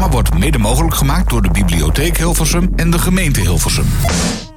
[0.00, 3.84] programma wordt mede mogelijk gemaakt door de Bibliotheek Hilversum en de gemeente Hilversum.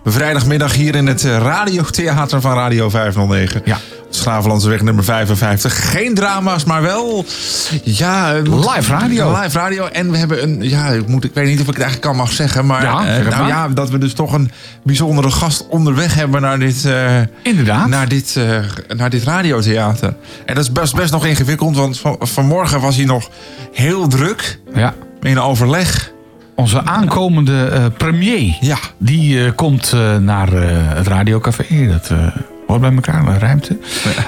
[0.05, 3.61] Vrijdagmiddag hier in het eh, radiotheater van Radio 509.
[3.65, 3.77] Ja.
[4.09, 5.91] Schravenlandseweg nummer 55.
[5.91, 7.25] Geen drama's, maar wel...
[7.83, 9.41] Ja, moet- Live radio.
[9.41, 9.85] Live radio.
[9.85, 10.69] En we hebben een...
[10.69, 12.65] Ja, ik, moet, ik weet niet of ik het eigenlijk al mag zeggen.
[12.65, 13.47] Maar, Ja, eh, zeg nou maar.
[13.47, 14.51] ja, dat we dus toch een
[14.83, 16.85] bijzondere gast onderweg hebben naar dit...
[16.85, 17.87] eh, Inderdaad.
[17.87, 18.59] Naar dit, eh,
[18.97, 20.15] naar dit radiotheater.
[20.45, 23.29] En dat is best, best nog ingewikkeld, want van, vanmorgen was hij nog
[23.73, 24.93] heel druk Ja.
[25.23, 26.11] In overleg.
[26.55, 28.57] Onze aankomende eh, premier.
[28.59, 28.77] Ja.
[28.97, 30.51] Die eh, komt eh, naar
[30.95, 31.87] het radiocafé.
[31.87, 32.11] Dat
[32.67, 33.77] hoort bij elkaar, een ruimte.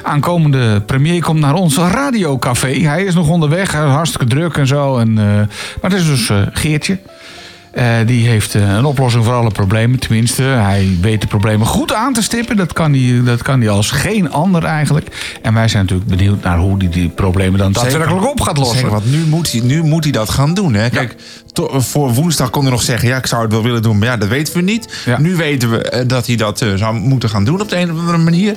[0.03, 2.67] Aankomende premier komt naar ons radiocafé.
[2.67, 4.97] Hij is nog onderweg, hartstikke druk en zo.
[4.97, 6.99] En, maar het is dus Geertje.
[7.75, 9.99] Eh, die heeft eh, een oplossing voor alle problemen.
[9.99, 12.55] Tenminste, hij weet de problemen goed aan te stippen.
[12.57, 15.37] Dat kan hij, dat kan hij als geen ander eigenlijk.
[15.41, 18.75] En wij zijn natuurlijk benieuwd naar hoe hij die problemen dan daadwerkelijk op gaat lossen.
[18.77, 20.73] Zeker, want nu moet, hij, nu moet hij dat gaan doen.
[20.73, 20.89] Hè?
[20.89, 21.15] Kijk,
[21.53, 23.07] to- voor woensdag kon hij nog zeggen...
[23.07, 25.01] ja, ik zou het wel willen doen, maar ja, dat weten we niet.
[25.05, 25.19] Ja.
[25.19, 27.99] Nu weten we eh, dat hij dat zou moeten gaan doen op de een of
[27.99, 28.55] andere manier.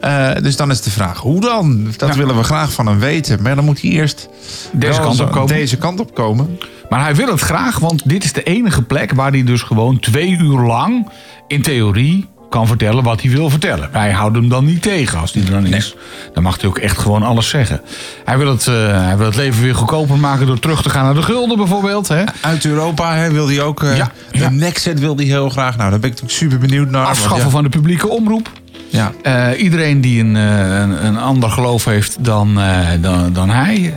[0.00, 0.34] Ja.
[0.40, 1.86] Dus dan is de vraag, hoe dan?
[1.96, 2.14] Dat Ja.
[2.16, 3.42] willen we graag van hem weten.
[3.42, 4.28] Maar dan moet hij eerst
[4.72, 5.54] Deze kant op komen.
[5.54, 6.58] Deze kant op komen.
[6.88, 9.98] Maar hij wil het graag, want dit is de enige plek waar hij dus gewoon
[10.00, 11.08] twee uur lang
[11.46, 13.88] in theorie kan vertellen wat hij wil vertellen.
[13.92, 15.94] Wij houden hem dan niet tegen als hij er dan is.
[16.34, 17.80] Dan mag hij ook echt gewoon alles zeggen.
[18.24, 21.04] Hij wil het, eh, hij wil het leven weer goedkoper maken door terug te gaan
[21.04, 22.08] naar de gulden bijvoorbeeld.
[22.08, 22.24] Hè?
[22.40, 23.82] Uit Europa hè, wil hij ook...
[23.82, 24.50] eh Ja, de ja.
[24.50, 25.76] Nexet wil hij heel graag.
[25.76, 27.06] Nou, daar ben ik natuurlijk super benieuwd naar.
[27.06, 28.50] Afschaffen ja, van de publieke omroep.
[28.90, 29.12] Ja.
[29.22, 33.94] Eh, iedereen die een, eh, een, een ander geloof heeft dan, eh, dan, dan hij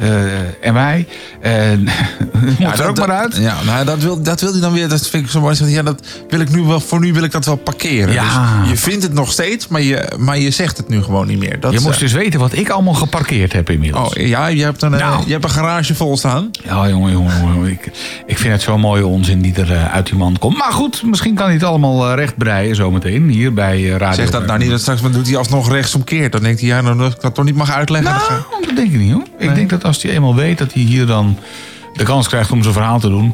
[0.61, 1.07] en wij,
[2.59, 3.35] moet er ook dat- maar uit.
[3.37, 4.89] Ja, nou, dat, wil, dat wil hij dan weer.
[4.89, 5.55] Dat vind ik zo mooi.
[5.65, 8.13] Ja, dat wil ik nu wel, voor nu wil ik dat wel parkeren.
[8.13, 8.59] Ja.
[8.61, 11.39] Dus je vindt het nog steeds, maar je, maar je zegt het nu gewoon niet
[11.39, 11.59] meer.
[11.59, 14.15] Dat, Je moest dus weten wat ik allemaal geparkeerd heb inmiddels.
[14.15, 15.23] Oh ja, je hebt een, Nou.
[15.25, 16.49] je hebt een garage vol staan.
[16.63, 17.71] Ja, jongen, jongen, jongen.
[17.71, 17.91] Ik,
[18.25, 20.57] ik vind het zo'n mooie onzin die er uit die man komt.
[20.57, 24.15] Maar goed, misschien kan hij het allemaal eh, rechtbreien zometeen hier bij Radio.
[24.15, 26.31] Zeg dat nou niet, straks doet hij alsnog rechtsomkeerd.
[26.31, 28.11] Dan denkt hij, ja, nou, dat ik dat toch niet mag uitleggen.
[28.11, 29.23] Nou, dat denk ik niet hoor.
[29.37, 31.37] Ik denk dat als hij eenmaal weet dat hij hier dan
[31.93, 33.33] de kans krijgt om zijn verhaal te doen.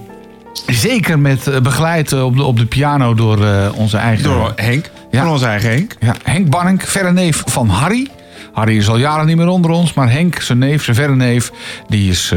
[0.67, 4.23] Zeker met eh, begeleid eh, op de, op de piano door eh, onze eigen...
[4.23, 5.21] Door Henk, Ja.
[5.21, 5.95] van onze eigen Henk.
[5.99, 8.07] Ja, Henk Banning, verre neef van Harry.
[8.53, 11.51] Harry is al jaren niet meer onder ons, maar Henk, zijn neef, zijn verre neef,
[11.87, 12.33] die is,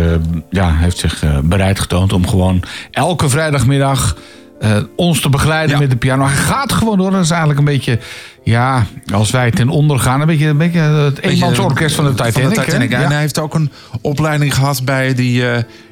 [0.51, 4.17] ja, heeft zich bereid getoond om gewoon elke vrijdagmiddag
[4.61, 5.81] eh, ons te begeleiden Ja.
[5.81, 6.25] met de piano.
[6.25, 7.11] Hij gaat gewoon door.
[7.11, 7.99] Dat is eigenlijk een beetje,
[8.45, 12.57] ja, als wij ten onder gaan, een beetje, een beetje het eenmansorkest van de Titanic.
[12.57, 12.63] hè?
[12.65, 12.93] Titanic.
[12.93, 13.71] En hij heeft ook een
[14.01, 15.45] opleiding gehad bij die,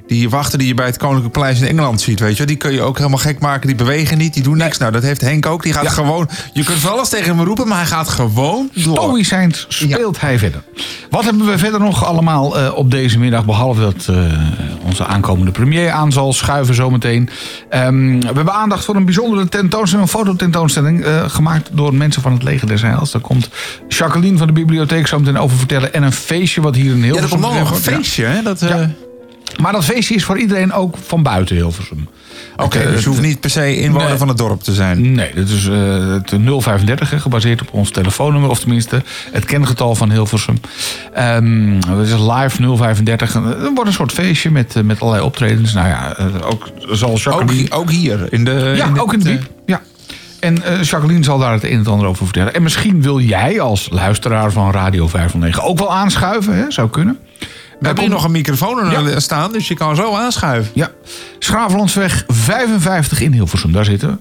[0.09, 2.21] die wachten die je bij het Koninklijk Paleis in Engeland ziet.
[2.21, 2.37] Weet je?
[2.39, 2.47] wel.
[2.47, 3.67] Die kun je ook helemaal gek maken.
[3.67, 4.79] Die bewegen niet, die doen niks.
[4.79, 5.63] Nou, dat heeft Henk ook.
[5.63, 5.91] Die gaat Ja.
[5.91, 6.29] gewoon.
[6.53, 8.97] Je kunt van alles tegen hem roepen, maar hij gaat gewoon door.
[8.97, 10.63] Stoïcijns speelt hij verder.
[11.11, 13.45] Wat hebben we verder nog allemaal eh, op deze middag?
[13.45, 14.17] Behalve dat eh,
[14.85, 17.29] onze aankomende premier aan zal schuiven zometeen.
[17.71, 21.05] Ehm, we hebben aandacht voor een bijzondere tentoonstelling, een fototentoonstelling.
[21.05, 23.11] eh, gemaakt door mensen van het Leger des Heils.
[23.11, 23.49] Daar komt
[23.89, 25.93] Jacqueline van de bibliotheek zo meteen over vertellen.
[25.95, 28.43] En een feestje wat hier in Ja, dat komt nog een feestje, hè?
[28.43, 28.91] Dat, Ja.
[29.63, 32.09] Maar dat feestje is voor iedereen ook van buiten Hilversum.
[32.57, 34.17] Oké, Het, dus je hoeft niet per se inwoner Nee.
[34.17, 35.13] van het dorp te zijn.
[35.13, 36.33] Nee, dat is eh, het
[36.63, 38.51] 035, hè, gebaseerd op ons telefoonnummer.
[38.51, 39.03] Of tenminste,
[39.33, 40.61] het kengetal van Hilversum.
[41.13, 43.35] Ehm het is live 035.
[43.35, 45.73] En Er wordt een soort feestje met, eh, met allerlei optredens.
[45.73, 47.61] Nou ja, eh, ook zal Ook, Jacqueline...
[47.63, 48.73] hi- ook hier, in de...
[48.77, 49.51] ja, in ook in de biep.
[49.67, 49.81] Ja.
[50.41, 52.55] En eh, Jacqueline zal daar het een en ander over vertellen.
[52.55, 56.55] En misschien wil jij als luisteraar van Radio 509 ook wel aanschuiven.
[56.57, 56.71] Hè?
[56.71, 57.19] Zou kunnen.
[57.81, 60.71] We hebben hier nog een microfoon er staan, dus je kan zo aanschuiven.
[60.75, 60.91] Ja,
[61.39, 64.17] Schravenlandsweg 55 in Hilversum, daar zitten we.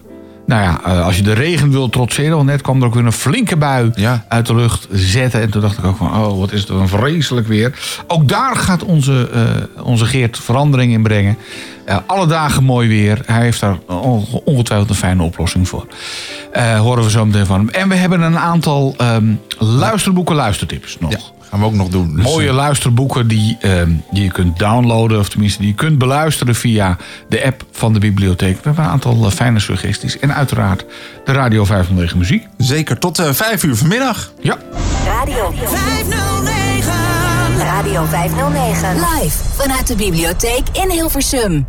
[0.46, 3.06] Nou ja, eh, als je de regen wil trotseren, want net kwam er ook weer
[3.06, 4.26] een flinke bui Ja.
[4.28, 5.42] uit de lucht zetten.
[5.42, 7.80] En toen dacht ik ook van, oh, wat is het een vreselijk weer.
[8.08, 11.38] Ook daar gaat onze, eh, onze Geert verandering in brengen.
[11.86, 13.22] Eh, alle dagen mooi weer.
[13.26, 15.88] Hij heeft daar onge- ongetwijfeld een fijne oplossing voor.
[16.52, 17.70] Eh, horen we zo meteen van hem.
[17.70, 21.12] En we hebben een aantal ehm, luisterboeken, luistertips nog.
[21.12, 21.18] Ja,
[21.50, 22.16] gaan we ook nog doen.
[22.16, 25.98] Dus, Mooie eh, luisterboeken die, ehm, die je kunt downloaden, of tenminste die je kunt
[25.98, 26.98] beluisteren via
[27.30, 28.56] de app van de bibliotheek.
[28.56, 30.20] We hebben een aantal eh, fijne suggesties.
[30.20, 30.86] En uiteraard
[31.26, 32.48] de Radio 509 muziek.
[32.58, 34.32] Zeker, tot eh, vijf uur vanmiddag.
[34.42, 34.58] Ja.
[35.06, 36.94] Radio 509.
[37.58, 38.96] Radio 509.
[38.96, 41.66] Live vanuit de bibliotheek in Hilversum.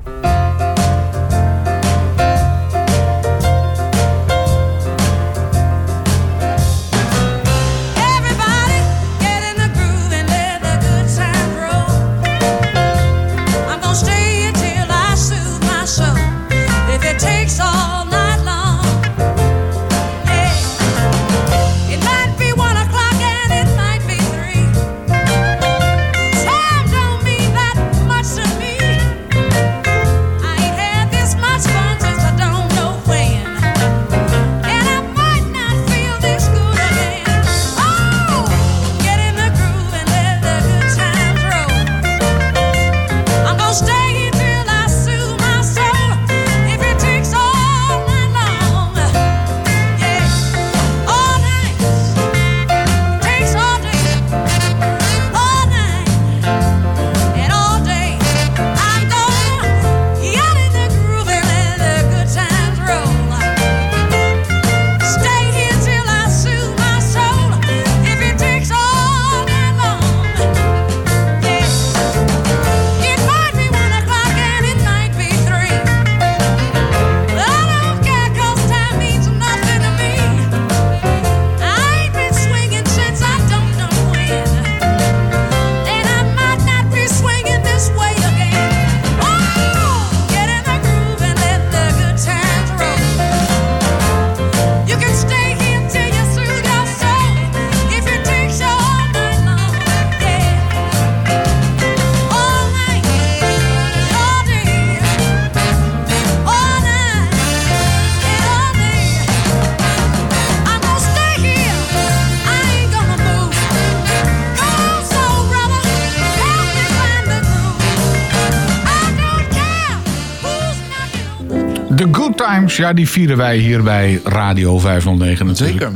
[122.76, 125.79] Ja, die vieren wij hier bij Radio 509 natuurlijk.
[125.79, 125.94] Zeker.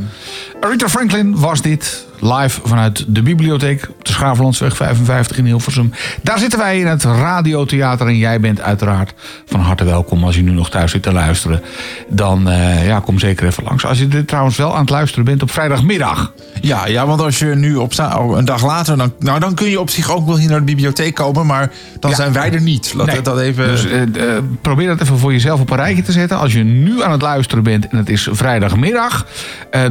[0.59, 3.89] Aretha Franklin was dit, live vanuit de bibliotheek
[4.23, 5.91] Schaaflandsweg 55 in Hilversum.
[6.21, 9.13] Daar zitten wij in het radiotheater en jij bent uiteraard
[9.45, 11.61] van harte welkom als je nu nog thuis zit te luisteren.
[12.09, 13.85] Dan eh, ja, kom zeker even langs.
[13.85, 16.33] Als je dit trouwens wel aan het luisteren bent op vrijdagmiddag.
[16.61, 19.69] Ja, ja, want als je nu op oh, een dag later, dan, nou, dan kun
[19.69, 22.15] je op zich ook wel hier naar de bibliotheek komen, maar dan Ja.
[22.15, 22.93] zijn wij er niet.
[22.93, 23.21] Laat Nee.
[23.21, 23.67] dat even.
[23.67, 26.37] Dus eh, eh, probeer dat even voor jezelf op een rijtje te zetten.
[26.39, 29.25] Als je nu aan het luisteren bent en het is vrijdagmiddag,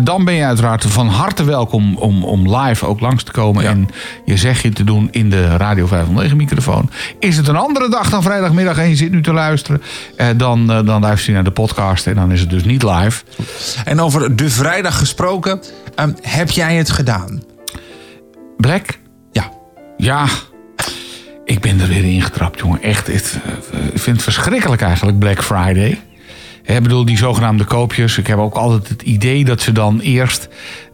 [0.00, 3.70] dan ben je uiteraard van harte welkom om, om live ook langs te komen Ja.
[3.70, 3.88] en
[4.24, 6.90] je zegje te doen in de Radio 509 microfoon.
[7.19, 9.82] Is het een andere dag dan vrijdagmiddag en je zit nu te luisteren,
[10.16, 12.82] eh, dan, eh, dan luister je naar de podcast en dan is het dus niet
[12.82, 13.22] live.
[13.84, 15.60] En over de vrijdag gesproken,
[15.94, 17.42] ehm, heb jij het gedaan?
[18.56, 18.98] Black?
[19.32, 19.50] Ja.
[19.96, 20.26] Ja,
[21.44, 22.82] ik ben er weer ingetrapt, jongen.
[22.82, 23.38] Echt, het,
[23.72, 26.00] eh, ik vind het verschrikkelijk eigenlijk, Black Friday.
[26.64, 28.18] Ik bedoel, die zogenaamde koopjes.
[28.18, 30.48] Ik heb ook altijd het idee dat ze dan eerst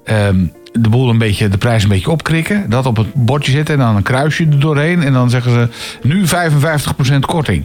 [0.05, 2.71] ehm, de boel een beetje, de prijs een beetje opkrikken.
[2.71, 5.03] Dat op het bordje zetten en dan een kruisje er doorheen.
[5.03, 5.69] En dan zeggen ze,
[6.09, 6.25] nu
[7.15, 7.65] 55% korting.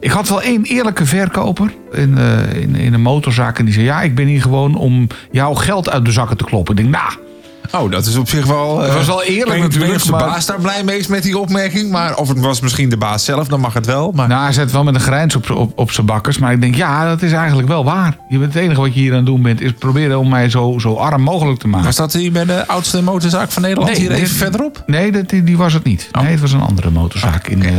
[0.00, 3.58] Ik had wel één eerlijke verkoper in, eh, in, in een motorzaak.
[3.58, 6.44] En die zei, ja, ik ben hier gewoon om jouw geld uit de zakken te
[6.44, 6.76] kloppen.
[6.76, 7.28] Ik denk, nou...
[7.72, 8.76] Oh, dat is op zich wel.
[8.78, 11.22] Dat was wel eerlijk niet natuurlijk, of de maar- baas daar blij mee is met
[11.22, 11.90] die opmerking.
[11.90, 14.12] Maar, of het was misschien de baas zelf, dan mag het wel.
[14.14, 16.38] Maar Nou, hij zet wel met een grijns op, op, op zijn bakkers.
[16.38, 18.16] Maar ik denk, ja, dat is eigenlijk wel waar.
[18.28, 19.60] Je bent het enige wat je hier aan het doen bent...
[19.60, 21.86] is proberen om mij zo, zo arm mogelijk te maken.
[21.86, 23.96] was dat hier bij de oudste motorzaak van Nederland?
[23.96, 24.82] hier even dit- verderop?
[24.86, 26.08] Nee, dat, die, die was het niet.
[26.12, 26.22] Oh.
[26.22, 27.72] Nee, het was een andere motorzaak in, eh,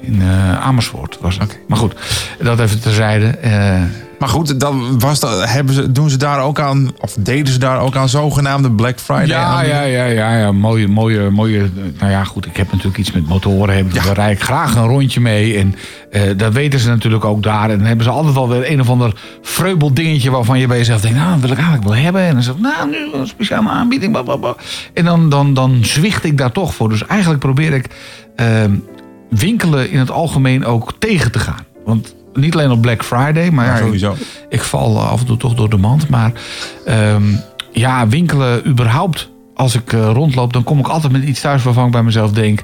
[0.00, 1.18] in eh, Amersfoort.
[1.20, 1.58] Was het.
[1.68, 1.94] Maar goed,
[2.42, 3.26] dat even terzijde.
[3.26, 3.82] Eh
[4.24, 7.58] Maar goed, dan was dat, hebben ze, doen ze daar ook aan, of deden ze
[7.58, 9.26] daar ook aan zogenaamde Black Friday?
[9.26, 10.52] ja, ja, ja, ja, ja.
[10.52, 11.58] Mooie, mooie, mooie.
[11.58, 12.46] eh, Nou ja, goed.
[12.46, 13.76] Ik heb natuurlijk iets met motoren.
[13.76, 15.58] Heb, Daar rijd ik graag een rondje mee.
[15.58, 15.74] En
[16.10, 17.70] eh, dat weten ze natuurlijk ook daar.
[17.70, 20.78] En dan hebben ze altijd wel weer een of ander vreubel dingetje waarvan je bij
[20.78, 22.22] jezelf denkt, nou, dat wil ik eigenlijk wel hebben.
[22.22, 24.16] En dan zeg ik, nou, nu een speciale aanbieding.
[24.94, 26.88] En dan, dan, dan zwicht ik daar toch voor.
[26.88, 27.86] Dus eigenlijk probeer ik
[28.36, 28.74] ehm,
[29.30, 31.64] winkelen in het algemeen ook tegen te gaan.
[31.84, 34.16] Want niet alleen op Black Friday, maar ja, sowieso.
[34.48, 36.08] ik val af en toe toch door de mand.
[36.08, 36.32] Maar
[36.84, 37.22] ehm,
[37.72, 39.32] ja, winkelen überhaupt.
[39.54, 42.32] Als ik eh, rondloop, dan kom ik altijd met iets thuis waarvan ik bij mezelf
[42.32, 42.62] denk...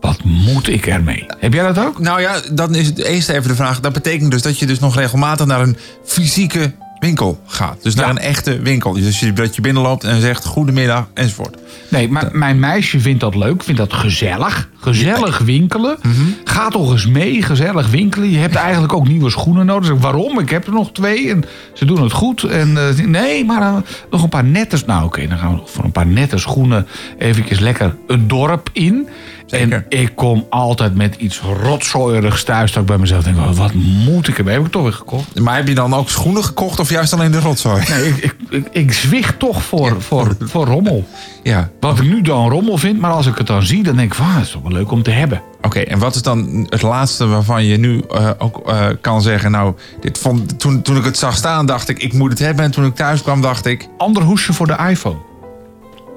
[0.00, 1.26] Wat moet ik ermee?
[1.38, 1.98] Heb jij dat ook?
[1.98, 3.80] Nou ja, dan is het eerst even de vraag.
[3.80, 7.82] Dat betekent dus dat je dus nog regelmatig naar een fysieke winkel gaat.
[7.82, 8.10] Dus naar Ja.
[8.10, 8.92] een echte winkel.
[8.92, 11.56] Dus dat je binnenloopt en zegt goedemiddag enzovoort.
[11.88, 14.68] Nee, maar mijn meisje vindt dat leuk, vindt dat gezellig.
[14.80, 15.98] Gezellig winkelen.
[16.44, 18.30] Ga toch eens mee, gezellig winkelen.
[18.30, 19.90] Je hebt eigenlijk ook nieuwe schoenen nodig.
[19.98, 20.38] Waarom?
[20.38, 22.42] Ik heb er nog twee en ze doen het goed.
[22.42, 23.74] En, eh, nee, maar eh,
[24.10, 24.78] nog een paar nette...
[24.86, 26.86] Nou oké, dan gaan we voor een paar nette schoenen
[27.18, 29.08] eventjes lekker het dorp in.
[29.50, 29.84] Zeker.
[29.88, 32.72] En ik kom altijd met iets rotzooierigs thuis.
[32.72, 34.54] Dat ik bij mezelf denk, oh, wat moet ik ermee?
[34.54, 35.40] Heb ik toch weer gekocht.
[35.40, 37.82] Maar heb je dan ook schoenen gekocht of juist alleen de rotzooi?
[37.88, 41.06] Nee, ik, ik, ik, ik zwicht toch voor, voor, voor rommel.
[41.42, 41.70] Ja.
[41.80, 44.20] Wat ik nu dan rommel vind, maar als ik het dan zie, dan denk ik,
[44.20, 45.42] ah, dat is toch wel leuk om te hebben.
[45.62, 49.50] Oké, en wat is dan het laatste waarvan je nu eh, ook eh, kan zeggen...
[49.50, 52.64] nou, dit vond, toen, toen ik het zag staan dacht ik, ik moet het hebben.
[52.64, 53.88] En toen ik thuis kwam dacht ik...
[53.98, 55.29] Ander hoesje voor de iPhone.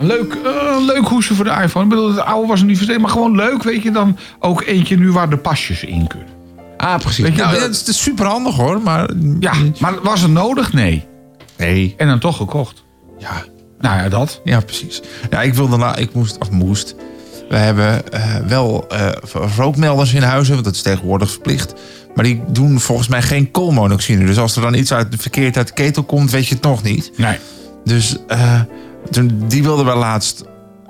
[0.04, 0.38] Leuk,
[0.78, 1.84] een leuk hoesje voor de iPhone.
[1.84, 3.92] Ik bedoel, het oude was er niet versteed, maar gewoon leuk, weet je.
[3.92, 6.28] Dan ook eentje nu waar de pasjes in kunnen.
[6.78, 7.24] Ah, precies.
[7.24, 9.10] Weet je, nou, dat- het is super handig hoor, maar...
[9.40, 10.74] Ja, maar was het nodig?
[10.74, 11.06] Nee.
[11.58, 11.94] Nee.
[11.98, 12.84] En dan toch gekocht.
[13.20, 13.44] Ja,
[13.80, 14.42] Nou ja, dat.
[14.44, 15.02] Ja, precies.
[15.30, 16.96] Ja, ik wilde na, ik moest, of moest.
[17.50, 19.10] We hebben eh, wel eh,
[19.58, 21.74] rookmelders in huizen, want dat is tegenwoordig verplicht.
[22.16, 24.26] Maar die doen volgens mij geen koolmonoxide.
[24.26, 26.84] Dus als er dan iets uit, verkeerd uit de ketel komt, weet je het nog
[26.84, 27.12] niet.
[27.18, 27.38] Nee.
[27.84, 28.18] Dus
[29.10, 30.44] toen, die wilden we laatst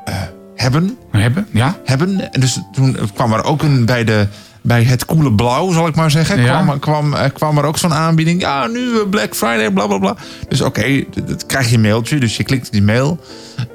[0.05, 0.15] eh,
[0.55, 0.97] hebben.
[1.11, 1.47] Hebben?
[1.51, 1.77] Ja?
[1.85, 2.31] hebben.
[2.33, 4.27] En dus toen kwam er ook een bij de.
[4.65, 6.61] Bij het koele blauw, zal ik maar zeggen, Ja.
[6.63, 8.41] kwam, kwam, eh, kwam er ook zo'n aanbieding.
[8.41, 10.15] Ja, nu eh, Black Friday, bla bla bla.
[10.49, 12.19] Dus oké, dat- dat krijg je een mailtje.
[12.19, 13.19] Dus je klikt die mail.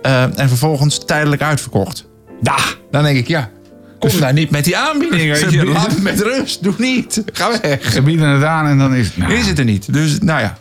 [0.03, 2.05] En vervolgens tijdelijk uitverkocht.
[2.43, 2.57] Ja.
[2.91, 3.51] Dan denk ik, ja,
[3.99, 5.23] kom daar niet met die aanbieding.
[5.31, 5.51] Weet Ze je.
[5.51, 7.23] bieden- Laat me met rust, doe niet.
[7.33, 7.93] Ga weg.
[7.93, 9.17] Ze bieden het aan en dan is het...
[9.17, 9.93] Nou, Is het er niet.
[9.93, 10.59] Dus nou ja.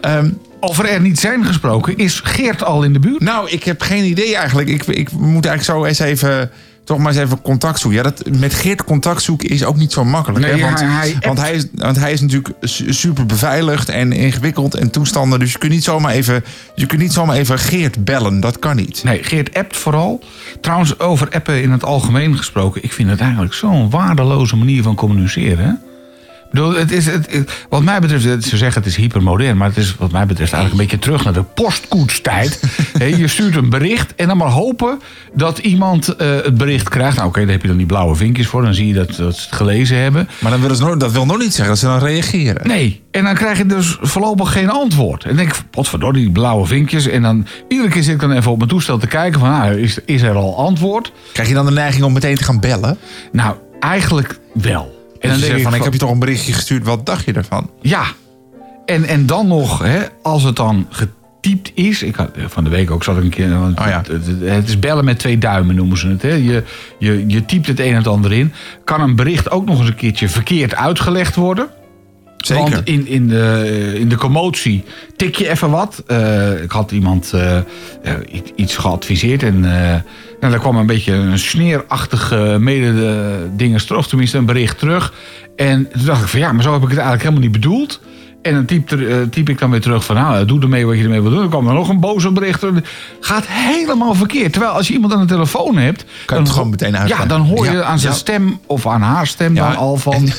[0.00, 3.20] Ehm, Over er niet zijn gesproken, is Geert al in de buurt?
[3.20, 4.68] Nou, ik heb geen idee eigenlijk.
[4.68, 6.50] Ik, ik moet eigenlijk zo eens even.
[6.84, 7.98] Toch maar eens even contact zoeken.
[8.02, 10.44] Ja, dat, met Geert contact zoeken is ook niet zo makkelijk.
[10.46, 10.60] Nee, hè?
[10.60, 14.90] Want, hij- want, hij is, want hij is natuurlijk su- super beveiligd en ingewikkeld en
[14.90, 15.38] toestanden.
[15.38, 18.40] Dus je kunt niet zomaar even, je kunt niet zomaar even Geert bellen.
[18.40, 19.04] Dat kan niet.
[19.04, 20.22] Nee, Geert appt vooral.
[20.60, 22.82] Trouwens, over appen in het algemeen gesproken.
[22.84, 25.80] Ik vind het eigenlijk zo'n waardeloze manier van communiceren.
[26.50, 26.58] Hè?
[26.58, 29.68] Ik bedoel, het is, het, het- wat mij betreft, ze zeggen het is hypermodern, maar
[29.68, 32.60] het is wat mij betreft eigenlijk een beetje terug naar de postkoetstijd.
[32.98, 35.00] Hé, je stuurt een bericht en dan maar hopen
[35.34, 37.16] dat iemand eh, het bericht krijgt.
[37.16, 39.16] Nou, oké, daar heb je dan die blauwe vinkjes voor, dan zie je dat, dat
[39.16, 40.28] ze het gelezen hebben.
[40.40, 42.66] Maar dan willen ze dat wil nog niet zeggen dat ze dan reageren.
[42.68, 45.22] Nee, en dan krijg je dus voorlopig geen antwoord.
[45.22, 47.06] En dan denk ik, potverdorie, die blauwe vinkjes.
[47.06, 49.78] En dan iedere keer zit ik dan even op mijn toestel te kijken van, ah,
[49.78, 51.12] is, is er al antwoord?
[51.32, 52.98] Krijg je dan de neiging om meteen te gaan bellen?
[53.32, 54.97] Nou, eigenlijk wel.
[55.20, 57.32] En dan denk je van, ik heb je toch een berichtje gestuurd, wat dacht je
[57.32, 57.70] ervan?
[57.80, 58.04] Ja.
[58.86, 62.02] En, en dan nog, hè, als het dan getypt is.
[62.02, 63.58] Ik had, eh, van de week ook zat ik een keer.
[63.58, 63.96] Want Oh ja.
[63.98, 66.22] het, het- het is bellen met twee duimen, noemen ze het.
[66.22, 66.32] Hè.
[66.34, 66.62] Je,
[66.98, 68.52] je, je typt het een en het ander in.
[68.84, 71.68] Kan een bericht ook nog eens een keertje verkeerd uitgelegd worden?
[72.38, 72.62] Zeker.
[72.70, 74.84] Want in, in, de, in de commotie
[75.16, 76.02] tik je even wat.
[76.06, 77.62] Eh, ik had iemand eh, eh,
[78.54, 79.42] iets- geadviseerd.
[79.42, 80.00] En eh,
[80.40, 84.00] nou, daar kwam een beetje een sneerachtige mededingers terug.
[84.00, 85.12] Of tenminste een bericht terug.
[85.56, 88.00] En toen dacht ik van ja, maar zo heb ik het eigenlijk helemaal niet bedoeld.
[88.42, 91.02] En dan typ, eh, typ ik dan weer terug van nou, doe ermee wat je
[91.02, 91.40] ermee wil doen.
[91.40, 92.64] Dan kwam er nog een boze bericht.
[93.20, 94.52] Gaat helemaal verkeerd.
[94.52, 96.04] Terwijl als je iemand aan de telefoon hebt...
[96.24, 97.28] Kan je het gewoon meteen Ja, uitleggen.
[97.28, 98.18] dan hoor je Ja, aan zijn ja.
[98.18, 100.12] stem of aan haar stem Ja, dan al van...
[100.12, 100.32] en-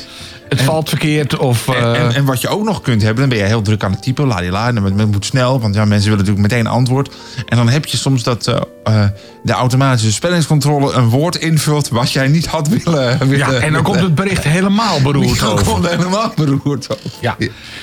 [0.49, 1.67] het valt verkeerd of...
[1.67, 3.83] En, eh, en, en wat je ook nog kunt hebben, dan ben je heel druk
[3.83, 4.27] aan het typen.
[4.27, 7.15] La die la, en het moet snel, want ja, mensen willen natuurlijk meteen een antwoord.
[7.45, 9.09] En dan heb je soms dat eh, eh,
[9.43, 13.17] de automatische spellingscontrole een woord invult wat jij niet had willen.
[13.19, 15.65] willen Ja, en dan komt het bericht helemaal beroerd Dan over.
[15.65, 17.11] komt het helemaal beroerd over.
[17.21, 17.35] Ja.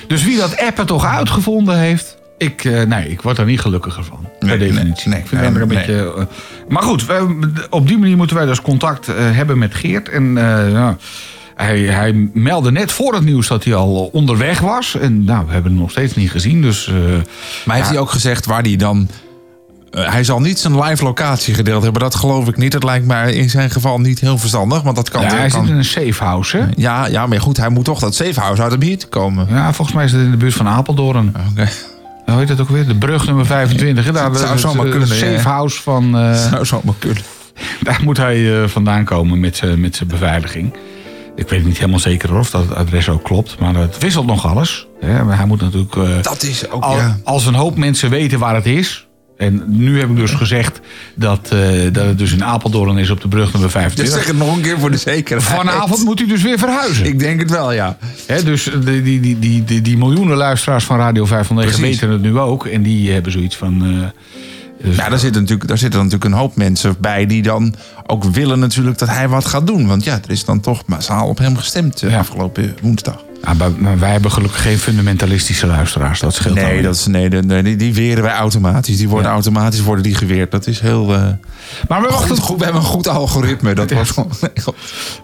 [0.07, 2.17] Dus wie dat appen toch uitgevonden heeft...
[2.37, 4.27] Ik, nee, ik word daar niet gelukkiger van.
[4.39, 5.09] Per Nee, definitie.
[5.09, 5.77] nee, ik vind nee, het een nee.
[5.77, 6.27] beetje...
[6.69, 10.09] maar goed, we- op die manier moeten wij dus contact hebben met Geert.
[10.09, 10.33] En
[10.71, 10.97] ja,
[11.57, 14.95] hij, hij meldde net voor het nieuws dat hij al onderweg was.
[14.95, 16.61] En nou, we hebben hem nog steeds niet gezien.
[16.61, 16.93] Dus eh,
[17.65, 19.07] Maar heeft hij ook gezegd waar hij dan...
[19.91, 22.01] eh, hij zal niet zijn live locatie gedeeld hebben.
[22.01, 22.71] Dat geloof ik niet.
[22.71, 24.81] Dat lijkt mij in zijn geval niet heel verstandig.
[24.81, 25.21] Want dat kan...
[25.21, 26.65] ja, hij kan- zit in een safe house, hè?
[26.75, 29.47] ja, ja, maar goed, hij moet toch dat safehouse uit de buurt komen.
[29.49, 31.33] Ja, volgens mij is het in de buurt van Apeldoorn.
[31.51, 31.67] Oké.
[32.25, 32.87] Hoe heet dat ook weer?
[32.87, 34.05] De brug nummer 25.
[34.05, 34.11] hè?
[34.11, 35.13] Daar, Het zou het- zomaar kunnen, ja.
[35.13, 36.17] safe house van...
[36.17, 37.23] eh, Zou zo maar kunnen.
[37.81, 40.73] Daar moet hij eh, vandaan komen met met zijn beveiliging.
[41.37, 43.59] Ik weet niet helemaal zeker of dat adres ook klopt.
[43.59, 44.87] Maar het wisselt nog alles.
[44.99, 45.23] Hè?
[45.23, 45.95] Maar hij moet natuurlijk...
[45.95, 47.17] eh, Dat is ook, al- ja.
[47.23, 49.01] Als een hoop mensen weten waar het is...
[49.37, 50.79] En nu heb ik dus gezegd
[51.15, 51.59] dat, eh,
[51.91, 54.15] dat het dus in Apeldoorn is op de brug nummer Dus 25.
[54.17, 55.47] zeg het nog een keer voor de zekerheid.
[55.49, 57.05] Vanavond moet hij dus weer verhuizen.
[57.05, 57.97] Ik denk het wel, ja.
[58.27, 61.99] Hè, dus die, die, die, die, die, miljoenen luisteraars van Radio 509 Precies.
[61.99, 62.65] weten het nu ook.
[62.65, 63.83] En die hebben zoiets van...
[63.83, 64.11] eh, dus-
[64.83, 67.73] Ja, daar zitten, natuurlijk, daar zitten natuurlijk een hoop mensen bij die dan
[68.05, 69.87] ook willen natuurlijk dat hij wat gaat doen.
[69.87, 72.19] Want ja, er is dan toch massaal op hem gestemd eh, Ja.
[72.19, 73.23] afgelopen woensdag.
[73.47, 76.19] Ja, maar, wij hebben gelukkig geen fundamentalistische luisteraars.
[76.19, 78.97] Dat scheelt Nee, dat is, nee, nee die, weren wij automatisch.
[78.97, 79.33] Die worden Ja.
[79.33, 80.51] automatisch worden die geweerd.
[80.51, 81.13] Dat is heel...
[81.13, 81.23] eh,
[81.87, 83.73] Maar we wachten, goed, we hebben een goed algoritme.
[83.73, 84.31] Dat wordt gewoon...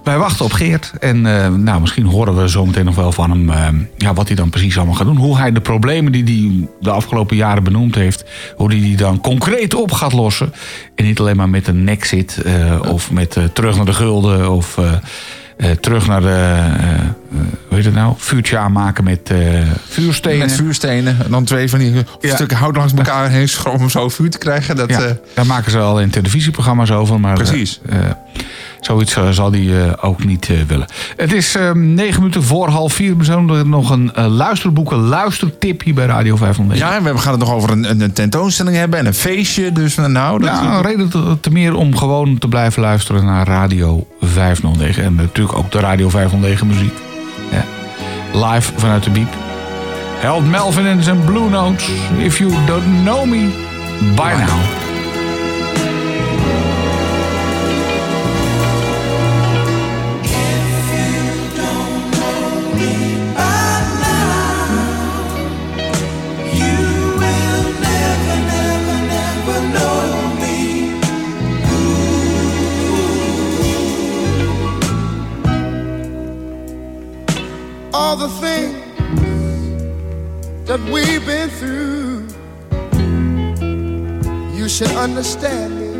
[0.04, 0.92] wij wachten op Geert.
[1.00, 4.36] En eh, nou, misschien horen we zometeen nog wel van hem eh, ja, wat hij
[4.36, 5.18] dan precies allemaal gaat doen.
[5.18, 8.24] Hoe hij de problemen die hij de afgelopen jaren benoemd heeft,
[8.56, 10.54] hoe hij die dan concreet op gaat lossen.
[10.96, 14.80] En niet alleen maar met een eh, of met terug naar de gulden of
[15.82, 16.70] terug naar de,
[17.68, 19.38] hoe heet het nou, vuurtje aanmaken met eh,
[19.90, 20.38] vuurstenen.
[20.38, 21.18] Met vuurstenen.
[21.26, 22.36] En dan twee van die Ja.
[22.36, 24.76] stukken hout langs elkaar heen schroeven om zo vuur te krijgen.
[24.76, 27.20] Dat, Ja, eh, daar maken ze al in televisieprogramma's over.
[27.20, 27.80] Maar, Precies.
[27.90, 28.06] eh, eh,
[28.82, 30.86] zoiets eh, zal hij eh, ook niet eh, willen.
[31.16, 33.18] Het is eh, negen minuten voor half vier.
[33.18, 36.88] We zullen nog een eh, luisterboek, een luistertip hier bij Radio 509.
[36.88, 39.72] ja, we gaan het nog over een, een, een tentoonstelling hebben en een feestje.
[39.72, 43.48] Dus nou, dat, Ja, een reden te, te meer om gewoon te blijven luisteren naar
[43.48, 45.04] Radio 509.
[45.04, 46.94] En natuurlijk ook de Radio 509 muziek.
[47.52, 47.64] Ja.
[48.48, 49.34] Live vanuit de Biep.
[50.20, 51.90] Held Melvin en zijn Blue Notes.
[52.18, 53.50] If you don't know me
[54.16, 54.93] by now.
[77.94, 78.74] All the things
[80.68, 82.28] that we've been through.
[84.58, 85.92] You should understand me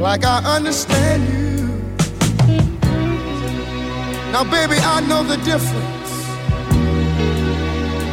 [0.00, 1.44] like I understand you.
[4.30, 6.10] Now, baby, I know the difference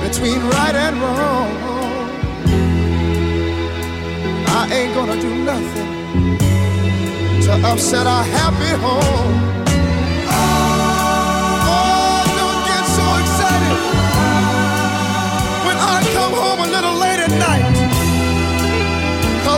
[0.08, 1.52] between right and wrong.
[4.48, 6.38] I ain't gonna do nothing
[7.44, 9.61] to upset our happy home.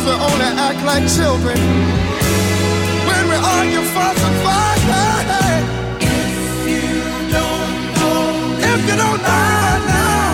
[0.04, 1.58] because we only act like children.
[3.08, 4.76] When we argue, for and.
[5.32, 5.64] Hey.
[6.02, 6.92] If you
[7.32, 8.22] don't know,
[8.72, 10.26] if you don't know now,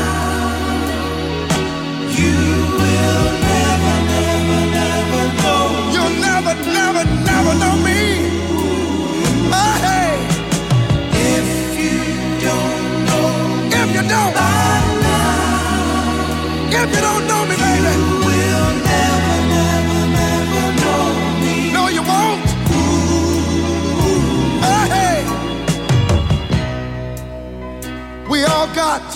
[2.18, 2.36] you
[2.82, 5.66] will never, never, never know.
[5.94, 8.02] You'll never, never, never know me.
[11.14, 11.48] If
[11.78, 11.98] you
[12.42, 13.28] don't know,
[14.02, 14.28] now,
[16.72, 18.09] if you don't know me, baby.
[28.80, 29.10] Got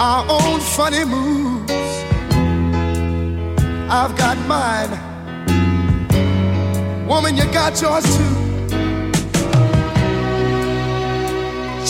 [0.00, 1.94] our own funny moves.
[3.98, 4.92] I've got mine.
[7.06, 8.34] Woman, you got yours too.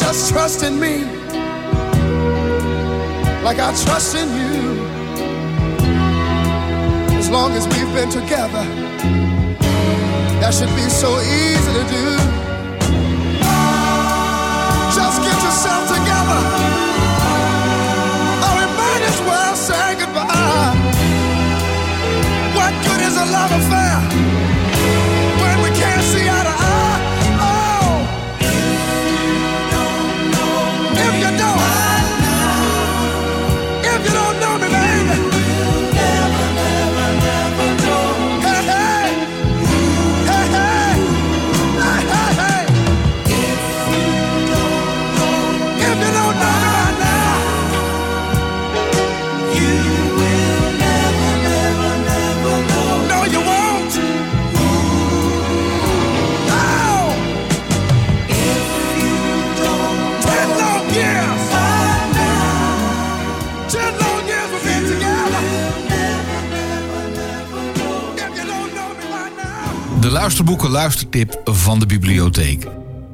[0.03, 0.95] Just trust in me
[3.47, 4.59] like I trust in you.
[7.21, 8.65] As long as we've been together,
[10.41, 12.50] that should be so easy to do.
[19.31, 20.75] Well say goodbye.
[22.59, 23.97] What good is a love affair
[25.43, 26.27] when we can't see
[70.31, 72.67] luisterboeken luistertip van de bibliotheek.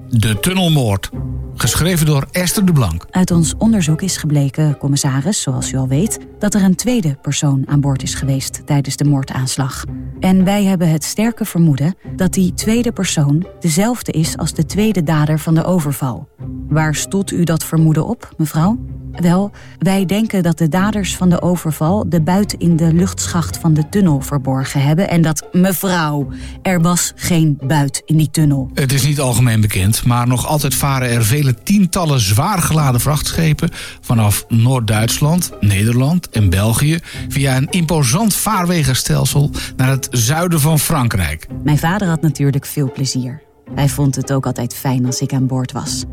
[0.08, 1.10] De Tunnelmoord.
[1.54, 3.06] Geschreven door Esther de Blank.
[3.10, 7.62] Uit ons onderzoek is gebleken, commissaris, zoals u al weet, dat er een tweede persoon
[7.66, 9.84] aan boord is geweest tijdens de moordaanslag.
[10.20, 15.02] En wij hebben het sterke vermoeden dat die tweede persoon dezelfde is als de tweede
[15.02, 16.28] dader van de overval.
[16.68, 18.78] Waar stoelt u dat vermoeden op, mevrouw?
[19.20, 23.74] Wel, wij denken dat de daders van de overval de buit in de luchtschacht van
[23.74, 26.28] de tunnel verborgen hebben en dat, mevrouw,
[26.62, 28.70] er was geen buit in die tunnel.
[28.74, 33.70] Het is niet algemeen bekend, maar nog altijd varen er vele tientallen zwaar geladen vrachtschepen
[34.00, 36.98] vanaf Noord-Duitsland, Nederland en België
[37.28, 41.46] via een imposant vaarwegenstelsel naar het zuiden van Frankrijk.
[41.64, 43.42] Mijn vader had natuurlijk veel plezier.
[43.74, 46.04] Hij vond het ook altijd fijn als ik aan boord was.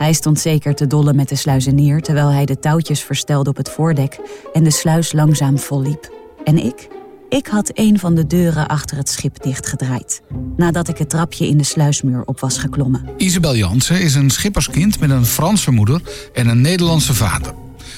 [0.00, 3.70] Hij stond zeker te dollen met de sluizenier terwijl hij de touwtjes verstelde op het
[3.70, 4.18] voordek
[4.52, 6.12] en de sluis langzaam volliep.
[6.44, 6.88] En ik?
[7.28, 10.22] Ik had een van de deuren achter het schip dichtgedraaid,
[10.56, 13.08] nadat ik het trapje in de sluismuur op was geklommen.
[13.16, 16.00] Isabel Jansen is een schipperskind met een Franse moeder
[16.32, 17.54] en een Nederlandse vader.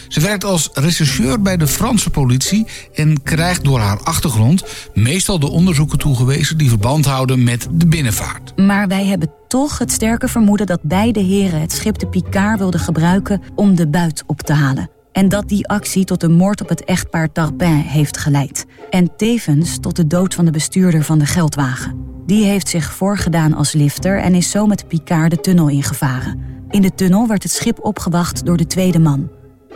[0.09, 5.51] Ze werkt als rechercheur bij de Franse politie en krijgt door haar achtergrond meestal de
[5.51, 8.53] onderzoeken toegewezen die verband houden met de binnenvaart.
[8.57, 12.81] Maar wij hebben toch het sterke vermoeden dat beide heren het schip de Picard wilden
[12.81, 14.91] gebruiken om de buit op te halen.
[15.13, 18.67] En dat die actie tot de moord op het echtpaar Tarpin heeft geleid.
[18.91, 22.11] En tevens tot de dood van de bestuurder van de geldwagen.
[22.27, 26.41] Die heeft zich voorgedaan als lifter en is zo met Picard de tunnel ingevaren.
[26.71, 29.31] In de tunnel werd het schip opgewacht door de tweede man.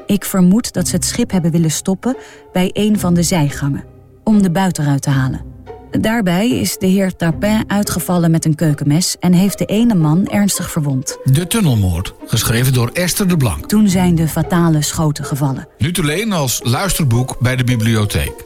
[0.06, 2.16] Ik vermoed dat ze het schip hebben willen stoppen
[2.52, 3.84] bij een van de zijgangen,
[4.24, 5.54] om de buit eruit te halen.
[5.90, 10.70] Daarbij is de heer Tarpin uitgevallen met een keukenmes en heeft de ene man ernstig
[10.70, 11.18] verwond.
[11.24, 13.68] De Tunnelmoord, geschreven door Esther de Blank.
[13.68, 15.68] Toen zijn de fatale schoten gevallen.
[15.78, 18.44] Nu te leen als luisterboek bij de bibliotheek.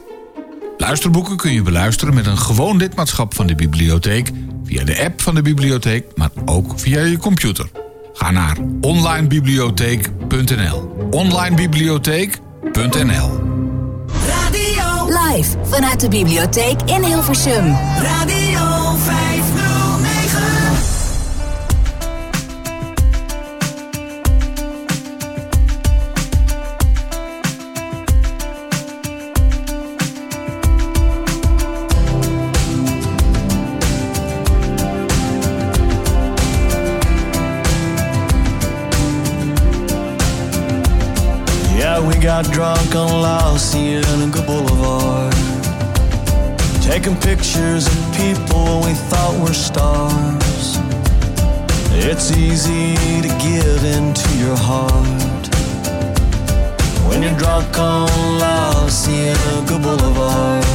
[0.77, 4.31] Luisterboeken kun je beluisteren met een gewoon lidmaatschap van de bibliotheek...
[4.63, 7.69] via de app van de bibliotheek, maar ook via je computer.
[8.13, 13.29] Ga naar onlinebibliotheek.nl onlinebibliotheek.nl
[14.27, 15.07] Radio.
[15.07, 17.77] Live vanuit de bibliotheek in Hilversum.
[18.01, 18.50] Radio
[42.49, 45.33] Drunk on La Cienega Boulevard.
[46.81, 50.77] Taking pictures of people we thought were stars.
[51.91, 55.43] It's easy to give into your heart.
[57.07, 60.65] When you're drunk on La Cienega Boulevard.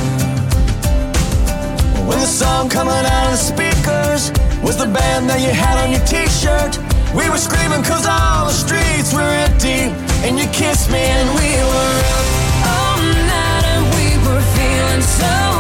[2.07, 4.31] When the song coming out of the speakers
[4.63, 6.79] was the band that you had on your t-shirt.
[7.15, 9.96] We were screaming cause all the streets were empty.
[10.27, 12.29] And you kissed me and we were up
[12.75, 12.99] all
[13.31, 15.56] night and we were feeling so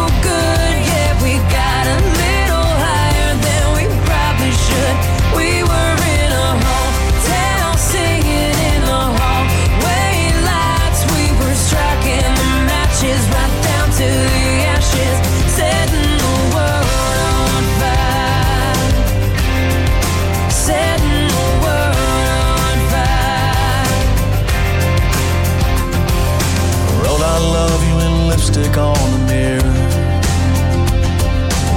[28.57, 29.77] lipstick on the mirror.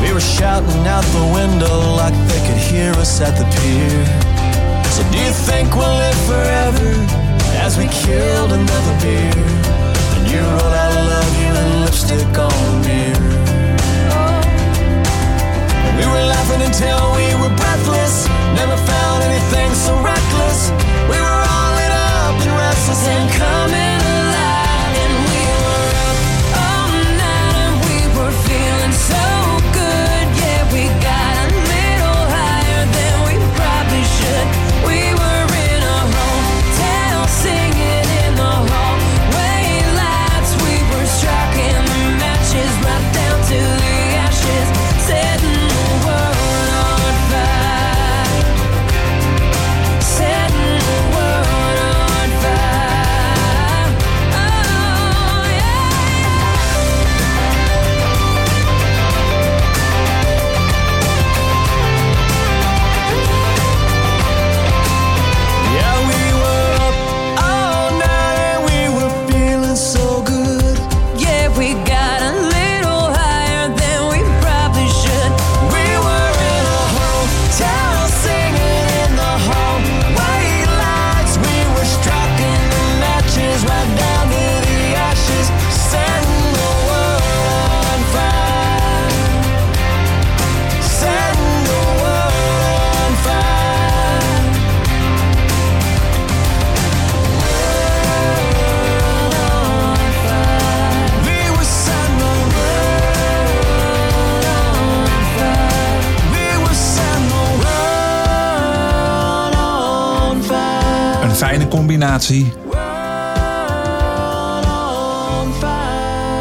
[0.01, 4.05] We were shouting out the window like they could hear us at the pier.
[4.95, 6.89] So do you think we'll live forever
[7.65, 9.43] as we killed another beer?
[10.15, 13.35] And you wrote I love you in lipstick on the mirror.
[15.85, 18.27] And we were laughing until we were breathless.
[18.55, 20.71] Never found anything so reckless.
[21.11, 23.98] We were all lit up and restless and coming.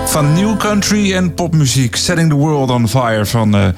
[0.09, 1.97] Van new country en popmuziek.
[1.97, 3.69] Setting the World on Fire van eh,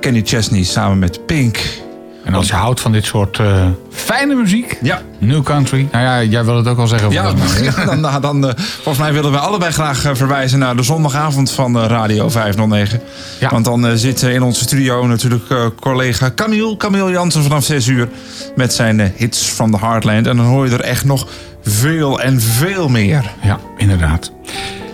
[0.00, 1.85] Kenny Chesney samen met Pink.
[2.26, 5.02] En als je houdt van dit soort eh, fijne muziek, Ja.
[5.18, 5.88] New Country.
[5.92, 7.10] Nou ja, jij wil het ook al zeggen.
[7.10, 7.62] Ja, volgens mij.
[7.64, 10.82] ja, dan, dan, dan, eh, volgens mij willen we allebei graag eh, verwijzen naar de
[10.82, 13.00] zondagavond van Radio 509.
[13.40, 13.48] Ja.
[13.50, 15.44] Want dan eh, zit in onze studio natuurlijk
[15.80, 18.08] collega Camille, Camille Jansen vanaf 6 uur
[18.56, 20.26] met zijn hits from the Heartland.
[20.26, 21.26] En dan hoor je er echt nog
[21.62, 23.24] veel en veel meer.
[23.42, 24.32] Ja, inderdaad.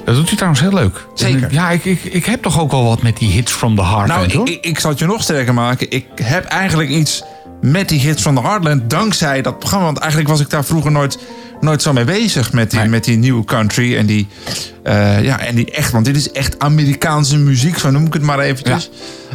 [0.05, 1.07] Dat doet hij trouwens heel leuk.
[1.15, 1.53] Zeker.
[1.53, 4.07] Ja, ik, ik, ik heb toch ook wel wat met die hits from the heart.
[4.09, 5.91] Nou, ik, ik, ik zal het je nog sterker maken.
[5.91, 7.23] Ik heb eigenlijk iets
[7.61, 9.85] met die hits van de Heartland dankzij dat programma.
[9.85, 11.19] Want eigenlijk was ik daar vroeger nooit,
[11.61, 12.88] nooit zo mee bezig met die, Nee.
[12.88, 13.97] met die nieuwe country.
[13.97, 14.29] En die,
[14.83, 18.23] eh, ja, en die echt, want dit is echt Amerikaanse muziek, zo noem ik het
[18.23, 18.91] maar eventjes.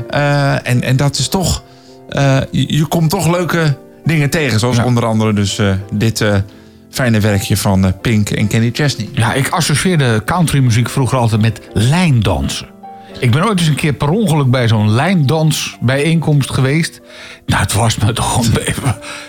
[0.09, 1.63] Eh, en, en dat is toch,
[2.09, 4.59] eh, je, je komt toch leuke dingen tegen.
[4.59, 4.85] Zoals Ja.
[4.85, 6.23] onder andere dus dit
[6.97, 9.09] fijne werkje van eh, Pink en Kenny Chesney.
[9.13, 12.67] Ja, ik associeerde countrymuziek vroeger altijd met lijndansen.
[13.19, 17.01] Ik ben ooit eens een keer per ongeluk bij zo'n lijndansbijeenkomst geweest.
[17.45, 18.53] Nou, het was me toch een.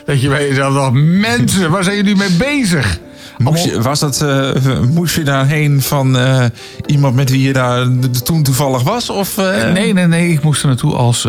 [0.04, 2.98] Dat je bij jezelf dacht, mensen, waar zijn jullie mee bezig?
[3.38, 4.51] Moest je, was dat, eh,
[4.90, 6.44] moest je daarheen van eh,
[6.87, 7.87] iemand met wie je daar
[8.24, 9.11] toen toevallig was?
[9.11, 9.72] Of, eh?
[9.72, 10.33] Nee, nee, nee.
[10.33, 11.27] Ik moest er naartoe als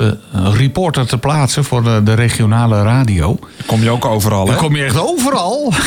[0.54, 3.40] reporter te plaatsen voor de, de regionale radio.
[3.66, 4.52] Kom je ook overal, hè?
[4.52, 5.74] Dan kom je echt overal.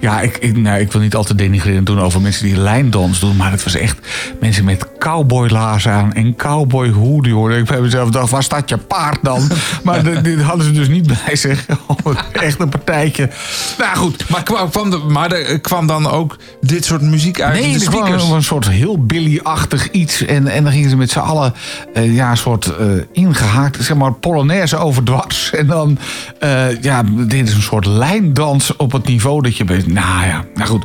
[0.00, 3.36] Ja, ik, ik, nou, ik wil niet altijd denigrerend doen over mensen die lijndans doen.
[3.36, 3.98] Maar het was echt
[4.40, 7.32] mensen met cowboylaarzen aan en cowboyhoeden.
[7.32, 7.52] hoor.
[7.52, 9.40] Ik bij mezelf dacht, waar staat je paard dan?
[9.84, 11.66] Maar dit hadden ze dus niet bij zich.
[12.32, 13.30] Echt een partijtje.
[13.78, 14.28] Nou goed.
[14.30, 17.74] Maar, kwam, kwam de- maar er kwam dan ook dit soort muziek uit Nee, de
[17.74, 18.28] er speakers?
[18.30, 20.24] een soort heel Billy-achtig iets.
[20.24, 21.54] En, en dan gingen ze met z'n allen
[21.94, 25.50] eh, ja, een soort eh, ingehaakt, zeg maar, polonaise overdwars.
[25.56, 25.98] En dan
[26.38, 29.64] eh, ja, deden ze een soort lijndans op het niveau dat je...
[29.64, 29.86] bent.
[29.86, 30.84] Nou ja, nou goed.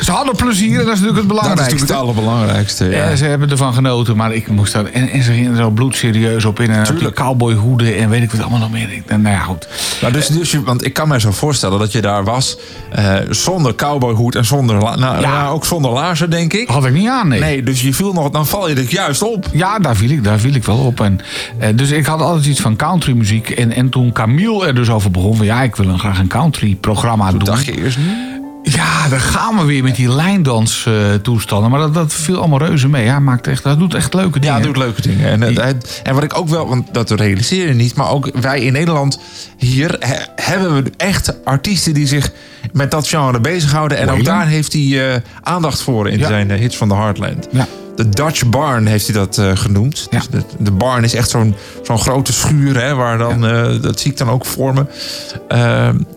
[0.00, 1.62] Ze hadden plezier en dat is natuurlijk het dat is belangrijkste.
[1.62, 2.84] natuurlijk het allerbelangrijkste.
[2.84, 3.16] Ja.
[3.16, 4.84] Ze hebben ervan genoten, maar ik moest daar...
[4.84, 6.70] En, en ze gingen er zo bloedserieus op in.
[6.70, 7.16] En op die Tuurlijk.
[7.16, 9.02] cowboyhoeden en weet ik wat allemaal nog meer.
[9.06, 9.68] Nou ja, goed.
[10.00, 12.58] Nou, dus, dus je, want ik kan me zo voorstellen dat je daar was
[13.54, 15.30] zonder cowboyhoed en zonder, la- nou, Ja.
[15.32, 16.68] ja, ook zonder laarzen, denk ik.
[16.68, 17.40] Had ik niet aan, nee.
[17.40, 19.46] Nee, dus je viel nog, dan val je er juist op.
[19.52, 21.00] Ja, daar viel ik, daar viel ik wel op.
[21.00, 21.20] En,
[21.58, 23.50] eh, dus ik had altijd iets van countrymuziek.
[23.50, 25.46] En, en toen Camille er dus over begon van...
[25.46, 27.38] ja, ik wil een, graag een country-programma doen.
[27.44, 27.98] Dacht je eerst,
[28.62, 31.70] Ja, dan gaan we weer met die lijndans eh, toestanden.
[31.70, 33.06] Maar dat, dat viel allemaal reuze mee.
[33.08, 34.56] Hij maakt echt, hij doet echt leuke dingen.
[34.56, 35.26] Ja, doet leuke dingen.
[35.28, 35.68] En, eh,
[36.02, 39.18] en wat ik ook wel, want dat realiseer je niet, maar ook wij in Nederland
[39.56, 42.32] hier he- hebben we echt artiesten die zich
[42.72, 43.98] met dat genre bezighouden.
[43.98, 46.26] En ook daar heeft hij eh, aandacht voor in Ja.
[46.28, 47.48] zijn eh, hits van de Heartland.
[47.50, 47.66] Ja.
[47.96, 50.06] de Dutch Barn heeft hij dat eh, genoemd.
[50.10, 50.18] Ja.
[50.18, 53.40] Dus de, de barn is echt zo'n zo'n grote schuur, hè, waar dan,
[53.80, 54.84] dat zie ik dan ook voor me.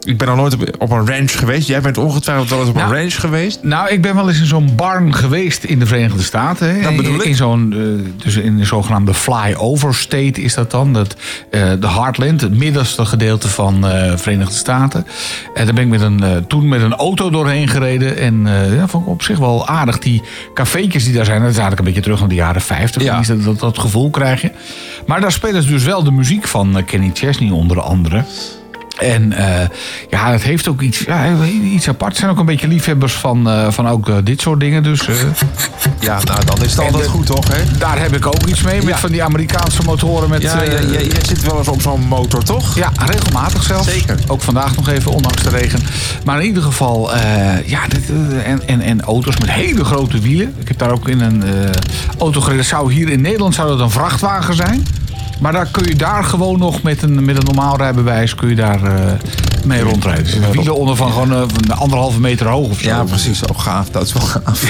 [0.04, 1.68] Ik ben nog nooit op, op een ranch geweest.
[1.68, 3.60] Jij bent ongetwijfeld wel eens op Nou, een ranch geweest.
[3.62, 6.76] Nou, ik ben wel eens in zo'n barn geweest in de Verenigde Staten.
[6.76, 6.82] Hè.
[6.82, 7.26] Dat bedoel in, ik.
[7.26, 7.74] in zo'n,
[8.24, 10.94] dus in de zogenaamde flyover state is dat dan.
[10.94, 11.16] Dat,
[11.50, 15.06] de Heartland, het middelste gedeelte van de Verenigde Staten.
[15.54, 18.18] En daar ben ik met een, toen met een auto doorheen gereden.
[18.18, 20.00] En eh ja, vond ik op zich wel aardig.
[20.00, 20.22] Die
[20.54, 23.04] cafeetjes die daar zijn, dat is eigenlijk een beetje terug naar de jaren 50.
[23.04, 23.22] Ja.
[23.22, 24.52] Dat, dat, dat gevoel krijg je.
[25.06, 28.24] Maar daar spelen ze dus wel de muziek van eh, Kenny Chesney onder andere.
[29.00, 29.68] En eh,
[30.10, 31.36] ja, het heeft ook iets, ja,
[31.74, 32.16] iets apart.
[32.16, 34.84] Zijn ook een beetje liefhebbers van, eh, van ook eh, dit soort dingen.
[34.84, 35.02] Dus
[36.00, 37.48] Ja, nou dan is het altijd de- goed, toch?
[37.48, 37.78] Hè?
[37.78, 38.76] daar heb ik ook iets mee.
[38.78, 38.98] Met Ja.
[38.98, 40.30] van die Amerikaanse motoren.
[40.30, 42.76] Met, Ja, jij, zit wel eens op zo'n motor, toch?
[42.76, 43.88] ja, regelmatig zelfs.
[43.90, 44.20] Zeker.
[44.28, 45.80] Ook vandaag nog even, ondanks de regen.
[46.26, 47.10] Maar in ieder geval,
[47.66, 48.04] ja, dit,
[48.44, 50.56] en, en, en auto's met hele grote wielen.
[50.60, 51.44] Ik heb daar ook in een
[52.18, 52.66] auto gereden.
[52.66, 54.86] Zou hier in Nederland zou dat een vrachtwagen zijn.
[55.40, 58.56] Maar daar kun je daar gewoon nog met een, met een normaal rijbewijs kun je
[58.56, 59.12] daar eh,
[59.66, 60.28] mee rondrijden.
[60.28, 62.88] Zitten wielen onder van gewoon eh, van anderhalve meter hoog of zo.
[62.88, 63.50] Ja, precies.
[63.50, 63.90] Ook gaaf.
[63.90, 64.64] Dat is wel gaaf.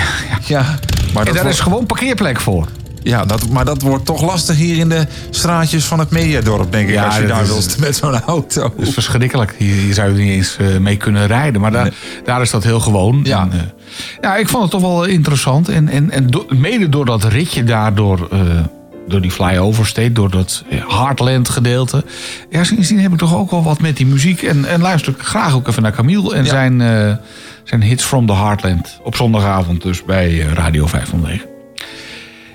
[0.48, 0.62] Ja,
[1.14, 2.68] maar En daar wordt- is gewoon parkeerplek voor.
[3.04, 6.88] Ja, dat, maar dat wordt toch lastig hier in de straatjes van het Mediadorp, denk
[6.88, 6.94] ik.
[6.94, 8.62] Ja, als je daar wilt met zo'n auto.
[8.78, 9.56] Dat is verschrikkelijk.
[9.58, 11.62] Hier, hier zou je niet eens eh, mee kunnen rijden.
[11.62, 11.94] Maar daar,
[12.26, 13.20] daar is dat heel gewoon.
[13.24, 13.42] Ja.
[13.42, 13.60] En, eh,
[14.22, 15.70] ja, ik vond het toch wel interessant.
[15.70, 18.28] En, en, en do- mede door dat ritje daardoor...
[18.32, 18.40] eh
[19.08, 22.04] door die flyover state, door dat eh, Heartland gedeelte.
[22.50, 24.42] Ja, sindsdien heb ik toch ook wel wat met die muziek.
[24.42, 26.50] En, en luister ik graag ook even naar Camille en Ja.
[26.50, 27.14] zijn, eh,
[27.64, 29.00] zijn hits from the Heartland.
[29.04, 31.57] Op zondagavond dus bij eh, Radio 509.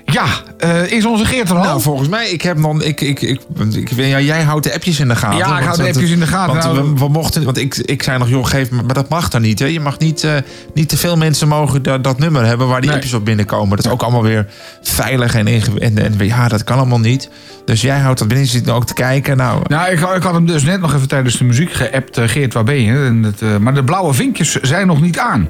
[0.05, 0.25] Ja,
[0.57, 1.63] eh, is onze Geert er al?
[1.63, 2.83] Nou, volgens mij, ik heb dan.
[2.83, 3.41] Ik, ik, ik,
[3.73, 5.37] ik, ja, jij houdt de appjes in de gaten.
[5.37, 6.53] Ja, ik want hou de appjes in de gaten.
[6.53, 9.09] Want Nou, we, we mochten, want ik, ik zei nog, joh, geef me, maar dat
[9.09, 9.59] mag dan niet.
[9.59, 9.65] Hè?
[9.65, 10.31] Je mag niet, eh,
[10.73, 12.97] niet te veel mensen mogen dat, dat nummer hebben waar die Nee.
[12.97, 13.75] appjes op binnenkomen.
[13.77, 14.45] Dat is ook allemaal weer
[14.81, 15.97] veilig en ingewikkeld.
[15.97, 17.29] En, en ja, dat kan allemaal niet.
[17.65, 19.37] Dus jij houdt dat binnen, je zit ook te kijken.
[19.37, 22.17] Nou, Nou, ik, ik had hem dus net nog even tijdens de muziek geappt.
[22.17, 23.05] eh, Geert, waar ben je?
[23.05, 25.49] En het, maar de blauwe vinkjes zijn nog niet aan.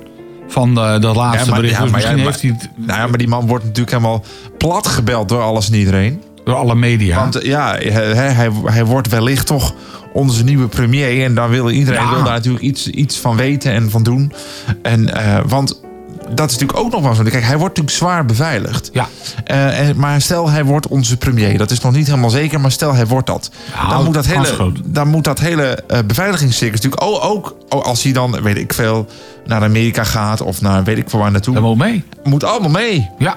[0.53, 1.77] Van eh, dat laatste maar- bericht.
[1.77, 4.23] ja, dus maar misschien ja, heeft hij nou ja, maar die man wordt natuurlijk helemaal
[4.57, 6.21] plat gebeld door alles en iedereen.
[6.43, 7.19] door alle media.
[7.19, 9.73] Want eh, ja, hij, hij, hij wordt wellicht toch
[10.13, 11.23] onze nieuwe premier.
[11.23, 14.33] En daar wil iedereen wil daar natuurlijk iets, iets van weten en van doen.
[14.81, 15.81] En, eh, want
[16.35, 17.23] dat is natuurlijk ook nog wel zo.
[17.23, 18.89] Kijk, hij wordt natuurlijk zwaar beveiligd.
[18.93, 19.07] ja.
[19.43, 21.57] Eh, en, maar stel hij wordt onze premier.
[21.57, 23.51] Dat is nog niet helemaal zeker, maar stel hij wordt dat.
[23.89, 28.11] Dan, moet dat hele, dan moet dat hele eh, beveiligingscircus natuurlijk ook, ook als hij
[28.11, 29.07] dan, weet ik veel,
[29.45, 31.53] naar Amerika gaat of naar weet ik veel waar naartoe.
[31.53, 32.03] Dat moet mee.
[32.23, 33.09] Moet allemaal mee.
[33.17, 33.35] Ja.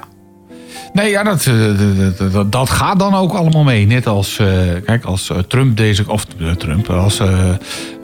[0.96, 1.54] Nee, ja, dat, eh,
[2.18, 3.86] dat, dat, dat gaat dan ook allemaal mee.
[3.86, 4.46] Net als, eh,
[4.84, 6.04] kijk, als eh, Trump deze...
[6.06, 6.26] Of
[6.58, 7.20] Trump, als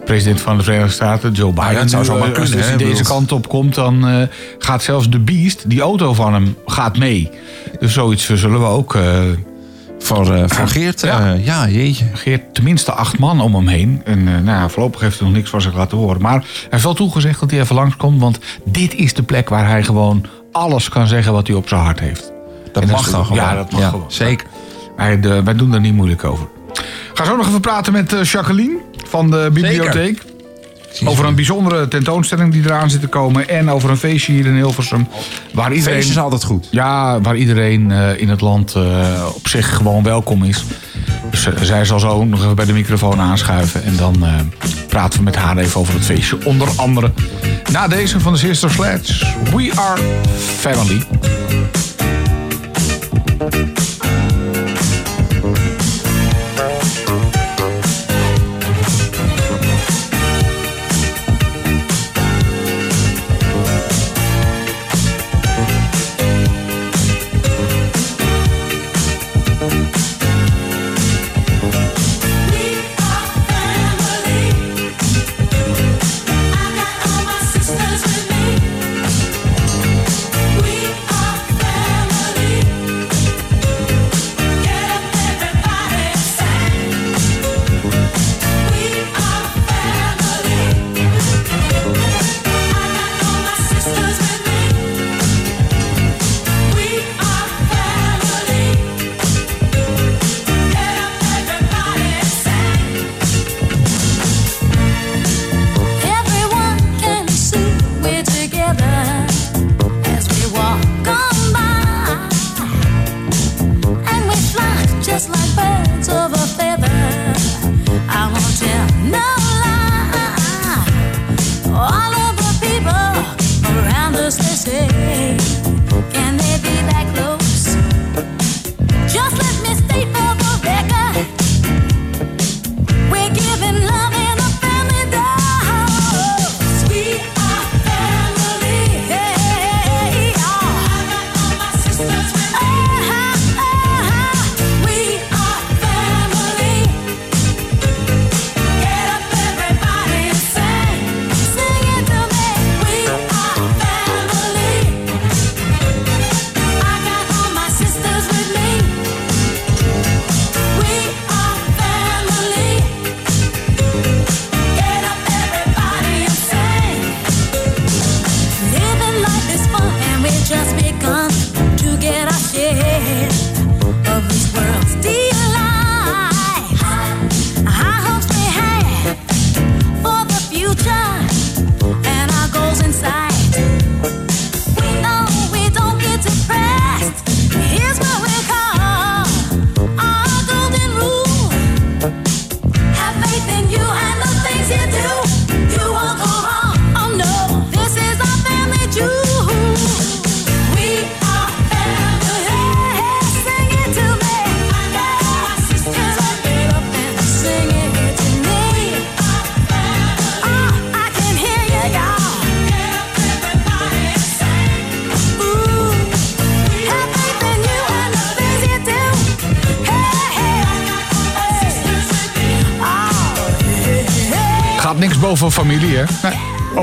[0.05, 1.75] president van de Verenigde Staten, Joe Biden...
[1.75, 5.71] dat zou zomaar kunnen, Als hij deze kant op komt, dan gaat zelfs de Beast,
[5.71, 7.31] die auto van hem, gaat mee.
[7.81, 8.99] Dus zoiets zullen we ook...
[9.99, 11.01] Voor, voor Geert.
[11.01, 11.27] Ja.
[11.27, 11.33] Ja.
[11.33, 12.05] ja, jeetje.
[12.13, 14.03] Geert tenminste acht man om hem heen.
[14.05, 16.23] En nou ja, voorlopig heeft hij nog niks van zich laten horen.
[16.23, 18.21] Maar hij heeft wel toegezegd dat hij even langskomt.
[18.21, 21.81] Want dit is de plek waar hij gewoon alles kan zeggen wat hij op zijn
[21.81, 22.32] hart heeft.
[22.73, 23.43] Dat En mag dan gewoon.
[23.43, 24.05] Ja, dat mag gewoon.
[24.11, 24.47] Zeker.
[24.97, 26.47] Wij, de- wij doen daar niet moeilijk over.
[27.15, 28.77] Ga zo nog even praten met eh, Jacqueline
[29.09, 30.23] van de bibliotheek.
[31.05, 33.49] Over een bijzondere tentoonstelling die eraan zit te komen.
[33.49, 35.09] En over een feestje hier in Hilversum.
[35.53, 36.69] Waar iedereen, Feest is altijd goed.
[36.71, 38.83] ja, waar iedereen eh, in het land eh,
[39.35, 40.65] op zich gewoon welkom is.
[41.31, 43.85] Dus zij zal zo nog even bij de microfoon aanschuiven.
[43.85, 44.25] En dan
[44.89, 46.39] praten we met haar even over het feestje.
[46.45, 47.13] Onder andere
[47.73, 49.27] na deze van de Sister Sledge.
[49.57, 50.01] We are
[50.59, 51.03] family.
[53.51, 53.92] We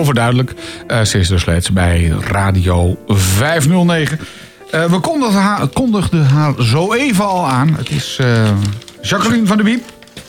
[0.09, 0.53] overduidelijk.
[0.87, 4.19] Eh ze is dus steeds bij Radio 509.
[4.71, 5.67] Eh, we kondigden haar,
[6.23, 7.75] haar zo even al aan.
[7.77, 8.49] Het is eh,
[9.01, 9.83] Jacqueline van der Wiep.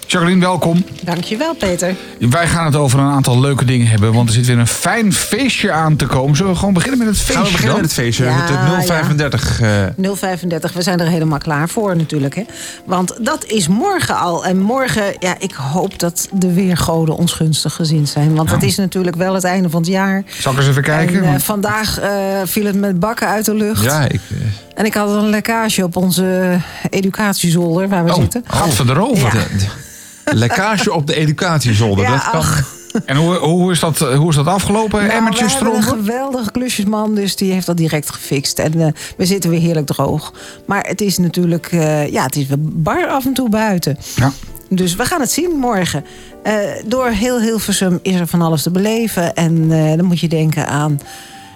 [0.06, 0.84] Jacqueline, welkom.
[1.14, 1.94] Dankjewel, Peter.
[2.18, 5.12] Wij gaan het over een aantal leuke dingen hebben, want er zit weer een fijn
[5.12, 6.36] feestje aan te komen.
[6.36, 7.34] Zullen we gewoon beginnen met het feestje?
[7.34, 7.80] Gaan we beginnen dan?
[7.82, 8.24] met het feestje?
[8.24, 9.60] Ja, het 035.
[9.60, 12.34] eh, 035, we zijn er helemaal klaar voor natuurlijk.
[12.34, 12.42] Hè?
[12.84, 14.44] Want dat is morgen al.
[14.44, 18.34] En morgen, ja, ik hoop dat de weergoden ons gunstig gezind zijn.
[18.34, 20.22] Want het is natuurlijk wel het einde van het jaar.
[20.40, 21.24] Zal ik eens even kijken?
[21.24, 22.10] En, eh, vandaag eh,
[22.44, 23.82] viel het met bakken uit de lucht.
[23.82, 24.36] ja, ik, eh,
[24.74, 26.58] En ik had een lekkage op onze
[26.90, 28.44] educatiezolder waar we oh, zitten.
[28.46, 29.36] gaat ze erover?
[29.36, 29.88] Ja.
[30.24, 32.04] Lekkage op de educatiezolder.
[32.04, 32.40] Ja, dat kan.
[32.40, 32.78] ach.
[33.04, 35.00] En hoe, hoe, is dat, hoe is dat afgelopen?
[35.00, 38.58] Nou, Emmertjes we een geweldige klusjesman, dus die heeft dat direct gefixt.
[38.58, 40.32] En eh, we zitten weer heerlijk droog.
[40.66, 43.98] Maar het is natuurlijk, eh, ja, het is wel bar af en toe buiten.
[44.16, 44.32] Ja.
[44.72, 46.04] Dus we gaan het zien morgen.
[46.42, 46.54] Eh,
[46.86, 49.34] door heel Hilversum is er van alles te beleven.
[49.34, 51.00] En eh, dan moet je denken aan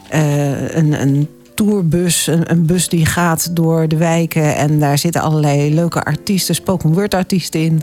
[0.09, 2.27] eh, een, een tourbus.
[2.27, 4.57] Een, een bus die gaat door de wijken.
[4.57, 7.83] En daar zitten allerlei leuke artiesten, spoken word artiesten in.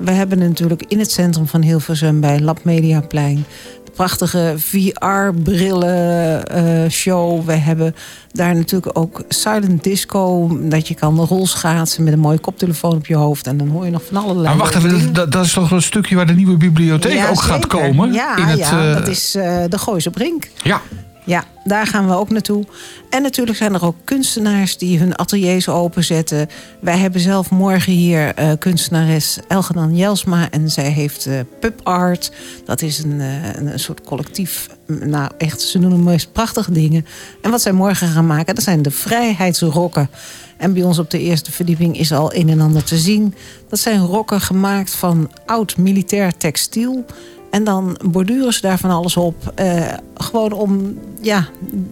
[0.00, 3.44] We hebben natuurlijk in het centrum van Hilversum bij Lab Mediaplein...
[3.84, 7.44] de prachtige VR-brillen eh, show.
[7.44, 7.94] We hebben
[8.32, 10.48] daar natuurlijk ook silent disco.
[10.62, 13.46] Dat je kan rolschaatsen met een mooie koptelefoon op je hoofd.
[13.46, 14.44] En dan hoor je nog van allerlei...
[14.48, 17.40] Maar wacht even, dat, dat is toch een stukje waar de nieuwe bibliotheek Ja, ook
[17.40, 18.12] gaat komen?
[18.12, 20.50] Ja, in het, ja eh, dat is eh, de Gooise Brink.
[20.62, 20.80] Ja,
[21.30, 22.64] Ja, daar gaan we ook naartoe.
[23.10, 26.48] En natuurlijk zijn er ook kunstenaars die hun ateliers openzetten.
[26.80, 30.50] Wij hebben zelf morgen hier eh, kunstenares Elgenan Jelsma.
[30.50, 32.32] En zij heeft eh pub art.
[32.64, 34.68] Dat is een, eh, een, soort collectief.
[34.86, 37.06] Nou, echt, ze doen de meest prachtige dingen.
[37.42, 40.10] En wat zij morgen gaan maken, dat zijn de vrijheidsrokken.
[40.56, 43.34] En bij ons op de eerste verdieping is al een en ander te zien.
[43.68, 47.04] Dat zijn rokken gemaakt van oud militair textiel.
[47.50, 49.52] En dan borduren ze daar van alles op.
[49.54, 51.90] eh, gewoon om ja, een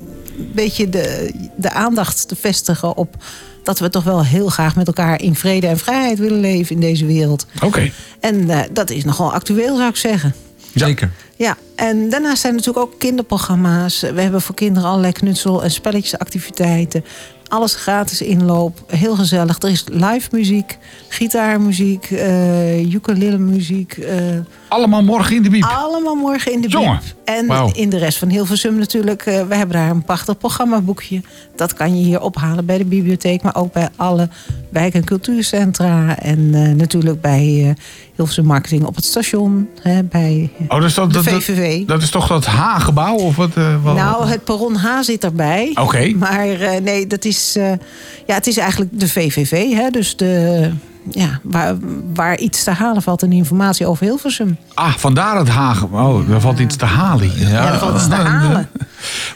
[0.54, 3.16] beetje de, de aandacht te vestigen op
[3.62, 6.80] dat we toch wel heel graag met elkaar in vrede en vrijheid willen leven in
[6.80, 7.46] deze wereld.
[7.64, 7.90] oké.
[8.20, 10.34] En eh, dat is nogal actueel, zou ik zeggen.
[10.74, 11.10] Zeker.
[11.36, 14.00] Ja, en daarnaast zijn er natuurlijk ook kinderprogramma's.
[14.00, 17.04] We hebben voor kinderen allerlei knutsel- en spelletjesactiviteiten.
[17.48, 19.62] Alles gratis inloop, heel gezellig.
[19.62, 20.78] Er is live muziek,
[21.08, 23.92] gitaarmuziek, eh ukulele muziek.
[23.92, 24.16] eh,
[24.68, 25.64] Allemaal morgen in de biep.
[25.64, 27.16] allemaal morgen in de Jongen, biep.
[27.24, 29.22] En in de rest van Hilversum natuurlijk.
[29.26, 31.20] eh, we hebben daar een prachtig programmaboekje.
[31.56, 33.42] Dat kan je hier ophalen bij de bibliotheek.
[33.42, 34.28] Maar ook bij alle
[34.68, 36.18] wijk- en cultuurcentra.
[36.18, 37.82] En eh, natuurlijk bij eh,
[38.14, 39.68] Hilversum Marketing op het station.
[39.82, 41.84] Hè, bij Oh, dus dat, de dat, dat, VVV.
[41.86, 43.14] dat is toch dat H-gebouw?
[43.16, 43.50] Of wat?
[43.82, 45.70] wat- Nou, het perron H zit erbij.
[45.80, 46.12] Oké.
[46.16, 46.46] Maar
[46.82, 47.52] nee, dat is,
[48.26, 49.70] ja, het is eigenlijk de VVV.
[49.74, 49.90] Hè?
[49.90, 50.70] Dus de,
[51.10, 51.76] ja, waar,
[52.14, 54.56] waar iets te halen valt en informatie over Hilversum.
[54.74, 56.20] Ah, vandaar het H-gebouw.
[56.20, 57.30] Oh, daar valt iets te halen.
[57.38, 58.68] Ja, daar valt iets te halen.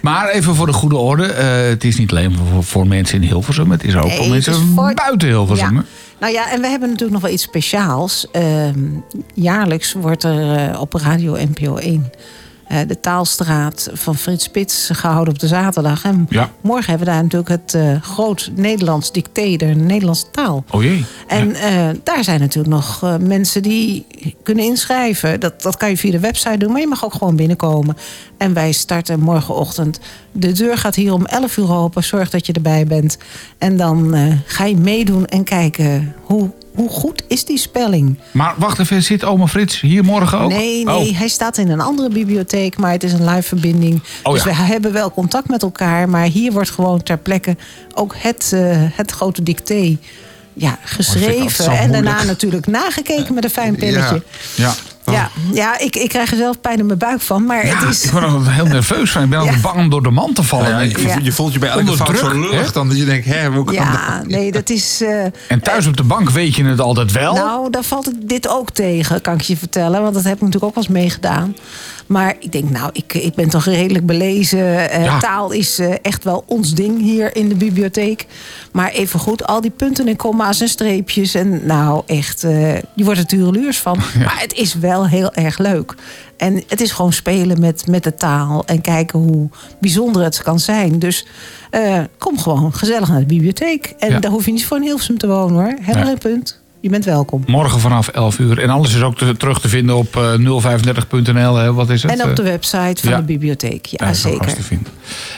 [0.02, 1.26] Maar even voor de goede orde.
[1.26, 3.70] eh, het is niet alleen voor, voor mensen in Hilversum.
[3.70, 5.74] Het is ook Nee, voor mensen voor- buiten Hilversum.
[5.74, 5.84] Ja.
[6.20, 8.26] Nou ja, en we hebben natuurlijk nog wel iets speciaals.
[8.32, 8.78] Ehm,
[9.34, 12.20] jaarlijks wordt er eh, op Radio NPO 1 eh,
[12.86, 16.04] de taalstraat van Frits Spits gehouden op de zaterdag.
[16.04, 16.50] En Ja.
[16.60, 20.64] morgen hebben we daar natuurlijk het eh, groot Nederlands dicté, de Nederlandse taal.
[20.70, 21.04] Oh jee.
[21.26, 24.06] En eh, daar zijn natuurlijk nog eh, mensen die
[24.42, 25.40] kunnen inschrijven.
[25.40, 27.96] Dat, dat kan je via de website doen, maar je mag ook gewoon binnenkomen.
[28.38, 30.00] En wij starten morgenochtend.
[30.32, 32.04] De deur gaat hier om 11 uur open.
[32.04, 33.18] Zorg dat je erbij bent.
[33.58, 38.18] En dan eh, ga je meedoen en kijken hoe, hoe goed is die spelling.
[38.30, 40.50] Maar wacht even, zit oma Frits hier morgen ook?
[40.50, 41.18] Nee, nee, Oh.
[41.18, 44.02] hij staat in een andere bibliotheek, maar het is een live verbinding.
[44.22, 44.48] Oh, dus ja.
[44.48, 47.56] we hebben wel contact met elkaar, maar hier wordt gewoon ter plekke
[47.94, 49.96] ook het, eh, het grote dicté
[50.54, 51.70] ja, Oh, geschreven.
[51.78, 54.22] en daarna natuurlijk nagekeken met een fijn pennetje.
[54.54, 54.64] Ja.
[54.64, 54.74] Ja,
[55.52, 58.04] ja, ik, ik krijg er zelf pijn in mijn buik van, maar Ja, het is...
[58.04, 59.22] ik word er heel nerveus van.
[59.22, 60.68] Ik ben altijd bang om door de man te vallen.
[60.68, 61.16] Ja, je, ik- Ja.
[61.22, 62.72] je voelt je bij elke Onder fout zo druk, lullig.
[62.72, 64.26] Dan dat je denkt, hè, hoe kan Ja, dat?
[64.26, 65.00] nee, dat is...
[65.00, 67.34] eh, En thuis op de bank weet je het altijd wel.
[67.34, 70.02] Nou, daar valt het dit ook tegen, kan ik je vertellen.
[70.02, 71.56] Want dat heb ik natuurlijk ook wel eens meegedaan.
[72.06, 74.90] Maar ik denk, nou, ik, ik ben toch redelijk belezen.
[74.90, 75.18] Eh, Ja.
[75.18, 78.26] Taal is eh, echt wel ons ding hier in de bibliotheek.
[78.72, 81.34] Maar even goed, al die punten en komma's en streepjes.
[81.34, 83.98] En nou, echt, eh, je wordt er tureluurs van.
[84.24, 85.94] Maar het is wel heel erg leuk.
[86.36, 88.62] En het is gewoon spelen met, met de taal.
[88.66, 89.48] En kijken hoe
[89.80, 90.98] bijzonder het kan zijn.
[90.98, 91.26] Dus
[92.18, 93.94] kom gewoon gezellig naar de bibliotheek.
[93.98, 94.18] En Ja.
[94.18, 95.74] daar hoef je niet voor een Hilversum te wonen hoor.
[95.80, 96.60] Helemaal geen punt.
[96.82, 97.42] Je bent welkom.
[97.46, 98.58] Morgen vanaf 11 uur.
[98.58, 101.54] En alles is ook te- terug te vinden op eh, 035.nl.
[101.56, 101.72] hè.
[101.72, 102.12] Wat is het?
[102.20, 103.16] En op de Eh, website van ja.
[103.16, 103.86] de bibliotheek.
[103.86, 104.54] Ja, is alles zeker.
[104.54, 104.92] te vinden.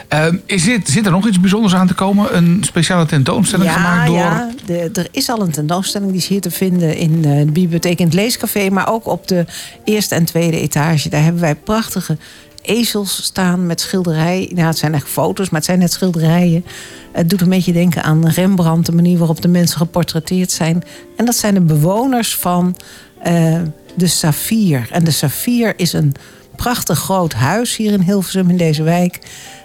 [0.09, 2.37] Ehm, is dit, zit er nog iets bijzonders aan te komen?
[2.37, 4.17] Een speciale tentoonstelling gemaakt door...
[4.17, 7.53] Ja, de, er is al een tentoonstelling die is hier te vinden in eh, de
[7.53, 9.45] bibliotheek in het leescafé, maar ook op de
[9.85, 11.09] eerste en tweede etage.
[11.09, 12.17] Daar hebben wij prachtige
[12.65, 14.55] ezels staan met schilderijen.
[14.55, 16.65] Nou, het zijn echt foto's, maar het zijn net schilderijen.
[17.13, 20.83] Het doet een beetje denken aan Rembrandt, de manier waarop de mensen geportretteerd zijn.
[21.17, 22.77] En dat zijn de bewoners van
[23.23, 23.61] eh,
[23.95, 24.89] de Saffier.
[24.91, 26.15] En de Saffier is een
[26.57, 29.19] prachtig groot huis hier in Hilversum in deze wijk.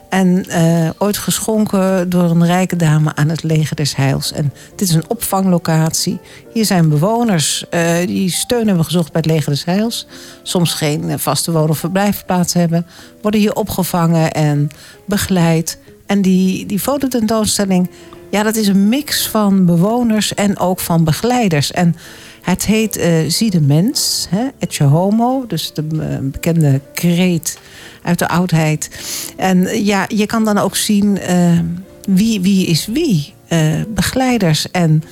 [0.10, 4.32] En eh, ooit geschonken door een rijke dame aan het leger des Heils.
[4.32, 6.20] En dit is een opvanglocatie.
[6.54, 10.08] Hier zijn bewoners eh, die steun hebben gezocht bij het leger des Heils.
[10.44, 12.86] Soms geen vaste woon- of verblijfplaats hebben.
[13.22, 14.70] Worden hier opgevangen en
[15.06, 15.78] begeleid.
[16.06, 17.90] En die, die fototentoonstelling,
[18.32, 21.72] ja, dat is een mix van bewoners en ook van begeleiders.
[21.72, 21.96] En
[22.42, 25.46] het heet eh Zie de mens, hè, Etje Homo.
[25.48, 25.84] Dus de
[26.22, 27.60] bekende kreet
[28.02, 28.90] uit de oudheid.
[29.38, 31.60] En eh, ja, je kan dan ook zien eh,
[32.08, 33.34] wie, wie is wie.
[33.48, 35.04] Eh, begeleiders en,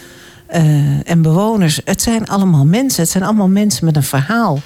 [1.03, 1.81] en bewoners.
[1.85, 3.01] Het zijn allemaal mensen.
[3.01, 4.59] Het zijn allemaal mensen met een verhaal.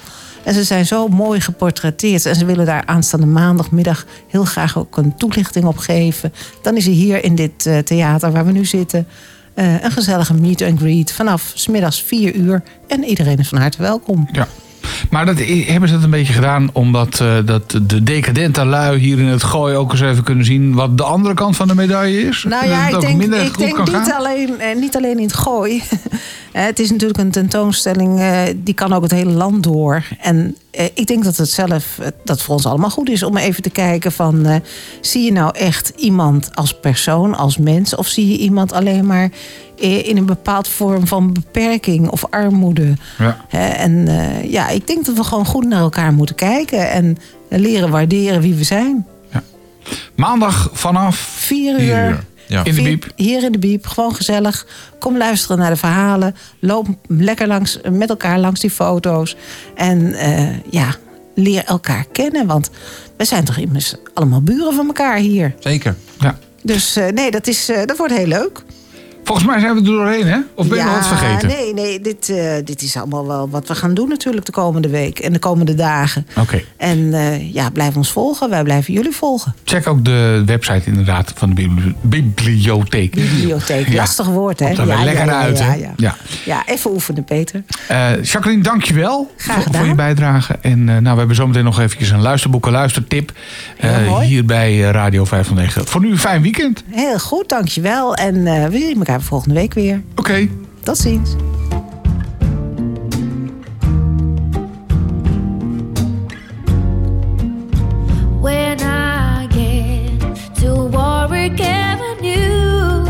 [0.44, 2.26] En ze zijn zo mooi geportretteerd.
[2.26, 6.32] En ze willen daar aanstaande maandagmiddag heel graag ook een toelichting op geven.
[6.62, 9.06] Dan is er hier in dit theater waar we nu zitten...
[9.54, 12.62] een gezellige meet and greet vanaf 's middags 4 uur.
[12.88, 14.28] En iedereen is van harte welkom.
[14.32, 14.48] Ja.
[15.10, 19.18] Maar dat, hebben ze dat een beetje gedaan omdat eh, dat de decadente lui hier
[19.18, 22.20] in het gooi ook eens even kunnen zien wat de andere kant van de medaille
[22.28, 22.44] is?
[22.48, 24.12] Nou Dat ja, ik denk, ik denk niet, gaan?
[24.12, 25.82] alleen, eh, niet alleen in het gooi.
[26.52, 30.04] Het is natuurlijk een tentoonstelling, eh, die kan ook het hele land door.
[30.20, 33.36] En eh, ik denk dat het zelf, eh, dat voor ons allemaal goed is om
[33.36, 34.46] even te kijken van...
[34.46, 34.56] eh,
[35.00, 37.94] zie je nou echt iemand als persoon, als mens...
[37.94, 39.30] of zie je iemand alleen maar
[39.82, 42.94] in een bepaald vorm van beperking of armoede...
[43.18, 43.44] Ja.
[43.48, 46.90] Hè, en eh, ja, ik denk dat we gewoon goed naar elkaar moeten kijken...
[46.90, 47.16] en
[47.48, 49.06] leren waarderen wie we zijn.
[50.14, 51.78] Maandag vanaf Vier uur.
[51.78, 52.64] Vier uur, ja.
[52.64, 53.12] in de biep.
[53.16, 54.66] Hier in de biep, gewoon gezellig.
[54.98, 56.36] Kom luisteren naar de verhalen.
[56.58, 59.36] Loop lekker langs, met elkaar langs die foto's.
[59.74, 60.94] En eh, ja,
[61.34, 62.46] leer elkaar kennen.
[62.46, 62.70] Want
[63.16, 65.54] we zijn toch immers allemaal buren van elkaar hier.
[65.58, 65.96] Zeker.
[66.18, 66.38] Ja.
[66.62, 68.62] Dus eh, nee, dat, is, eh, dat wordt heel leuk.
[69.24, 70.38] Volgens mij zijn we er doorheen, hè?
[70.54, 71.48] Of ben je nog wat vergeten?
[71.48, 74.88] Nee, nee dit, eh, dit is allemaal wel wat we gaan doen natuurlijk de komende
[74.88, 75.18] week.
[75.18, 76.26] En de komende dagen.
[76.38, 76.62] Oké.
[76.76, 78.50] En eh, ja, blijf ons volgen.
[78.50, 79.54] Wij blijven jullie volgen.
[79.64, 83.14] Check ook de website inderdaad van de bibli- bibliotheek.
[83.14, 83.88] Bibliotheek.
[83.88, 83.94] Ja.
[83.96, 84.66] Lastig woord, hè?
[84.66, 85.74] Komt er wel lekker uit, ja, hè?
[85.74, 86.16] Ja, Ja.
[86.44, 87.62] ja, even oefenen, Peter.
[87.88, 90.58] Eh, Jacqueline, dankjewel Graag voor, voor je bijdrage.
[90.60, 93.32] En nou, we hebben zometeen nog eventjes een luisterboek, een luistertip.
[94.22, 95.86] hier bij Radio 509.
[95.86, 96.82] Voor nu een fijn weekend.
[96.90, 98.14] Heel goed, dankjewel.
[98.14, 100.02] En we zien elkaar volgende week weer.
[100.14, 100.48] Oké.
[100.82, 101.34] Tot ziens.
[108.40, 113.02] When I get to Warwick Avenue,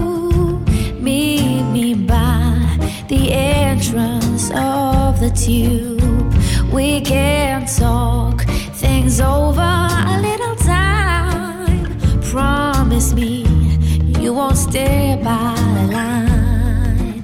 [1.01, 6.01] meet me by the entrance of the tube.
[6.73, 8.45] We can talk
[8.75, 11.97] things over a little time.
[12.31, 13.52] Promise me
[14.23, 17.23] you won't stay by the line.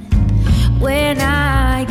[0.81, 1.85] When I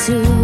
[0.00, 0.39] to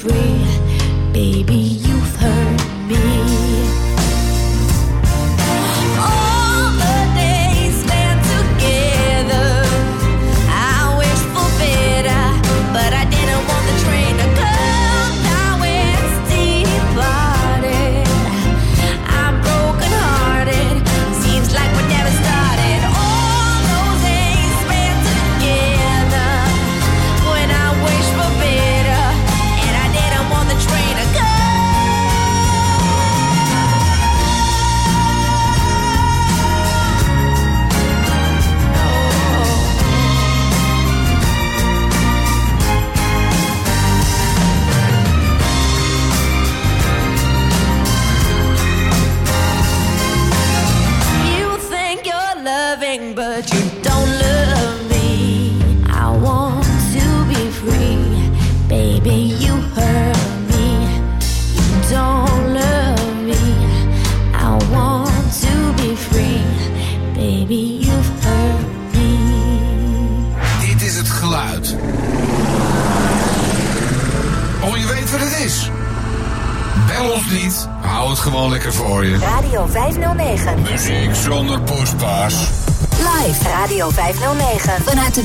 [0.00, 1.49] free, baby.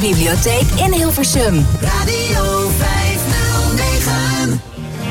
[0.06, 1.66] Stadsbibliotheek in Hilversum.
[1.82, 4.60] Radio 509.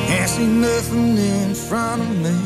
[0.07, 2.37] Can't see nothing in front of me.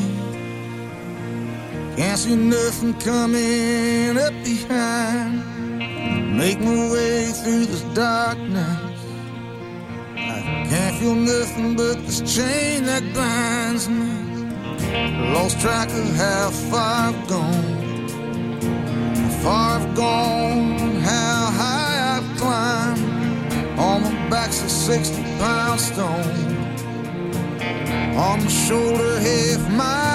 [1.95, 5.43] Can't see nothing coming up behind.
[6.35, 8.97] Make my way through this darkness.
[10.15, 14.09] I can't feel nothing but this chain that binds me.
[15.35, 16.38] Lost track of how.
[25.69, 26.57] milestone
[28.17, 30.08] on the shoulder half mile.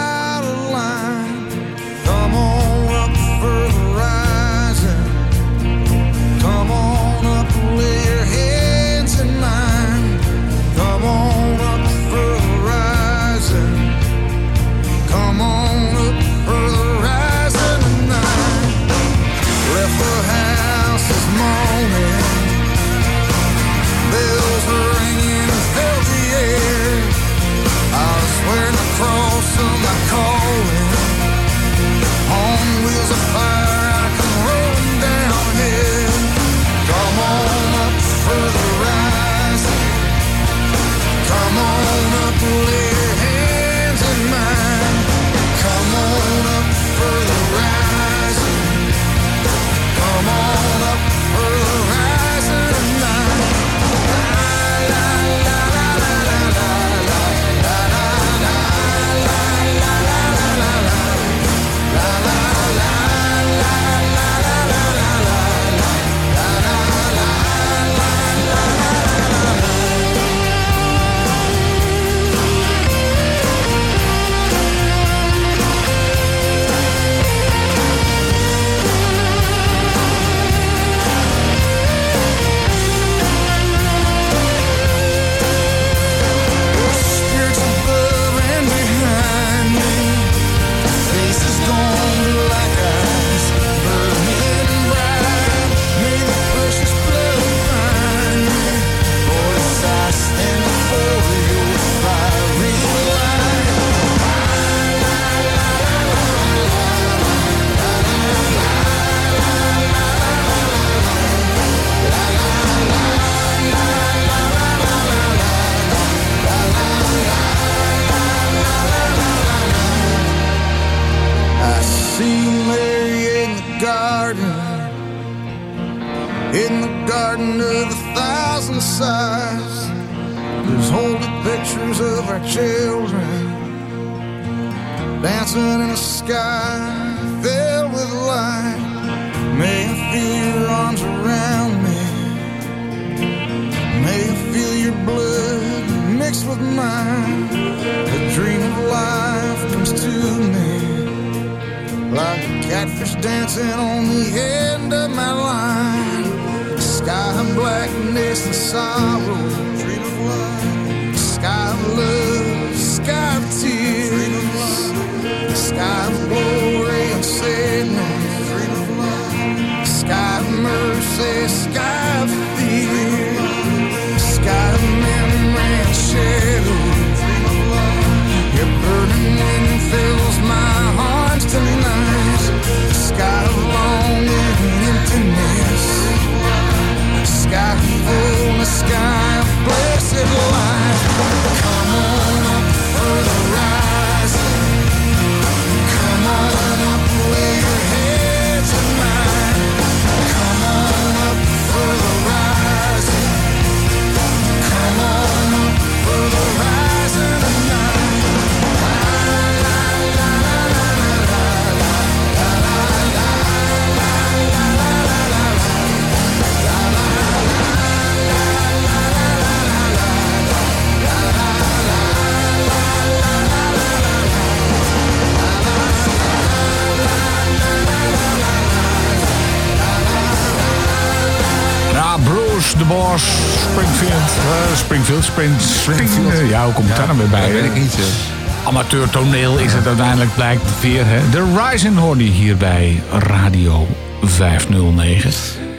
[236.64, 237.40] Hoe komt het daar dan weer bij?
[237.40, 237.94] Dat weet ik niet.
[237.94, 238.66] eh.
[238.66, 241.02] Amateur toneel is het uiteindelijk, blijkt weer.
[241.06, 241.30] Hè?
[241.30, 243.86] De Rising hoorde je hier bij Radio
[244.22, 245.30] 509.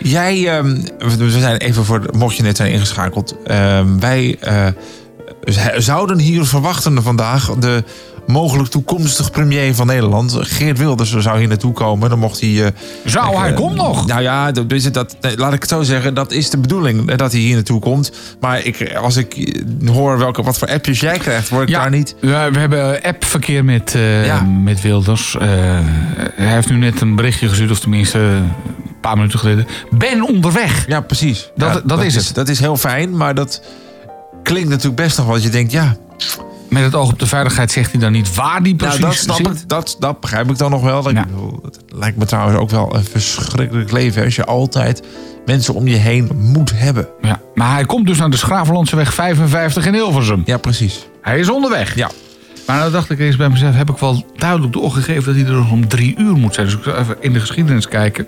[0.02, 0.82] Jij, ehm,
[1.18, 3.36] we zijn even voor, mocht je net zijn ingeschakeld.
[3.46, 4.66] ehm, wij eh,
[5.78, 7.84] zouden hier verwachten vandaag de
[8.28, 10.36] mogelijk toekomstig premier van Nederland.
[10.40, 12.10] Geert Wilders zou hier naartoe komen.
[12.10, 12.66] Dan mocht hij...
[12.66, 12.72] eh,
[13.06, 14.08] Zou, hij eh, komt nog.
[14.08, 16.14] Nou ja, dat, is het, dat, laat ik het zo zeggen.
[16.14, 18.12] Dat is de bedoeling eh, dat hij hier naartoe komt.
[18.40, 22.16] Maar ik, als ik hoor welke, wat voor appjes jij krijgt, word ik daar niet...
[22.22, 23.92] Ja, we hebben appverkeer met,
[24.26, 24.42] Ja.
[24.42, 25.36] met Wilders.
[25.40, 28.52] Hij heeft nu net een berichtje gestuurd, of tenminste een
[29.02, 29.68] paar minuten geleden.
[29.92, 30.88] Ben onderweg.
[30.88, 31.52] Ja, precies.
[31.56, 32.32] Dat- Ja, dat is het.
[32.36, 33.62] Dat is heel fijn, maar dat
[34.44, 35.96] klinkt natuurlijk best nog wat je denkt, ja...
[36.76, 39.22] Met het oog op de veiligheid zegt hij dan niet waar die precies Nou, dat
[39.22, 39.48] snap zit.
[39.48, 39.70] ik.
[39.70, 41.04] Dat, dat begrijp ik dan nog wel.
[41.04, 41.26] Dat, Ja.
[41.96, 44.24] lijkt me trouwens ook wel een verschrikkelijk leven.
[44.24, 45.02] Als je altijd
[45.46, 47.08] mensen om je heen moet hebben.
[47.22, 47.40] Ja.
[47.56, 50.42] Maar hij komt dus naar de Schravenlandseweg 55 in Hilversum.
[50.46, 51.08] Ja, precies.
[51.22, 51.96] Hij is onderweg.
[51.96, 52.10] Ja.
[52.68, 55.60] Maar nou dacht ik eens bij mezelf, heb ik wel duidelijk doorgegeven dat hij er
[55.60, 56.66] nog om drie uur moet zijn.
[56.66, 58.28] Dus ik zal even in de geschiedenis kijken.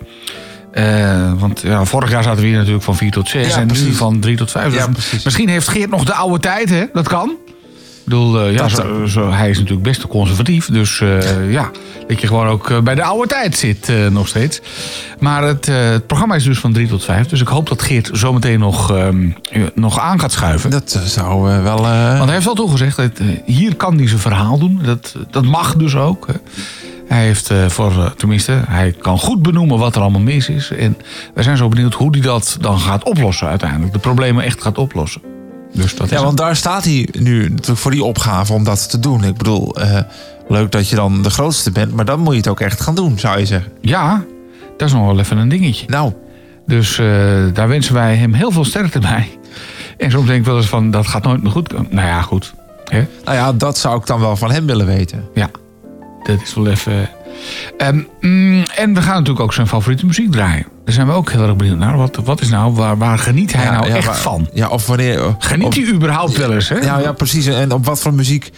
[0.71, 3.67] Eh, want ja, vorig jaar zaten we hier natuurlijk van 4 tot 6 Ja, en
[3.67, 4.73] nu van 3 tot 5.
[4.73, 6.85] Ja, Dus misschien heeft Geert nog de oude tijd, hè?
[6.93, 7.35] Dat kan.
[8.07, 10.65] Bedoel, eh, ja, zo, zo- hij is natuurlijk best conservatief.
[10.69, 11.71] Dus eh, ja,
[12.07, 14.61] dat je gewoon ook eh, bij de oude tijd zit nog steeds.
[15.19, 17.27] Maar het, het programma is dus van 3 tot 5.
[17.27, 20.69] Dus ik hoop dat Geert zometeen nog, ehm, eh, nog aan gaat schuiven.
[20.69, 21.77] Dat zou wel...
[21.81, 23.11] Want hij heeft al toegezegd, dat,
[23.45, 24.79] hier kan hij zijn verhaal doen.
[24.83, 26.27] Dat, dat mag dus ook.
[26.27, 26.33] hè.
[27.07, 30.71] Hij heeft voor, tenminste, hij kan goed benoemen wat er allemaal mis is.
[30.71, 30.97] En
[31.33, 33.93] wij zijn zo benieuwd hoe hij dat dan gaat oplossen uiteindelijk.
[33.93, 35.21] De problemen echt gaat oplossen.
[35.77, 38.89] Dus dat is ja, want daar staat hij nu natuurlijk voor die opgave om dat
[38.89, 39.23] te doen.
[39.23, 39.99] Ik bedoel, eh,
[40.47, 42.95] leuk dat je dan de grootste bent, maar dan moet je het ook echt gaan
[42.95, 43.71] doen, zou je zeggen.
[43.81, 44.23] Ja,
[44.77, 45.85] dat is nog wel even een dingetje.
[45.87, 46.13] Nou,
[46.65, 47.05] Dus eh,
[47.53, 49.39] daar wensen wij hem heel veel sterkte bij.
[49.97, 51.87] En soms denk ik wel eens van, dat gaat nooit meer goed komen.
[51.89, 52.53] Nou ja, goed.
[52.85, 53.07] Hè?
[53.25, 55.23] nou ja, dat zou ik dan wel van hem willen weten.
[55.33, 55.49] Ja,
[56.23, 57.09] dat is wel even...
[57.77, 60.65] Ehm, mm, en we gaan natuurlijk ook zijn favoriete muziek draaien.
[60.87, 61.97] Daar zijn we ook heel erg benieuwd naar.
[61.97, 64.49] Wat, wat is nou, waar, waar geniet hij Ja, nou ja, echt waar- van?
[64.53, 65.35] Ja, of wanneer...
[65.39, 66.75] Geniet hij überhaupt wel eens, hè?
[66.75, 67.45] Ja, ja, precies.
[67.45, 68.51] En op wat voor muziek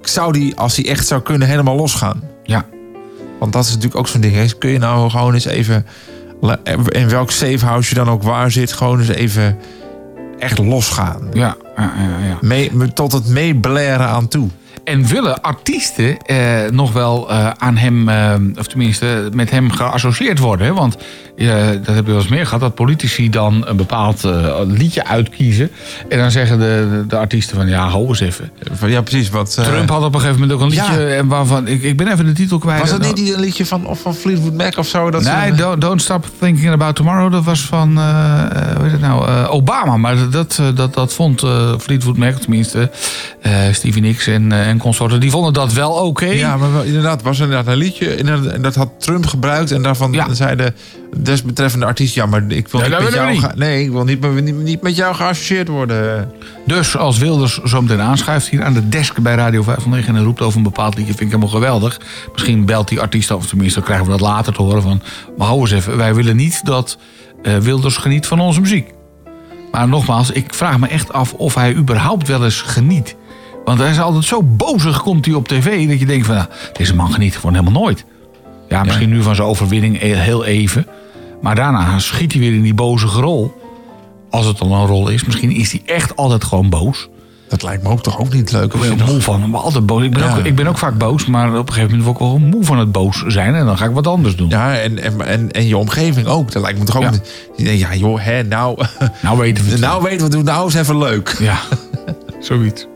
[0.00, 2.22] zou die, als hij echt zou kunnen, helemaal losgaan?
[2.42, 2.64] Ja.
[3.40, 4.34] Want dat is natuurlijk ook zo'n ding.
[4.34, 4.44] hè.
[4.58, 5.86] Kun je nou gewoon eens even...
[6.88, 8.72] In welk safe house je dan ook waar zit...
[8.72, 9.58] gewoon eens even
[10.38, 11.28] echt losgaan.
[11.32, 12.38] Ja, ja, ja, ja.
[12.40, 14.48] Mee, tot het meeblaren aan toe.
[14.84, 20.38] En willen artiesten eh, nog wel eh, aan hem, eh, of tenminste met hem geassocieerd
[20.38, 20.74] worden?
[20.74, 20.96] Want
[21.36, 25.06] eh, dat heb je wel eens meer gehad, dat politici dan een bepaald eh, liedje
[25.06, 25.70] uitkiezen.
[26.08, 28.50] En dan zeggen de, de, de artiesten van ja, hou eens even.
[28.86, 29.30] Ja, precies.
[29.30, 31.08] Wat, eh, Trump had op een gegeven moment ook een liedje Ja.
[31.16, 32.80] en waarvan, ik, ik ben even de titel kwijt.
[32.80, 35.10] was dat niet die- een liedje van, of van Fleetwood Mac of zo?
[35.10, 37.32] Dat ze- Nee, don't, don't Stop Thinking About Tomorrow.
[37.32, 38.04] Dat was van, eh,
[38.74, 39.96] hoe heet het nou, Obama.
[39.96, 41.40] Maar dat, dat, dat vond
[41.80, 42.90] Fleetwood Mac, tenminste
[43.72, 45.20] Stevie Nicks en, en consorten.
[45.20, 46.24] Die vonden dat wel oké.
[46.26, 48.14] Ja, maar wel, inderdaad, was inderdaad een liedje.
[48.14, 49.70] En dat had Trump gebruikt.
[49.72, 50.34] En daarvan Ja.
[50.34, 50.72] zei de
[51.16, 52.14] desbetreffende artiest...
[52.14, 53.32] Ja, maar ik wil niet met jou...
[53.32, 53.54] niet.
[53.54, 56.30] nee, ik wil niet, met- niet, niet met jou geassocieerd worden.
[56.66, 60.16] Dus als Wilders zo meteen aanschuift hier aan de desk bij Radio 509...
[60.16, 62.00] en roept over een bepaald liedje, vind ik helemaal geweldig.
[62.32, 65.02] Misschien belt die artiest, of tenminste dan krijgen we dat later te horen van...
[65.36, 66.98] maar hou eens even, wij willen niet dat
[67.42, 68.94] eh, Wilders geniet van onze muziek.
[69.72, 73.16] Maar nogmaals, ik vraag me echt af of hij überhaupt wel eens geniet.
[73.64, 75.88] Want hij is altijd zo bozig, komt hij op tv...
[75.88, 78.04] dat je denkt van, nou, deze man geniet gewoon helemaal nooit.
[78.68, 80.86] Ja, misschien nu van zijn overwinning e- heel even.
[81.42, 83.54] Maar daarna schiet hij weer in die bozige rol.
[84.30, 85.24] Als het al een rol is.
[85.24, 87.08] Misschien is hij echt altijd gewoon boos.
[87.48, 88.72] Dat lijkt me ook toch ook niet leuk.
[88.74, 89.50] Ik ben er moe van.
[89.50, 90.02] Maar altijd boos.
[90.02, 90.36] Ik ben, Ja.
[90.36, 91.26] ook, ik ben ook vaak boos.
[91.26, 93.54] Maar op een gegeven moment word ik wel moe van het boos zijn.
[93.54, 94.48] En dan ga ik wat anders doen.
[94.48, 96.52] Ja, en, en, en, en je omgeving ook.
[96.52, 97.02] Dat lijkt me toch ook...
[97.02, 97.10] Ja.
[97.56, 98.78] niet- Ja, joh, hè, nou...
[99.22, 99.80] Nou weten we het.
[99.88, 100.46] nou weten we het.
[100.46, 101.36] Nou eens even leuk.
[101.38, 101.58] Ja,
[102.40, 102.86] zoiets.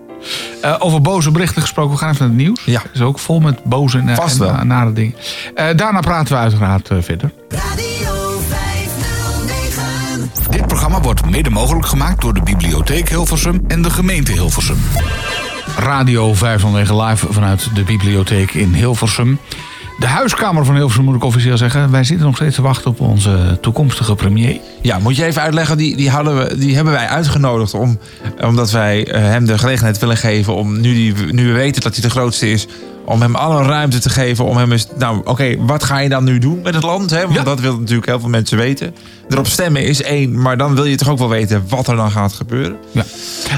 [0.63, 2.61] Eh, over boze berichten gesproken, we gaan even naar het nieuws.
[2.65, 2.81] Ja.
[2.83, 5.15] Het is ook vol met boze en, Vast nare dingen.
[5.55, 7.33] Eh, daarna praten we uiteraard eh, verder.
[7.49, 10.31] Radio 509.
[10.51, 14.79] Dit programma wordt mede mogelijk gemaakt door de Bibliotheek Hilversum en de gemeente Hilversum.
[15.77, 19.39] Radio 509 live vanuit de bibliotheek in Hilversum.
[20.01, 21.91] De huiskamer van Hilversum moet ik officieel zeggen.
[21.91, 24.61] Wij zitten nog steeds te wachten op onze toekomstige premier.
[24.83, 25.77] Ja, moet je even uitleggen.
[25.77, 27.99] Die, die, hadden we, die hebben wij uitgenodigd om,
[28.41, 31.93] omdat wij eh, hem de gelegenheid willen geven om, nu, die, nu we weten dat
[31.93, 32.67] hij de grootste is,
[33.05, 34.45] om hem alle ruimte te geven.
[34.45, 37.11] Om hem eens, nou oké, wat ga je dan nu doen met het land?
[37.11, 37.23] Hè?
[37.23, 37.43] Want Ja.
[37.43, 38.95] dat willen natuurlijk heel veel mensen weten.
[39.29, 42.11] Erop stemmen is één, maar dan wil je toch ook wel weten wat er dan
[42.11, 42.77] gaat gebeuren.
[42.93, 43.05] Ja.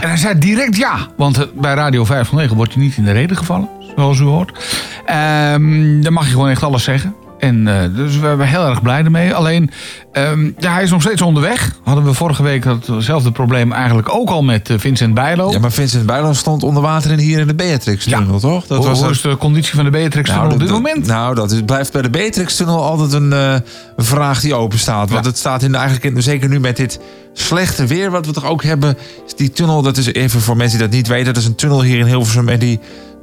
[0.00, 0.96] En hij zei direct ja.
[1.16, 3.68] Want eh, bij Radio 509 wordt hij niet in de reden gevallen.
[3.96, 4.52] Zoals u hoort.
[5.06, 7.14] Ehm, dan mag je gewoon echt alles zeggen.
[7.42, 9.34] En eh, dus we zijn heel erg blij ermee.
[9.34, 9.70] Alleen,
[10.12, 11.72] ehm, ja, hij is nog steeds onderweg.
[11.84, 15.50] Hadden we vorige week datzelfde probleem eigenlijk ook al met eh, Vincent Bijlo.
[15.50, 18.68] Ja, maar Vincent Bijlo stond onder water in hier in de Beatrix-tunnel, toch?
[18.68, 21.06] hoe, hoe een- is de conditie van de Beatrix Nou, op dat- dit dat- moment?
[21.06, 23.54] Nou, dat is, blijft bij de Beatrix-tunnel altijd een eh,
[23.96, 25.10] vraag die open staat.
[25.10, 25.30] Want Ja.
[25.30, 27.00] het staat in, eigenlijk, in, zeker nu met dit
[27.32, 28.96] slechte weer wat we toch ook hebben.
[29.36, 31.34] Die tunnel, dat is even voor mensen die dat niet weten.
[31.34, 32.80] Dat is een tunnel hier in Hilversum en die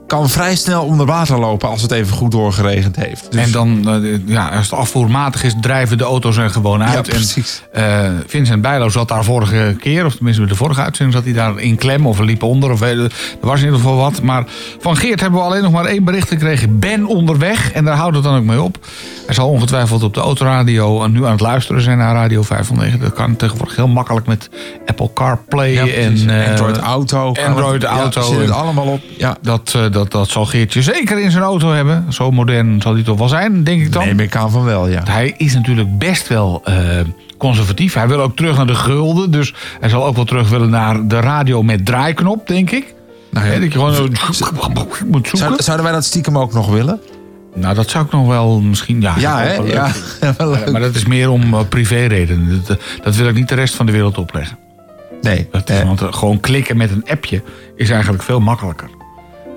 [0.09, 3.31] kan vrij snel onder water lopen als het even goed doorgeregend heeft.
[3.31, 6.93] Dus- En dan, eh, ja, als het afvoermatig is, drijven de auto's er gewoon uit.
[6.93, 7.63] Ja, precies.
[7.71, 11.25] En, eh, Vincent Bijlo zat daar vorige keer, of tenminste bij de vorige uitzending, zat
[11.25, 12.71] hij daar in klem of liep onder.
[12.71, 13.09] Of, eh, er
[13.41, 14.21] was in ieder geval wat.
[14.21, 14.43] Maar
[14.79, 16.79] van Geert hebben we alleen nog maar één bericht gekregen.
[16.79, 17.71] Ben onderweg.
[17.71, 18.77] En daar houdt het dan ook mee op.
[19.25, 22.99] Hij zal ongetwijfeld op de autoradio en nu aan het luisteren zijn naar Radio 509.
[22.99, 24.49] Dat kan tegenwoordig heel makkelijk met
[24.85, 27.33] Apple CarPlay Ja, en Android Auto.
[27.47, 28.21] Android Auto.
[28.21, 29.01] Ja, zit het allemaal op.
[29.17, 29.37] Ja.
[29.41, 32.13] dat, eh, dat, dat zal Geertje zeker in zijn auto hebben.
[32.13, 34.05] Zo modern zal hij toch wel zijn, denk ik dan.
[34.05, 35.01] Neem ik aan van wel, ja.
[35.09, 36.75] Hij is natuurlijk best wel eh,
[37.37, 37.93] conservatief.
[37.93, 39.31] Hij wil ook terug naar de gulden.
[39.31, 42.93] Dus hij zal ook wel terug willen naar de radio met draaiknop, denk ik.
[43.31, 43.53] Nou ja.
[43.53, 44.09] Dat je gewoon
[45.07, 45.37] moet zoeken.
[45.37, 46.99] Zou- zouden wij dat stiekem ook nog willen?
[47.55, 49.01] Nou, dat zou ik nog wel misschien...
[49.01, 49.53] Ja, Ja, hè?
[49.53, 50.37] Ja, leuk.
[50.37, 50.71] wel leuk.
[50.71, 52.63] Maar dat is meer om uh, privéredenen.
[52.65, 54.57] Dat, eh, dat wil ik niet de rest van de wereld opleggen.
[55.21, 55.47] Nee.
[55.51, 57.43] Dat is, eh, want gewoon klikken met een appje
[57.75, 58.89] is eigenlijk veel makkelijker.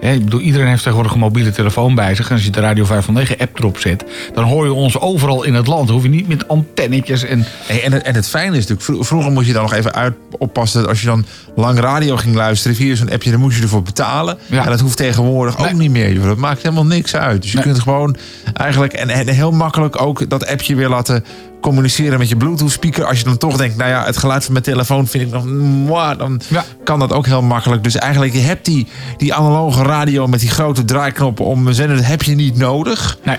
[0.02, 2.28] Hè, ik bedoel, iedereen heeft tegenwoordig een mobiele telefoon bij zich.
[2.28, 5.54] En als je de Radio 509 app erop zet, dan hoor je ons overal in
[5.54, 5.86] het land.
[5.86, 7.44] Dan hoef je niet met antennetjes en...
[7.66, 9.94] Hey, en, het, en het fijne is natuurlijk, vro- vroeger moest je dan nog even
[9.94, 10.80] uit oppassen.
[10.80, 11.24] dat Als je dan
[11.56, 14.38] lang radio ging luisteren via zo'n appje, dan moest je ervoor betalen.
[14.46, 14.64] Ja.
[14.64, 16.12] En dat hoeft tegenwoordig ook niet meer.
[16.12, 16.24] joh.
[16.24, 17.42] Dat maakt helemaal niks uit.
[17.42, 17.66] Dus je Nee.
[17.66, 18.16] kunt gewoon
[18.54, 21.24] eigenlijk, en, en heel makkelijk ook dat appje weer laten
[21.62, 23.04] communiceren met je Bluetooth speaker.
[23.04, 25.44] Als je dan toch denkt, nou ja, het geluid van mijn telefoon vind ik nog,
[25.44, 26.64] mwah, dan Ja.
[26.84, 27.82] kan dat ook heel makkelijk.
[27.84, 28.86] Dus eigenlijk, je hebt die,
[29.16, 33.18] die analoge radio met die grote draaiknoppen om zender, dat heb je niet nodig.
[33.24, 33.36] Nee.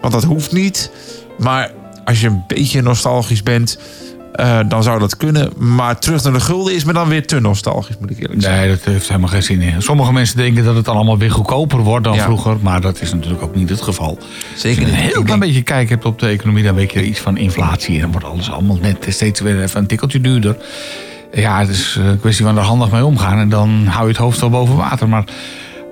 [0.00, 0.90] Want dat hoeft niet.
[1.38, 1.70] Maar
[2.04, 3.78] als je een beetje nostalgisch bent,
[4.34, 5.52] eh, dan zou dat kunnen.
[5.56, 8.60] Maar terug naar de gulden is me dan weer te nostalgisch, moet ik eerlijk zeggen.
[8.60, 9.82] Nee, dat heeft helemaal geen zin in.
[9.82, 12.22] Sommige mensen denken dat het dan allemaal weer goedkoper wordt dan Ja.
[12.22, 12.56] vroeger.
[12.60, 14.18] Maar dat is natuurlijk ook niet het geval.
[14.56, 16.74] Zeker Als je een heel Ik klein denk- beetje kijk hebt op de economie, dan
[16.74, 17.94] weet je iets van inflatie.
[17.94, 20.56] En dan wordt alles allemaal net steeds weer even een tikkeltje duurder.
[21.32, 23.38] Ja, het is een kwestie van er handig mee omgaan.
[23.38, 25.08] En dan hou je het hoofd wel boven water.
[25.08, 25.24] Maar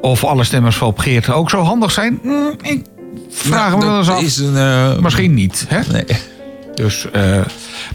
[0.00, 2.82] of alle stemmers van op Geert ook zo handig zijn, mm, ik
[3.30, 4.22] vraag me Nou, wel eens dat af.
[4.22, 5.80] is een, eh, Misschien niet, hè?
[5.92, 6.04] Nee.
[6.82, 7.40] Dus, eh,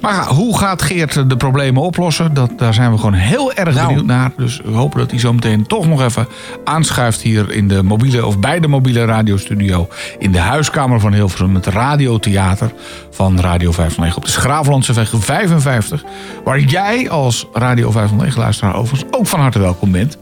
[0.02, 2.34] maar hoe gaat Geert de problemen oplossen?
[2.34, 3.88] Dat, daar zijn we gewoon heel erg Nou.
[3.88, 4.32] benieuwd naar.
[4.38, 6.28] Dus we hopen dat hij zo meteen toch nog even
[6.64, 9.88] aanschuift hier in de mobiele of bij de mobiele radiostudio.
[10.20, 12.72] In de huiskamer van Hilversum, het radiotheater
[13.12, 16.04] van Radio 509 op de Schraaflandseweg 55.
[16.44, 20.18] Waar jij als Radio 509 luisteraar overigens ook van harte welkom bent.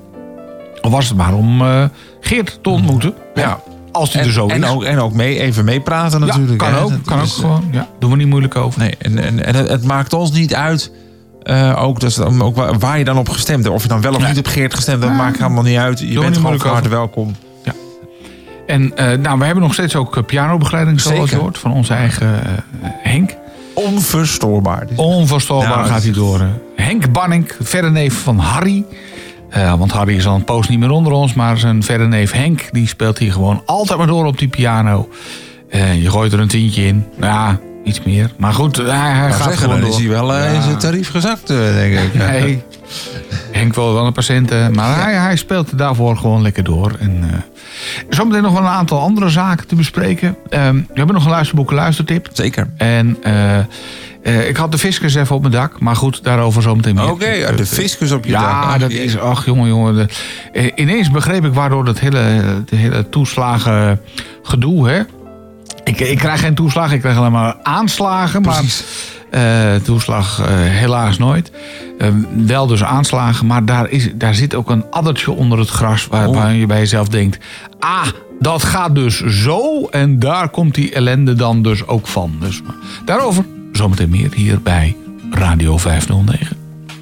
[0.82, 1.84] Of was het maar om eh,
[2.20, 3.14] Geert te ontmoeten.
[3.36, 3.60] Ja.
[3.96, 4.70] Als hij En, er zo en is.
[4.70, 6.58] ook, en ook mee, even meepraten ja, natuurlijk.
[6.58, 6.80] kan hè.
[6.82, 6.90] ook.
[6.90, 7.64] Dat Kan ook is, gewoon.
[7.72, 8.80] Ja, doen we niet moeilijk over.
[8.80, 10.92] Nee, en, en, en het, het maakt ons niet uit.
[11.44, 13.76] eh, ook, dat is ook waar, waar je dan op gestemd hebt.
[13.76, 14.30] Of je dan wel of Nee.
[14.30, 16.00] niet op Geert gestemd hebt, dat maakt helemaal niet uit.
[16.00, 17.36] Je bent gewoon van harte welkom.
[18.68, 21.42] En eh, nou, we hebben nog steeds ook eh, pianobegeleiding, zoals je Zeker.
[21.42, 22.52] hoort, van onze eigen eh,
[23.04, 23.36] Henk.
[23.74, 24.88] Onverstoorbaar.
[24.96, 26.42] Onvoorstelbaar Nou, gaat hij door.
[26.76, 28.86] Henk Banning, verre neef van Harry.
[29.56, 31.34] Eh, want Harry is al een poos niet meer onder ons.
[31.34, 35.10] Maar zijn verre neef Henk, die speelt hier gewoon altijd maar door op die piano.
[35.70, 37.06] Eh, je gooit er een tientje in.
[37.18, 38.32] Nou Ja, iets meer.
[38.38, 40.00] Maar goed, hij, hij gaat zeggen, gewoon dan door.
[40.00, 42.14] is hij wel eh, in zijn tarief gezakt, denk ik.
[42.30, 42.64] Nee,
[43.52, 44.74] Henk wil wel een patiënten.
[44.74, 46.92] Maar hij, hij speelt daarvoor gewoon lekker door.
[47.00, 47.38] En, eh,
[48.10, 50.38] zometeen nog wel een aantal andere zaken te bespreken.
[50.50, 52.30] Ehm, we hebben nog een luisterboeken luistertip.
[52.34, 52.68] Zeker.
[52.78, 53.18] En
[54.26, 55.80] eh, eh, ik had de fiscus even op mijn dak.
[55.80, 57.12] Maar goed, daarover zometeen meer.
[57.12, 58.42] Oké, de fiscus op je dak.
[58.42, 59.18] Ja, dat is...
[59.20, 59.96] Ach, jongen, jongen.
[59.96, 60.08] de-
[60.54, 64.02] eh, ineens begreep ik waardoor dat hele, de hele toeslagen
[64.44, 65.02] gedoe, hè.
[65.84, 68.42] Ik, ik krijg geen toeslagen, ik krijg alleen maar aanslagen.
[68.42, 68.84] Precies.
[69.32, 71.52] Maar eh, toeslag eh, helaas nooit.
[71.98, 72.08] Eh,
[72.46, 76.08] wel dus aanslagen, maar daar, is, daar zit ook een addertje onder het gras...
[76.08, 76.36] waar, Oh.
[76.36, 77.38] waar je bij jezelf denkt...
[77.80, 78.08] ah,
[78.40, 82.36] dat gaat dus zo en daar komt die ellende dan dus ook van.
[82.40, 82.62] Dus
[83.06, 83.46] daarover
[83.78, 84.96] zometeen meer hier bij
[85.30, 86.58] Radio 509.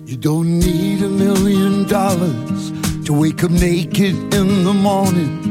[0.05, 2.71] You don't need a million dollars
[3.03, 5.41] to wake up naked in the morning.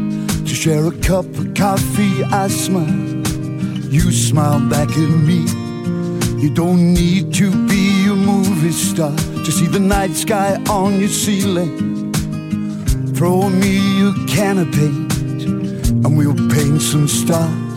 [0.45, 3.21] To share a cup of coffee, I smile.
[3.91, 5.45] You smile back at me.
[6.39, 11.09] You don't need to be a movie star to see the night sky on your
[11.09, 12.13] ceiling.
[13.15, 15.13] Throw me a can of paint
[16.05, 17.72] and we'll paint some stars.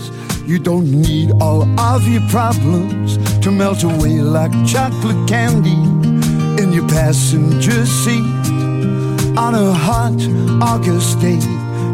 [0.48, 5.74] You don't need all of your problems to melt away like chocolate candy
[6.62, 8.22] in your passenger seat
[9.36, 10.22] on a hot
[10.62, 11.40] August day.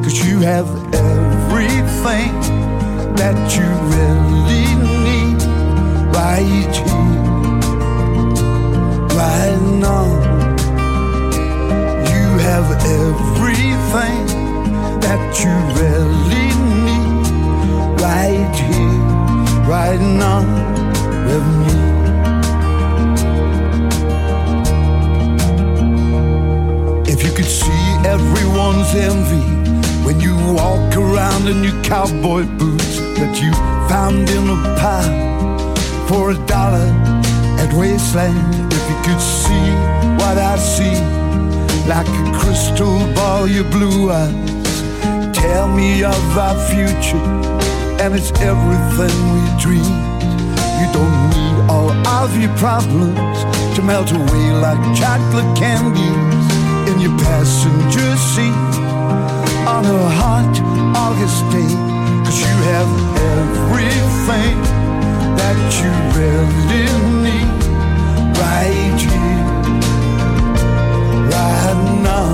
[0.04, 2.34] Cause you have everything
[3.16, 4.68] that you really
[5.08, 5.41] need
[6.14, 7.22] right here,
[9.16, 10.08] right now.
[12.12, 14.28] You have everything
[14.99, 16.51] that you really
[18.12, 18.99] right here,
[19.76, 20.41] right now
[21.28, 21.76] with me.
[27.14, 27.86] If you could see
[28.16, 29.45] everyone's envy
[30.05, 33.51] when you walk around in your cowboy boots that you
[33.91, 35.76] found in a pile
[36.07, 36.89] for a dollar
[37.64, 38.74] at Wasteland.
[38.78, 39.68] If you could see
[40.20, 40.97] what I see,
[41.88, 44.51] like a crystal ball, your blue eyes
[45.34, 47.26] tell me of our future,
[48.02, 50.24] and it's everything we dreamed.
[50.82, 53.38] You don't need all of your problems
[53.76, 56.47] to melt away like chocolate candies
[56.89, 58.74] in your passenger seat
[59.70, 60.49] on a hot
[60.97, 61.74] August day.
[62.26, 62.91] Cause you have
[63.38, 64.58] everything
[65.39, 66.86] that you really
[67.26, 67.62] need
[68.41, 69.45] right here,
[71.36, 72.30] right now.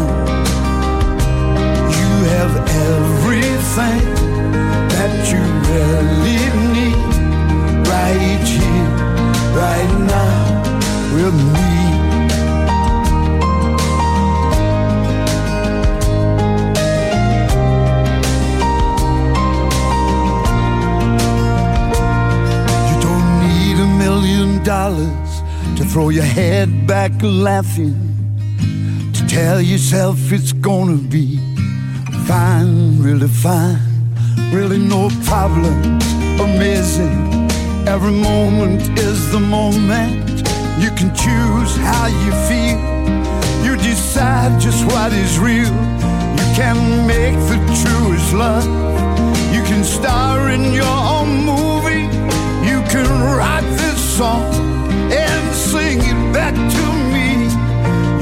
[1.97, 2.53] You have
[2.87, 4.26] everything
[5.07, 5.41] that you
[5.71, 6.39] really
[6.75, 6.99] need
[7.87, 8.89] right here,
[9.55, 10.35] right now
[11.15, 11.71] with me.
[22.89, 25.31] You don't need a million dollars
[25.77, 27.95] to throw your head back laughing,
[29.13, 31.39] to tell yourself it's gonna be
[32.27, 33.79] fine, really fine,
[34.51, 36.05] really no problems,
[36.39, 37.15] amazing.
[37.87, 40.43] Every moment is the moment.
[40.79, 42.79] You can choose how you feel.
[43.65, 45.73] You decide just what is real.
[46.39, 48.65] You can make the truest love.
[49.53, 52.05] You can star in your own movie.
[52.69, 54.53] You can write this song
[55.11, 57.45] and sing it back to me.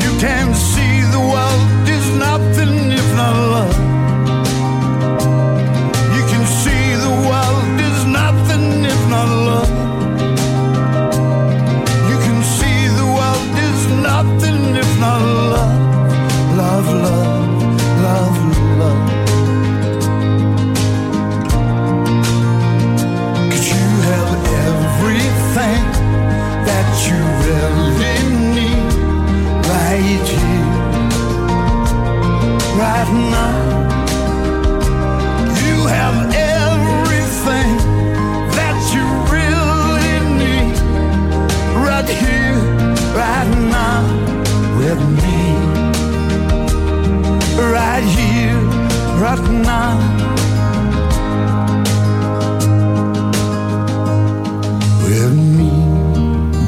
[0.03, 3.74] You can see the world is nothing if not love.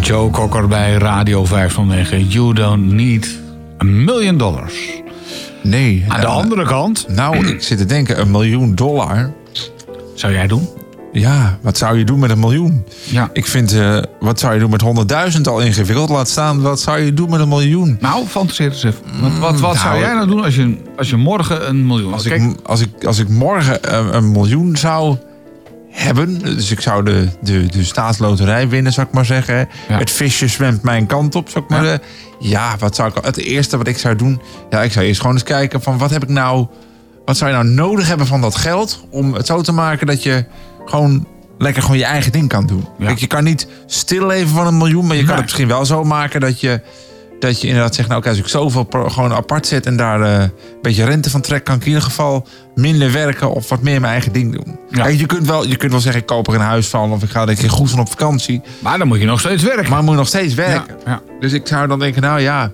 [0.07, 2.27] Joe Cocker bij Radio 509.
[2.27, 3.39] You don't need
[3.81, 5.01] a million dollars.
[5.63, 6.05] Nee.
[6.07, 9.31] Aan de eh, andere kant, Nou, ik zit te denken, een miljoen dollar.
[10.13, 10.67] zou jij doen?
[11.11, 12.85] Ja, wat zou je doen met een miljoen?
[13.03, 13.29] Ja.
[13.33, 16.09] Ik vind, eh, wat zou je doen met 100.000 al ingewikkeld?
[16.09, 17.97] Laat staan, wat zou je doen met een miljoen?
[17.99, 19.01] Nou, fantaseer eens even.
[19.21, 22.13] Wat, wat, wat zou nou, jij nou doen als je, als je morgen een miljoen...
[22.13, 25.17] Als, Kijk, ik, als, ik, als ik morgen een, een miljoen zou
[25.89, 29.67] hebben, dus ik zou de, de, de staatsloterij winnen, zou ik maar zeggen.
[29.87, 29.97] Ja.
[29.97, 31.87] Het visje zwemt mijn kant op, zou ik maar Ja.
[31.89, 32.05] zeggen.
[32.39, 35.35] Ja, wat zou ik, het eerste wat ik zou doen, ja, ik zou eerst gewoon
[35.35, 36.67] eens kijken van wat heb ik nou,
[37.25, 40.23] wat zou je nou nodig hebben van dat geld om het zo te maken dat
[40.23, 40.45] je
[40.89, 41.27] gewoon
[41.57, 42.87] lekker gewoon je eigen ding kan doen.
[42.97, 43.05] Ja.
[43.05, 46.03] Kijk, je kan niet stilleven van een miljoen, maar je kan het misschien wel zo
[46.03, 46.81] maken dat je
[47.39, 50.21] dat je inderdaad zegt, nou oké, als ik zoveel pro- gewoon apart zet en daar
[50.21, 53.81] eh, een beetje rente van trek, kan ik in ieder geval minder werken of wat
[53.81, 54.77] meer mijn eigen ding doen.
[54.89, 55.03] Ja.
[55.03, 57.23] Kijk, je kunt, wel, je kunt wel zeggen, ik koop er een huis van of
[57.23, 58.61] ik ga er een keer goed van op vakantie.
[58.79, 59.89] maar dan moet je nog steeds werken.
[59.89, 60.95] Maar moet nog steeds werken.
[61.05, 61.21] Ja, ja.
[61.39, 62.71] Dus ik zou dan denken, nou ja,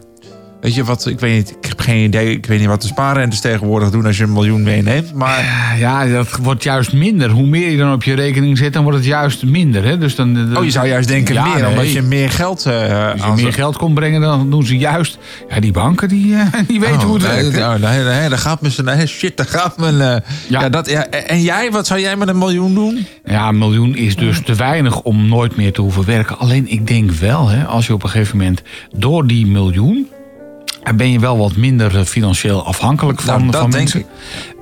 [0.64, 2.88] weet je wat, ik weet niet, ik heb geen idee, ik weet niet wat de
[2.88, 5.14] spaarrentes tegenwoordig doen als je een miljoen meeneemt.
[5.14, 7.30] Maar Ja, dat wordt juist minder.
[7.30, 9.84] Hoe meer je dan op je rekening zet, dan wordt het juist minder.
[9.84, 9.98] Hè?
[9.98, 11.70] Dus dan, oh, je zou juist denken Ja, meer, nee.
[11.70, 15.18] omdat je meer geld eh Als je meer geld komt brengen, dan doen ze juist...
[15.50, 17.58] Ja, die banken, die, eh, die weten hoe het werkt.
[17.58, 20.02] Oh, nee, nee, daar gaat mijn nee, shit, daar gaat mijn.
[20.02, 20.08] eh,
[20.48, 20.62] ja.
[20.62, 20.70] Ja.
[20.70, 21.08] dat, ja.
[21.10, 23.06] En jij, wat zou jij met een miljoen doen?
[23.26, 26.38] Ja, een miljoen is dus te weinig om nooit meer te hoeven werken.
[26.40, 28.62] Alleen ik denk wel, hè, als je op een gegeven moment
[28.96, 30.08] door die miljoen...
[30.96, 34.06] ben je wel wat minder eh, financieel afhankelijk van, Nou, dat van denk mensen.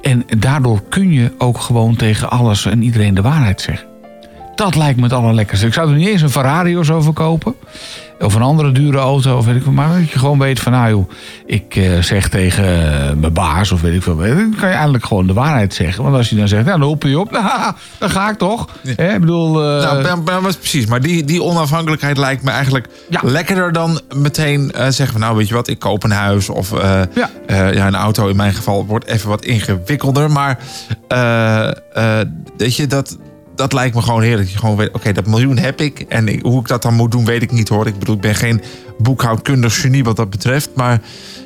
[0.02, 3.91] En daardoor kun je ook gewoon tegen alles en iedereen de waarheid zeggen.
[4.62, 5.66] Dat lijkt me het allerlekkerste.
[5.66, 7.56] Ik zou er niet eens een Ferrari of zo voor kopen.
[8.20, 9.38] Of een andere dure auto.
[9.38, 9.72] Of weet ik, veel.
[9.72, 11.10] maar dat je gewoon weet van nou joh,
[11.46, 14.16] ik eh, zeg tegen eh, mijn baas of weet ik veel.
[14.18, 16.04] Dan kan je eigenlijk gewoon de waarheid zeggen.
[16.04, 17.32] Want als je dan zegt, nou dan hoop je op.
[17.42, 18.68] Nou, dan ga ik toch.
[18.96, 20.86] Hè, ik bedoel, eh, Nou, maar- maar precies.
[20.86, 23.20] Maar die, die onafhankelijkheid lijkt me eigenlijk Ja.
[23.24, 26.72] lekkerder dan meteen zeggen van nou weet je wat, ik koop een huis of
[27.16, 27.30] Ja.
[27.48, 30.32] ja, een auto in mijn geval wordt even wat ingewikkelder.
[30.32, 30.58] Maar
[32.58, 33.18] weet je, dat,
[33.56, 34.50] dat lijkt me gewoon heerlijk.
[34.50, 36.00] Je gewoon weet, oké, dat miljoen heb ik.
[36.00, 37.88] En ik- hoe ik dat dan moet doen, weet ik niet hoor.
[37.88, 38.62] Ik bedoel, ik ben geen
[38.98, 40.70] boekhoudkundig genie wat dat betreft.
[40.76, 41.02] Maar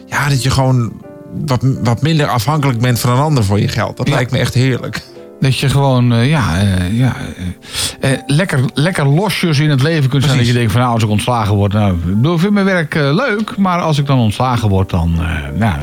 [0.06, 1.02] ja, dat je gewoon
[1.46, 3.98] wat, wat minder afhankelijk bent van een ander voor je geld.
[3.98, 4.14] Dat Ja.
[4.14, 5.02] lijkt me echt heerlijk.
[5.40, 7.16] Dat je gewoon, eh, ja, eh, ja
[8.00, 10.38] eh, lekker, lekker losjes in het leven kunt zijn.
[10.38, 11.74] Dat je denkt van, nou, als ik ontslagen word...
[11.74, 14.90] Nou, ik bedoel, ik vind mijn werk leuk, maar als ik dan ontslagen word...
[14.90, 15.20] dan,
[15.56, 15.76] nou,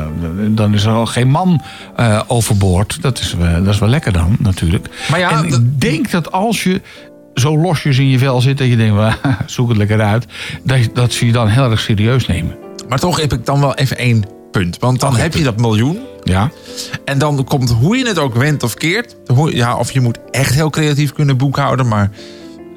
[0.51, 1.63] dan is er al geen man
[2.27, 3.03] overboord.
[3.03, 4.89] Dat is, wel- dat is wel lekker dan, natuurlijk.
[5.11, 6.81] Maar ja, en ik denk dat als je
[7.35, 8.59] zo losjes in je vel zit...
[8.59, 10.27] dat je denkt, zoek het lekker uit...
[10.63, 12.57] Dat, dat ze je dan heel erg serieus nemen.
[12.89, 14.79] Maar toch heb ik dan wel even één punt.
[14.79, 15.99] Want dan heb je dat miljoen.
[16.25, 16.51] Ja,
[17.05, 19.17] En dan komt hoe je het ook wendt of keert.
[19.27, 21.89] Hoe, ja, of je moet echt heel creatief kunnen boekhouden.
[21.89, 22.11] Maar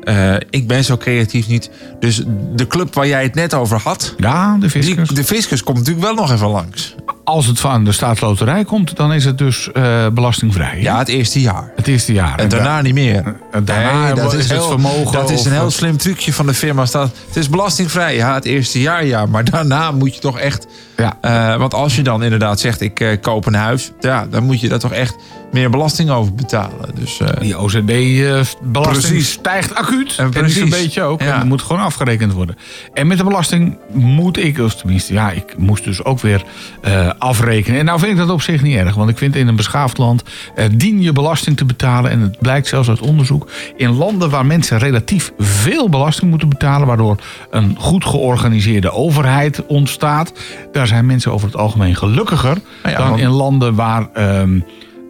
[0.03, 1.69] eh, ik ben zo creatief niet.
[1.99, 2.23] Dus
[2.55, 4.13] de club waar jij het net over had.
[4.17, 5.09] ja de Die, fiscus.
[5.09, 6.95] de fiscus komt natuurlijk wel nog even langs.
[7.25, 10.81] Als het van de staatsloterij komt, dan is het dus eh, belastingvrij.
[10.81, 11.71] Ja, het eerste jaar.
[11.75, 12.39] Het eerste jaar.
[12.39, 13.35] En daarna niet meer.
[13.51, 16.53] En daarna Nee, dat is het vermogen Dat is een heel slim trucje van de
[16.53, 16.85] firma.
[16.85, 18.15] Staat, het is belastingvrij.
[18.15, 19.25] Ja, het eerste jaar ja.
[19.25, 20.67] Maar daarna moet je toch echt...
[20.97, 21.17] Ja.
[21.21, 23.91] eh, want als je dan inderdaad zegt, ik eh, koop een huis.
[23.99, 25.15] Ja, dan moet je daar toch echt
[25.51, 26.89] meer belasting over betalen.
[26.95, 29.31] Dus eh, Die OZB-belasting Precies.
[29.31, 30.15] stijgt acuut.
[30.17, 30.61] En, precies.
[30.61, 31.21] een beetje ook.
[31.21, 31.31] Ja.
[31.33, 32.57] En dat moet gewoon afgerekend worden.
[32.93, 36.43] En met de belasting moet ik, of tenminste, ja, ik moest dus ook weer
[36.81, 37.79] eh, afrekenen.
[37.79, 38.95] En nou vind ik dat op zich niet erg.
[38.95, 40.23] Want ik vind in een beschaafd land
[40.55, 42.11] eh, dien je belasting te betalen.
[42.11, 43.49] En het blijkt zelfs uit onderzoek.
[43.77, 46.87] In landen waar mensen relatief veel belasting moeten betalen.
[46.87, 47.17] Waardoor
[47.49, 50.33] een goed georganiseerde overheid ontstaat.
[50.71, 52.57] Daar zijn mensen over het algemeen gelukkiger.
[52.83, 54.07] Nou ja, dan want- in landen waar...
[54.13, 54.59] ehm,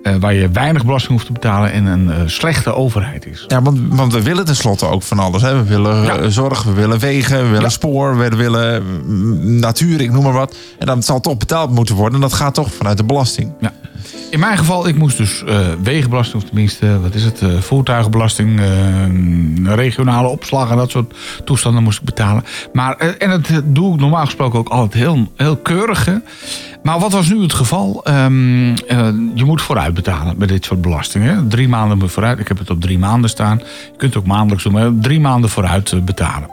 [0.06, 3.44] eh, waar je weinig belasting hoeft te betalen en een eh, slechte overheid is.
[3.48, 5.42] Ja, want, want we willen tenslotte ook van alles.
[5.42, 5.56] Hè.
[5.58, 6.18] We willen Ja.
[6.18, 7.70] eh, zorg, we willen wegen, we willen Ja.
[7.70, 10.56] spoor, we willen mm, natuur, ik noem maar wat.
[10.80, 12.14] En dan zal toch betaald moeten worden.
[12.16, 13.52] En dat gaat toch vanuit de belasting.
[13.60, 13.74] Ja.
[14.30, 15.44] In mijn geval, ik moest dus
[15.84, 21.14] wegenbelasting, of tenminste, wat is het, voertuigenbelasting, eh, regionale opslag en dat soort
[21.46, 22.44] toestanden moest ik betalen.
[22.74, 26.06] Maar, en dat doe ik normaal gesproken ook altijd heel, heel keurig.
[26.06, 26.14] hè.
[26.84, 28.02] Maar wat was nu het geval?
[28.04, 31.48] Ehm, eh, je moet vooruit betalen bij dit soort belastingen.
[31.48, 32.40] Drie maanden vooruit.
[32.40, 33.58] Ik heb het op drie maanden staan.
[33.58, 36.50] Je kunt ook maandelijks doen, maar drie maanden vooruit eh, betalen.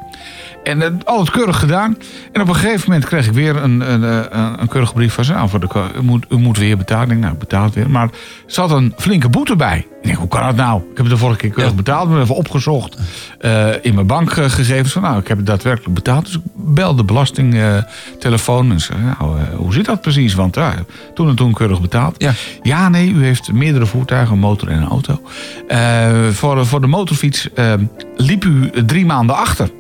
[0.63, 1.99] En eh, alles keurig gedaan.
[2.33, 5.25] En op een gegeven moment kreeg ik weer een, een, een, een keurige brief van
[5.25, 5.33] ze.
[5.33, 7.03] Nou, voor de, u, moet, u moet weer betalen.
[7.03, 7.91] Ik denk, nou, ik betaal het weer.
[7.91, 8.11] Maar er
[8.47, 9.79] zat een flinke boete bij.
[9.79, 10.81] Ik denk, hoe kan dat nou?
[10.81, 11.77] Ik heb het de vorige keer keurig Ja.
[11.77, 12.09] betaald.
[12.09, 12.97] Ik heb even opgezocht
[13.39, 14.93] eh, in mijn bankgegevens.
[14.93, 16.25] Van, nou, ik heb het daadwerkelijk betaald.
[16.25, 18.71] Dus ik bel de belastingtelefoon.
[18.71, 20.35] en zei, nou, eh, hoe zit dat precies?
[20.35, 20.75] Want ja,
[21.15, 22.15] toen en toen keurig betaald.
[22.19, 22.33] Ja.
[22.63, 25.21] Ja, nee, u heeft meerdere voertuigen, een motor en een auto.
[25.69, 27.73] Eh, voor, voor de motorfiets eh,
[28.17, 29.71] liep u drie maanden achter.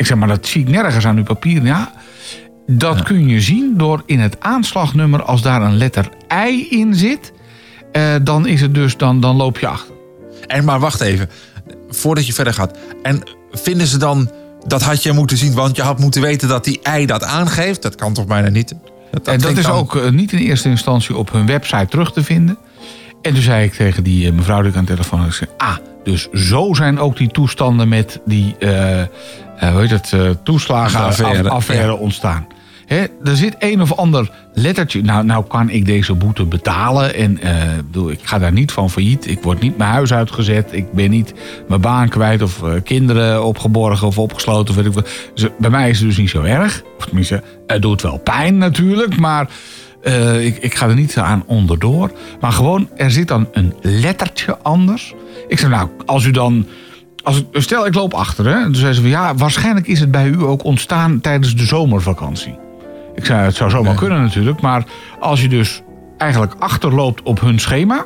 [0.00, 1.64] Ik zeg, maar dat zie ik nergens aan uw papieren.
[1.66, 1.92] Ja,
[2.66, 6.08] dat kun je zien door in het aanslagnummer, als daar een letter
[6.48, 7.32] I in zit,
[7.92, 9.94] eh, dan is het dus, dan, dan loop je achter.
[10.46, 11.30] En maar wacht even,
[11.88, 12.78] voordat je verder gaat.
[13.02, 13.22] En
[13.52, 14.30] vinden ze dan,
[14.66, 17.82] dat had je moeten zien, want je had moeten weten dat die ei dat aangeeft.
[17.82, 18.74] Dat kan toch bijna niet?
[19.10, 22.12] Dat, en dat is dan- ook eh, niet in eerste instantie op hun website terug
[22.12, 22.58] te vinden.
[23.22, 25.34] En toen zei ik tegen die eh, mevrouw die ik aan de telefoon had, ik
[25.34, 28.56] zei, ah, dus zo zijn ook die toestanden met die,
[29.68, 32.46] hoe heet het, eh, toeslagenaffaire Affaire, ontstaan.
[32.90, 35.02] Hè, er zit een of ander lettertje.
[35.02, 37.14] Nou, nou kan ik deze boete betalen.
[37.14, 39.26] En eh, ik bedoel, ik ga daar niet van failliet.
[39.26, 40.68] Ik word niet mijn huis uitgezet.
[40.72, 41.34] Ik ben niet
[41.68, 42.42] mijn baan kwijt.
[42.42, 44.70] Of eh, kinderen opgeborgen of opgesloten.
[44.70, 45.08] Of weet ik wat.
[45.34, 46.82] Dus, eh, bij mij is het dus niet zo erg.
[46.98, 49.16] Of tenminste, het doet wel pijn natuurlijk.
[49.18, 49.48] Maar
[50.02, 52.10] eh, ik, ik ga er niet aan onderdoor.
[52.40, 55.14] Maar gewoon, er zit dan een lettertje anders.
[55.48, 56.66] Ik zeg, nou, als u dan...
[57.22, 58.44] Als stel, ik loop achter.
[58.44, 58.54] Hè?
[58.54, 61.64] En toen zei ze van, ja, waarschijnlijk is het bij u ook ontstaan tijdens de
[61.64, 62.58] zomervakantie.
[63.14, 64.60] Ik zei, het zou zomaar kunnen natuurlijk.
[64.60, 64.84] Maar
[65.20, 65.82] als je dus
[66.18, 68.04] eigenlijk achterloopt op hun schema...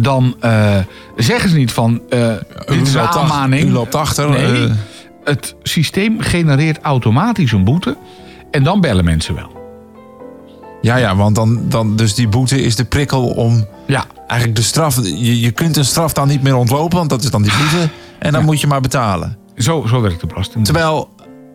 [0.00, 0.76] dan eh,
[1.16, 2.32] zeggen ze niet van, eh
[2.66, 3.68] dit is een aanmaning.
[3.68, 4.74] u loopt achter, Nee, eh.
[5.24, 7.96] het systeem genereert automatisch een boete.
[8.50, 9.56] En dan bellen mensen wel.
[10.80, 14.64] Ja, ja, want dan, dan, dus die boete is de prikkel om Ja, eigenlijk de
[14.64, 14.96] straf.
[15.02, 17.88] Je, je kunt een straf dan niet meer ontlopen, want dat is dan die boete.
[18.18, 19.36] En dan moet je maar betalen.
[19.56, 20.64] zo, zo werkt de belasting.
[20.64, 21.08] Terwijl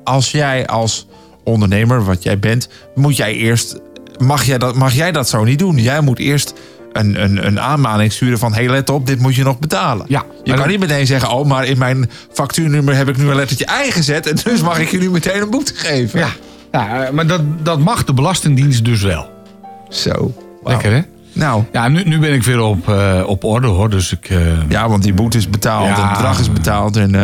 [0.04, 1.08] als jij als
[1.44, 3.80] ondernemer, wat jij bent, moet jij eerst.
[4.18, 5.78] Mag jij dat, mag jij dat zo niet doen?
[5.78, 6.54] Jij moet eerst
[6.92, 8.54] een, een, een aanmaning sturen van...
[8.54, 10.06] hey, let op, dit moet je nog betalen.
[10.10, 11.32] Ja, je kan niet meteen zeggen...
[11.32, 14.28] oh, maar in mijn factuurnummer heb ik nu een lettertje I gezet...
[14.28, 16.20] en dus mag ik je nu meteen een boete geven.
[16.20, 16.30] Ja,
[16.72, 19.30] ja maar dat, dat mag de Belastingdienst dus wel.
[19.90, 20.34] Zo.
[20.64, 21.02] Lekker, hè?
[21.34, 23.90] Nou, Ja, nu, nu ben ik weer op, eh, op orde, hoor.
[23.90, 24.30] Dus ik...
[24.30, 24.38] eh,
[24.70, 25.96] ja, want die boete is betaald Ja.
[25.96, 26.96] en het bedrag is betaald.
[26.98, 27.22] En eh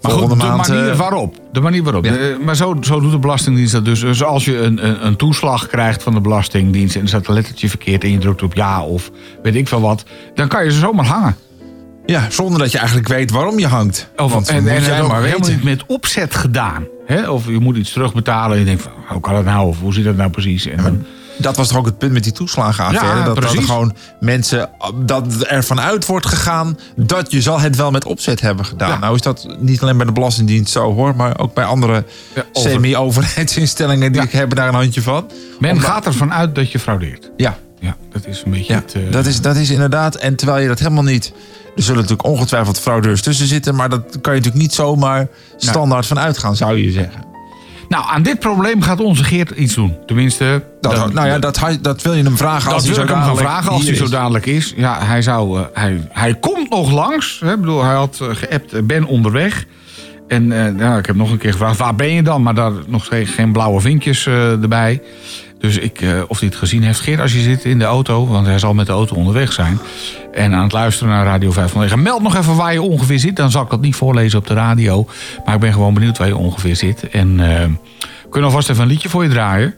[0.00, 0.68] Maar goed, de maand...
[0.68, 1.36] manier waarop.
[1.52, 2.04] De manier waarop.
[2.04, 2.12] Ja.
[2.44, 4.00] Maar zo, zo doet de Belastingdienst dat dus.
[4.00, 6.94] Dus als je een, een, een toeslag krijgt van de Belastingdienst...
[6.96, 9.10] en er staat een lettertje verkeerd en je drukt op ja of
[9.42, 10.04] weet ik veel wat...
[10.34, 11.36] dan kan je ze zomaar hangen.
[12.06, 14.10] ja, zonder dat je eigenlijk weet waarom je hangt.
[14.16, 16.84] Of, Want en en ook maar helemaal niet met opzet gedaan.
[17.06, 17.28] Hè?
[17.30, 18.92] Of je moet iets terugbetalen en je denkt van...
[19.08, 19.66] hoe kan dat nou?
[19.66, 20.66] Of hoe zit dat nou precies?
[20.66, 21.04] En dan-
[21.40, 23.18] Dat was toch ook het punt met die toeslagenaffaire?
[23.18, 24.70] Ja, dat, dat er gewoon mensen,
[25.04, 28.88] dat er vanuit wordt gegaan dat je zal het wel met opzet hebben gedaan.
[28.88, 28.98] Ja.
[28.98, 32.04] Nou is dat niet alleen bij de Belastingdienst zo hoor, maar ook bij andere
[32.34, 35.30] Ja, over- semi-overheidsinstellingen die hebben daar een handje van.
[35.60, 37.30] men Omdat- gaat ervan uit dat je fraudeert.
[37.36, 38.94] Ja, Ja, dat is een beetje het...
[38.94, 40.14] eh, dat, is, dat is inderdaad.
[40.14, 41.32] En terwijl je dat helemaal niet.
[41.76, 46.06] Er zullen natuurlijk ongetwijfeld fraudeurs tussen zitten, maar dat kan je natuurlijk niet zomaar standaard
[46.06, 47.22] van uitgaan, zou je zeggen.
[47.90, 49.96] Nou, aan dit probleem gaat onze Geert iets doen.
[50.06, 50.62] Tenminste...
[50.80, 53.18] Dat, nou ja, dat, dat wil je hem vragen als hij wil zo ik hem
[53.18, 54.72] gaan dadelijk vragen als hij zo dadelijk is.
[54.76, 57.40] Ja, hij, zou, eh, hij, hij komt nog langs.
[57.40, 57.52] Hè?
[57.52, 59.66] Ik bedoel, hij had eh, geappt, eh, ben onderweg.
[60.28, 60.46] En
[60.76, 62.42] nou, ik heb nog een keer gevraagd, waar ben je dan?
[62.42, 65.02] Maar daar nog geen, geen blauwe vinkjes erbij.
[65.60, 67.00] Dus ik, eh, of hij het gezien heeft.
[67.00, 69.78] Geert, als je zit in de auto, want hij zal met de auto onderweg zijn.
[70.32, 72.02] En aan het luisteren naar Radio 509.
[72.02, 73.36] Meld nog even waar je ongeveer zit.
[73.36, 75.06] Dan zal ik dat niet voorlezen op de radio.
[75.44, 77.08] Maar ik ben gewoon benieuwd waar je ongeveer zit.
[77.08, 77.66] En eh,
[78.22, 79.74] we kunnen alvast even een liedje voor je draaien.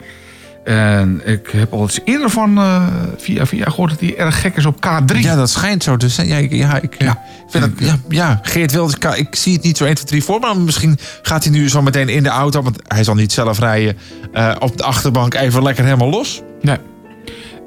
[0.65, 2.87] En ik heb al eens eerder van eh,
[3.17, 5.19] via via gehoord dat hij erg gek is op K3.
[5.19, 6.27] Ja, dat schijnt zo te zijn.
[6.27, 7.11] Ja, ik, ja, ik, Ja.
[7.13, 7.19] ik
[7.49, 10.41] vind dat, ja, ja, Geert Wilders, ik, zie het niet zo 1, 2, 3 voor.
[10.41, 12.63] Maar misschien gaat hij nu zo meteen in de auto.
[12.63, 13.97] Want hij zal niet zelf rijden.
[14.33, 16.43] eh, op de achterbank even lekker helemaal los.
[16.61, 16.77] Nee.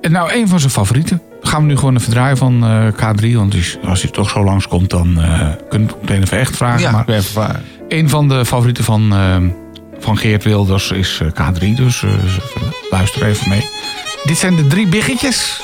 [0.01, 1.21] En nou, een van zijn favorieten.
[1.41, 3.33] Gaan we nu gewoon even draaien van eh, K3.
[3.35, 6.55] Want als- als hij toch zo langskomt, dan eh kunnen we het meteen even echt
[6.57, 6.81] vragen.
[6.81, 7.61] Ja, maar even vragen.
[7.87, 9.35] een van de favorieten van, eh,
[9.99, 11.75] van Geert Wilders is eh, K3.
[11.75, 12.09] Dus eh,
[12.89, 13.69] luister even mee.
[14.23, 15.61] Dit zijn de drie biggetjes.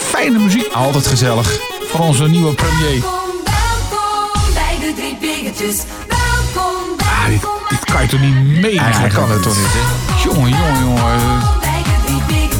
[0.00, 1.58] Fijne muziek Altijd gezellig.
[1.88, 3.00] van onze nieuwe premier.
[3.00, 5.82] Welkom, welkom bij de drie biggetjes.
[6.08, 8.78] Welkom, Ah, dit, welkom dit kan je toch niet meenemen?
[8.78, 10.22] Eigenlijk kan het toch niet, hè?
[10.24, 11.42] Jongen, jongen, jongen.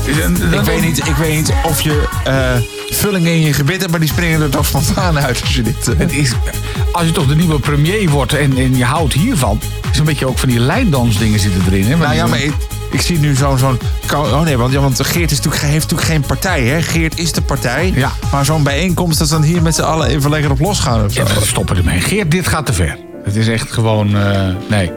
[0.06, 4.00] Ik weet niet, ik weet niet of je eh, vulling in je gebit hebt, maar
[4.00, 5.88] die springen er toch spontaan uit als je dit...
[5.88, 6.32] eh, Het is,
[6.92, 9.60] als je toch de nieuwe premier wordt en, en je houdt hiervan...
[9.92, 11.84] is een beetje ook van die lijndansdingen zitten erin.
[11.86, 11.96] Hè?
[11.96, 12.52] nou ja, maar ik,
[12.90, 13.58] ik zie nu zo'n...
[13.58, 13.78] zo'n
[14.12, 16.82] oh nee, want, ja, want Geert is natuurlijk, heeft natuurlijk geen partij, hè?
[16.82, 17.92] Geert is de partij.
[17.94, 18.12] Ja.
[18.32, 21.12] Maar zo'n bijeenkomst, dat ze dan hier met z'n allen even lekker op losgaan of
[21.12, 21.22] zo.
[21.22, 22.00] Ja, we stoppen ermee.
[22.00, 22.98] Geert, dit gaat te ver.
[23.24, 24.16] Het is echt gewoon...
[24.16, 24.90] eh, nee.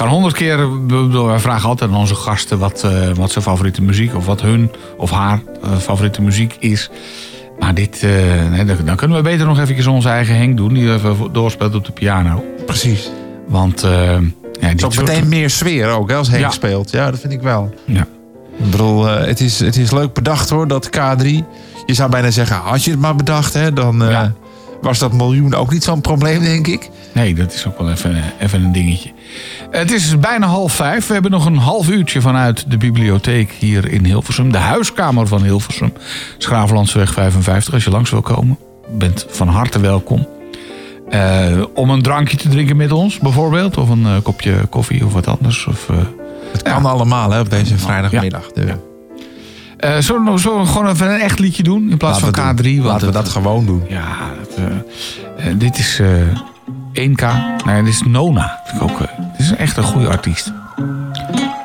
[0.00, 0.86] Kan honderd keer...
[1.26, 4.14] Wij vragen altijd aan onze gasten wat, eh, wat zijn favoriete muziek...
[4.16, 6.90] of wat hun of haar eh, favoriete muziek is.
[7.58, 8.02] Maar dit...
[8.02, 8.10] eh,
[8.50, 10.74] nee, dan, dan kunnen we beter nog eventjes onze eigen Henk doen...
[10.74, 12.44] die even doorspeelt op de piano.
[12.66, 13.10] Precies.
[13.48, 13.80] Want...
[13.80, 14.20] ja,
[14.60, 16.50] Het is ook meteen meer sfeer ook, hè, als Henk Ja.
[16.50, 16.90] speelt.
[16.90, 17.74] Ja, dat vind ik wel.
[17.84, 18.06] Ja.
[18.58, 21.26] Ik bedoel, het, is, het is leuk bedacht hoor, dat K3.
[21.86, 24.32] Je zou bijna zeggen, had je het maar bedacht, hè, dan Ja.
[24.80, 26.90] Was dat miljoen ook niet zo'n probleem, denk ik.
[27.12, 29.10] Nee, dat is ook wel even, even een dingetje.
[29.70, 31.06] Het is bijna half vijf.
[31.06, 34.52] We hebben nog een half uurtje vanuit de bibliotheek hier in Hilversum.
[34.52, 35.92] De huiskamer van Hilversum.
[36.38, 37.74] Schravenlandsweg 55.
[37.74, 38.58] Als je langs wil komen,
[38.98, 40.26] bent van harte welkom.
[41.08, 43.76] Eh, om een drankje te drinken met ons, bijvoorbeeld.
[43.76, 45.66] Of een eh, kopje koffie of wat anders.
[45.66, 45.96] Of, eh,
[46.52, 48.50] Het kan allemaal hè, op deze vrijdagmiddag.
[48.54, 48.89] Ja.
[49.80, 52.56] Eh, zullen, we, zullen we gewoon even een echt liedje doen in plaats Laten van
[52.56, 52.62] K3?
[52.62, 52.74] doen.
[52.76, 53.82] want Laten we dat gewoon doen.
[53.88, 54.04] Ja,
[54.40, 56.08] het, eh, eh, dit is eh
[56.92, 57.22] 1K.
[57.64, 58.60] Nee, dit is Nona.
[58.64, 59.08] Vind ik ook, dit
[59.38, 60.52] is echt een goede artiest.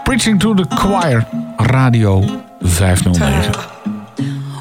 [0.03, 1.25] Preaching to the Choir,
[1.57, 2.23] Radio
[2.61, 3.51] 509.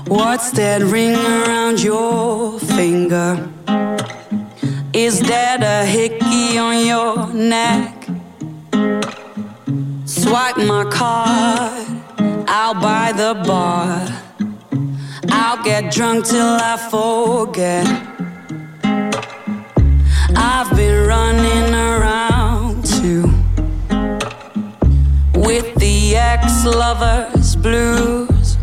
[0.05, 3.39] What's that ring around your finger?
[4.90, 7.89] Is that a hickey on your neck?
[10.05, 11.70] Swipe my card,
[12.47, 14.07] I'll buy the bar.
[15.31, 17.87] I'll get drunk till I forget.
[20.37, 23.23] I've been running around too
[25.35, 28.57] with the ex lovers blues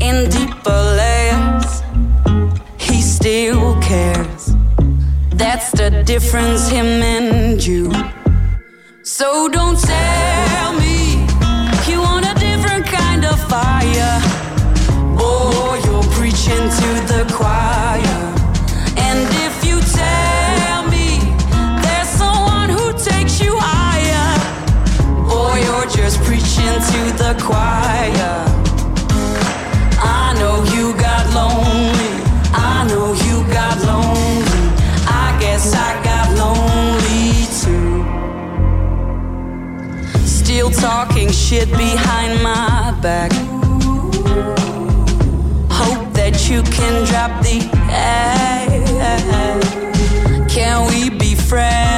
[0.00, 1.82] in deeper layers.
[2.78, 4.54] He still cares.
[5.30, 7.90] That's the difference, him and you.
[9.02, 10.89] So don't tell me
[13.50, 14.16] fire.
[15.18, 18.18] Oh, you're preaching to the choir.
[19.06, 21.08] And if you tell me
[21.82, 24.30] there's someone who takes you higher,
[25.28, 28.36] boy, you're just preaching to the choir.
[29.98, 32.14] I know you got lonely.
[32.54, 34.62] I know you got lonely.
[35.24, 37.32] I guess I got lonely
[37.62, 37.90] too.
[40.24, 43.29] Still talking shit behind my back
[46.50, 47.60] you can drop the
[47.90, 48.70] act.
[50.50, 51.89] Can we be friends?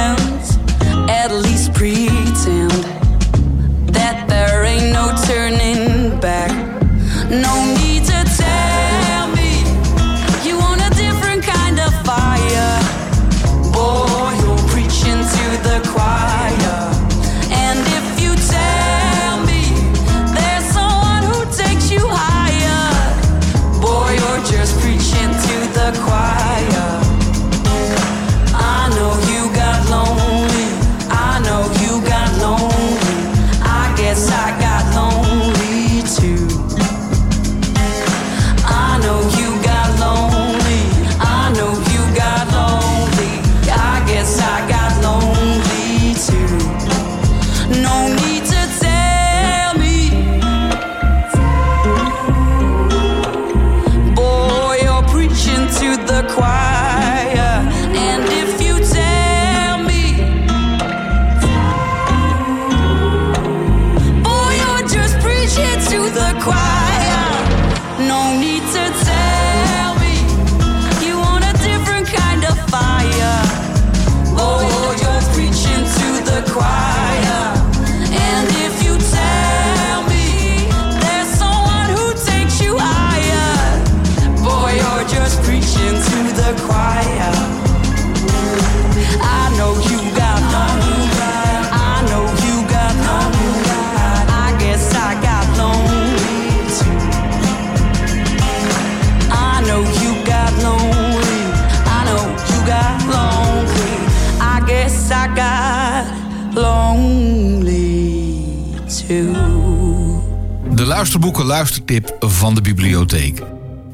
[111.13, 113.41] Luisterboeken luistertip van de bibliotheek.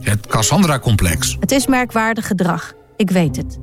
[0.01, 1.37] Het Cassandra-complex.
[1.39, 3.57] Het is merkwaardig gedrag, ik weet het.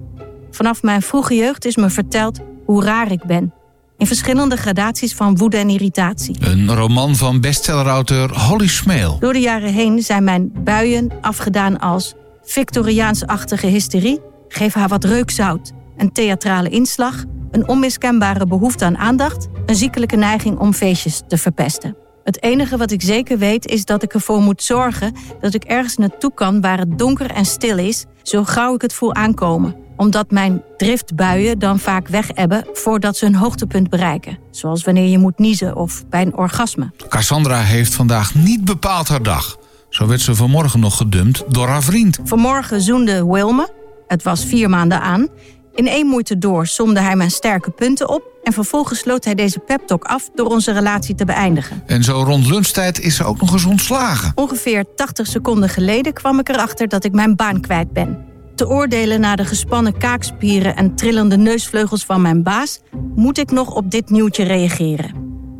[0.50, 3.52] Vanaf mijn vroege jeugd is me verteld hoe raar ik ben.
[3.98, 6.36] In verschillende gradaties van woede en irritatie.
[6.40, 9.16] Een roman van bestsellerauteur Holly Smeel.
[9.20, 15.72] Door de jaren heen zijn mijn buien afgedaan als Victoriaans-achtige hysterie, geef haar wat reukzout,
[15.96, 21.96] een theatrale inslag, een onmiskenbare behoefte aan aandacht, een ziekelijke neiging om feestjes te verpesten.
[22.26, 25.96] Het enige wat ik zeker weet is dat ik ervoor moet zorgen dat ik ergens
[25.96, 29.76] naartoe kan waar het donker en stil is, zo gauw ik het voel aankomen.
[29.96, 34.38] Omdat mijn driftbuien dan vaak wegebben voordat ze een hoogtepunt bereiken.
[34.50, 36.92] Zoals wanneer je moet niezen of bij een orgasme.
[37.08, 39.56] Cassandra heeft vandaag niet bepaald haar dag.
[39.88, 42.18] Zo werd ze vanmorgen nog gedumpt door haar vriend.
[42.24, 43.68] Vanmorgen zoende Wilme,
[44.06, 45.28] het was vier maanden aan.
[45.76, 48.22] In één moeite door somde hij mijn sterke punten op...
[48.42, 51.82] en vervolgens sloot hij deze peptalk af door onze relatie te beëindigen.
[51.86, 54.32] En zo rond lunchtijd is ze ook nog eens ontslagen.
[54.34, 58.24] Ongeveer 80 seconden geleden kwam ik erachter dat ik mijn baan kwijt ben.
[58.54, 62.80] Te oordelen naar de gespannen kaakspieren en trillende neusvleugels van mijn baas...
[63.14, 65.14] moet ik nog op dit nieuwtje reageren.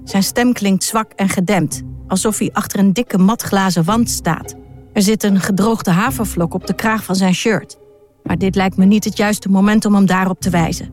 [0.05, 4.55] Zijn stem klinkt zwak en gedempt, alsof hij achter een dikke matglazen wand staat.
[4.93, 7.77] Er zit een gedroogde havervlok op de kraag van zijn shirt.
[8.27, 10.91] Maar dit lijkt me niet het juiste moment om hem daarop te wijzen.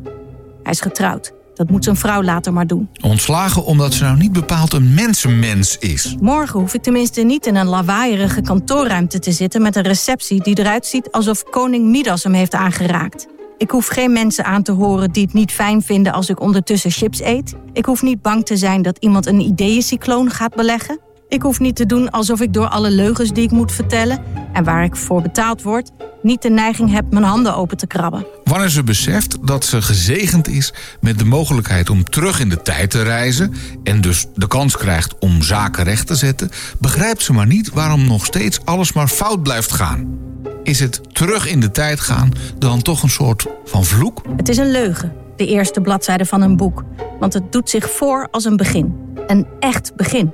[0.64, 1.34] Hij is getrouwd.
[1.54, 2.90] Dat moet zijn vrouw later maar doen.
[3.02, 6.16] Ontslagen omdat ze nou niet bepaald een mensenmens is.
[6.20, 10.60] Morgen hoef ik tenminste niet in een lawaaierige kantoorruimte te zitten met een receptie die
[10.60, 13.28] eruit ziet alsof koning Midas hem heeft aangeraakt.
[13.58, 16.92] Ik hoef geen mensen aan te horen die het niet fijn vinden als ik ondertussen
[16.92, 17.56] chips eet.
[17.74, 21.00] Ik hoef niet bang te zijn dat iemand een ideeëncycloon gaat beleggen.
[21.34, 24.64] Ik hoef niet te doen alsof ik door alle leugens die ik moet vertellen en
[24.64, 25.92] waar ik voor betaald word,
[26.22, 28.26] niet de neiging heb mijn handen open te krabben.
[28.44, 32.90] Wanneer ze beseft dat ze gezegend is met de mogelijkheid om terug in de tijd
[32.90, 33.54] te reizen...
[33.84, 36.50] en dus de kans krijgt om zaken recht te zetten...
[36.80, 40.18] begrijpt ze maar niet waarom nog steeds alles maar fout blijft gaan.
[40.64, 44.22] Is het terug in de tijd gaan dan toch een soort van vloek?
[44.38, 46.84] Het is een leugen, de eerste bladzijde van een boek.
[47.20, 48.96] Want het doet zich voor als een begin.
[49.28, 50.34] Een echt begin.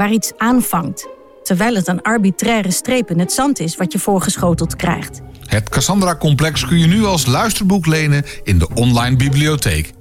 [0.00, 1.08] Waar iets aanvangt.
[1.42, 5.20] Terwijl het een arbitraire streep in het zand is wat je voorgeschoteld krijgt.
[5.46, 9.92] Het Cassandra-complex kun je nu als luisterboek lenen in de online bibliotheek.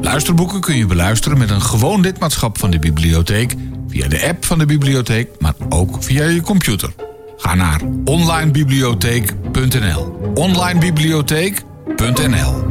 [0.00, 3.54] Luisterboeken kun je beluisteren met een gewoon lidmaatschap van de bibliotheek...
[3.88, 6.92] via de app van de bibliotheek, maar ook via je computer.
[7.36, 12.64] Ga naar onlinebibliotheek.nl onlinebibliotheek.nl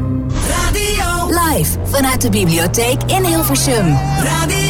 [0.47, 3.97] Radio live vanuit de bibliotheek in Hilversum.
[4.23, 4.64] Radio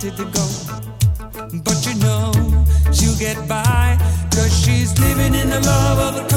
[0.00, 0.46] party to go.
[1.64, 2.32] But you know
[2.92, 3.98] she'll get by
[4.30, 6.29] Cause she's living in the love of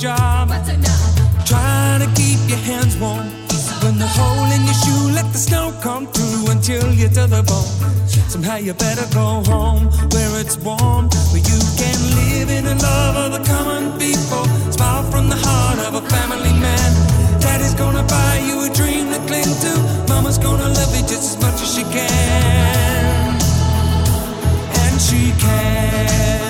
[0.00, 0.48] job.
[1.44, 3.28] Trying to keep your hands warm.
[3.84, 7.26] When the hole in your shoe, let the snow come through until chill you to
[7.26, 7.68] the bone.
[8.08, 13.16] Somehow you better go home where it's warm, where you can live in the love
[13.24, 14.44] of the common people.
[14.72, 16.90] Smile from the heart of a family man.
[17.40, 19.72] Daddy's gonna buy you a dream to cling to.
[20.08, 23.36] Mama's gonna love you just as much as she can.
[24.80, 26.49] And she can.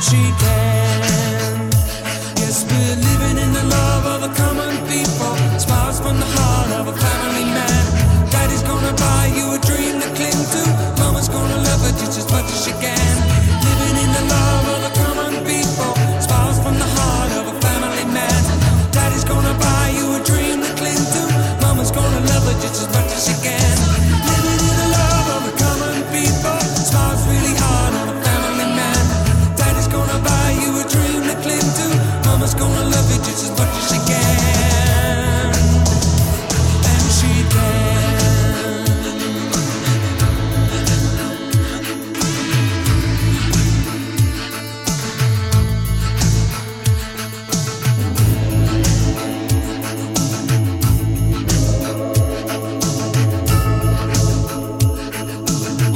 [0.00, 1.70] She can.
[2.40, 3.49] Yes, we're living in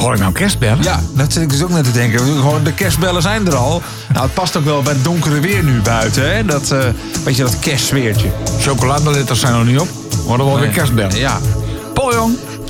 [0.05, 0.83] Hoor ik nou kerstbellen?
[0.83, 2.19] Ja, dat zit ik dus ook net te denken.
[2.19, 3.83] Gewoon, de kerstbellen zijn er al.
[4.13, 6.35] Nou, het past ook wel bij het donkere weer nu buiten.
[6.35, 6.45] Hè?
[6.45, 6.79] Dat, eh
[7.25, 8.29] weet je, dat kerstsfeertje.
[8.61, 9.89] Chocoladeletters zijn nog niet op.
[10.27, 11.19] Worden wel weer kerstbellen.
[11.19, 11.39] Ja.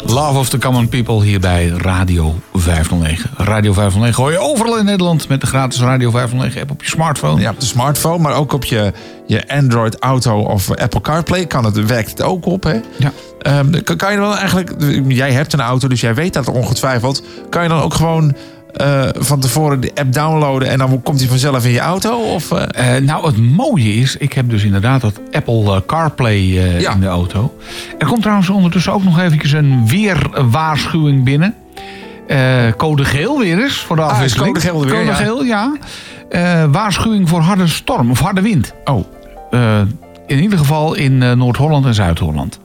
[0.07, 3.31] Love of the Common People hier bij Radio 509.
[3.37, 6.89] Radio 509 hoor je overal in Nederland met de gratis Radio 509 app op je
[6.89, 7.41] smartphone.
[7.41, 8.93] Ja, op de smartphone, maar ook op je,
[9.27, 12.63] je Android Auto of Apple CarPlay kan het, werkt het ook op.
[12.63, 12.81] Hè?
[12.99, 13.13] Ja.
[13.41, 14.75] Ehm, kan, kan je wel eigenlijk,
[15.09, 17.23] jij hebt een auto, dus jij weet dat ongetwijfeld.
[17.51, 18.35] Kan je dan ook gewoon
[18.75, 22.17] eh, van tevoren de app downloaden en dan komt hij vanzelf in je auto?
[22.19, 22.97] Of, eh?
[22.97, 26.41] Eh, nou, het mooie is, ik heb dus inderdaad dat Apple CarPlay
[26.81, 26.93] Ja.
[26.93, 27.59] in de auto.
[27.99, 31.55] Er komt trouwens ondertussen ook nog eventjes een weerwaarschuwing binnen.
[32.77, 34.47] Code geel weer eens voor de Ah, afwisseling.
[34.55, 35.15] code geel er weer, Code ja.
[35.15, 35.73] geel, ja.
[36.71, 38.73] Waarschuwing voor harde storm of harde wind.
[38.85, 39.05] Oh.
[40.27, 42.59] In ieder geval in Noord-Holland en Zuid-Holland.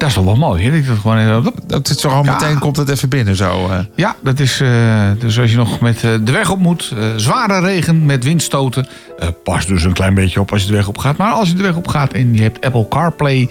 [0.00, 0.82] Dat is toch wel mooi, hè?
[0.82, 2.22] Dat gewoon, dat het zo Ja.
[2.32, 3.68] meteen komt het even binnen zo.
[3.70, 3.78] eh.
[3.94, 4.60] ja, dat is.
[4.60, 8.86] eh, dus als je nog met eh, de weg op moet, zware regen met windstoten.
[9.44, 11.16] pas dus een klein beetje op als je de weg op gaat.
[11.16, 13.48] Maar als je de weg op gaat en je hebt Apple CarPlay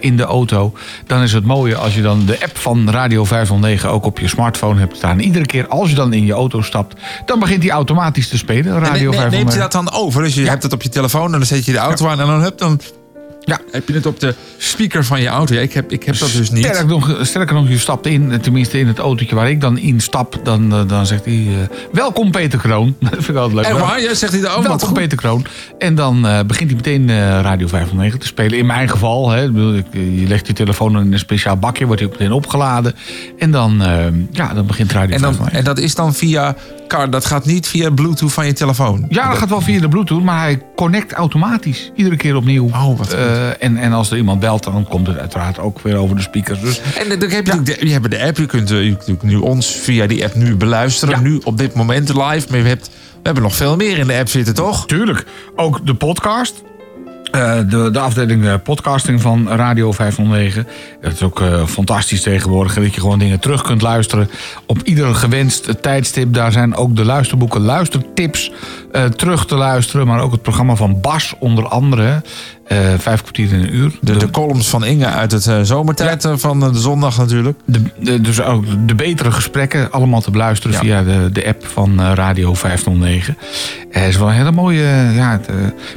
[0.00, 0.72] in de auto.
[1.06, 4.28] dan is het mooie als je dan de app van Radio 509 ook op je
[4.28, 5.18] smartphone hebt staan.
[5.18, 8.74] Iedere keer als je dan in je auto stapt, dan begint die automatisch te spelen.
[8.74, 9.30] En Radio ne- 509.
[9.38, 10.22] neemt je dat dan over?
[10.22, 12.26] Dus je hebt het op je telefoon en dan zet je de auto aan en
[12.26, 12.80] dan heb, dan
[13.44, 13.60] Ja.
[13.70, 15.54] heb je het op de speaker van je auto.
[15.54, 16.64] Ja, ik, heb, ik heb dat dus niet.
[16.64, 20.00] Sterker nog, sterker nog, je stapt in, tenminste in het autootje waar ik dan in
[20.00, 20.40] stap.
[20.42, 22.96] Dan, eh, dan zegt hij, eh, welkom Peter Kroon.
[23.00, 23.64] Dat vind ik altijd leuk.
[23.64, 24.00] Echt waar?
[24.00, 24.62] Ja, zegt hij dat ook?
[24.66, 24.92] Welkom.
[24.92, 25.46] Peter Kroon.
[25.78, 28.58] En dan eh, begint hij meteen eh, Radio 509 te spelen.
[28.58, 32.32] In mijn geval, hè, je legt je telefoon in een speciaal bakje, wordt hij meteen
[32.32, 32.94] opgeladen.
[33.38, 33.82] En dan,
[34.30, 35.58] ja, dan begint Radio En, dan, 509.
[35.58, 36.54] en dat is dan via
[36.88, 39.06] car, dat gaat niet via Bluetooth van je telefoon.
[39.08, 41.90] Ja, dat gaat wel via de Bluetooth, maar hij connect automatisch.
[41.94, 42.64] Iedere keer opnieuw.
[42.64, 45.80] Oh, wat Eh, Eh, en, en als er iemand belt, dan komt het uiteraard ook
[45.80, 46.60] weer over de speakers.
[46.60, 48.36] Dus En dan heb je, de, je hebt de app.
[48.36, 51.22] Je kunt, eh, je kunt nu ons via die app nu beluisteren.
[51.22, 52.46] Nu op dit moment live.
[52.50, 54.86] Maar je hebt, we hebben nog veel meer in de app zitten, toch?
[54.86, 55.24] Tuurlijk.
[55.56, 56.62] Ook de podcast.
[57.30, 60.66] Eh, de, de afdeling eh, podcasting van Radio 509.
[61.00, 64.30] Het is ook eh, fantastisch tegenwoordig dat je gewoon dingen terug kunt luisteren.
[64.66, 66.34] Op ieder gewenst tijdstip.
[66.34, 68.52] Daar zijn ook de luisterboeken, luistertips
[68.92, 70.06] eh, terug te luisteren.
[70.06, 72.22] Maar ook het programma van Bas onder andere.
[72.66, 73.98] Eh, vijf kwartier in een uur.
[74.00, 77.58] De, de columns van Inge uit het eh, zomertijd eh, van de zondag natuurlijk.
[77.64, 80.80] De, dus ook de betere gesprekken allemaal te beluisteren Ja.
[80.82, 83.36] via de, de app van Radio 509.
[83.90, 84.82] Het is wel een hele mooie...
[85.14, 85.40] Ja,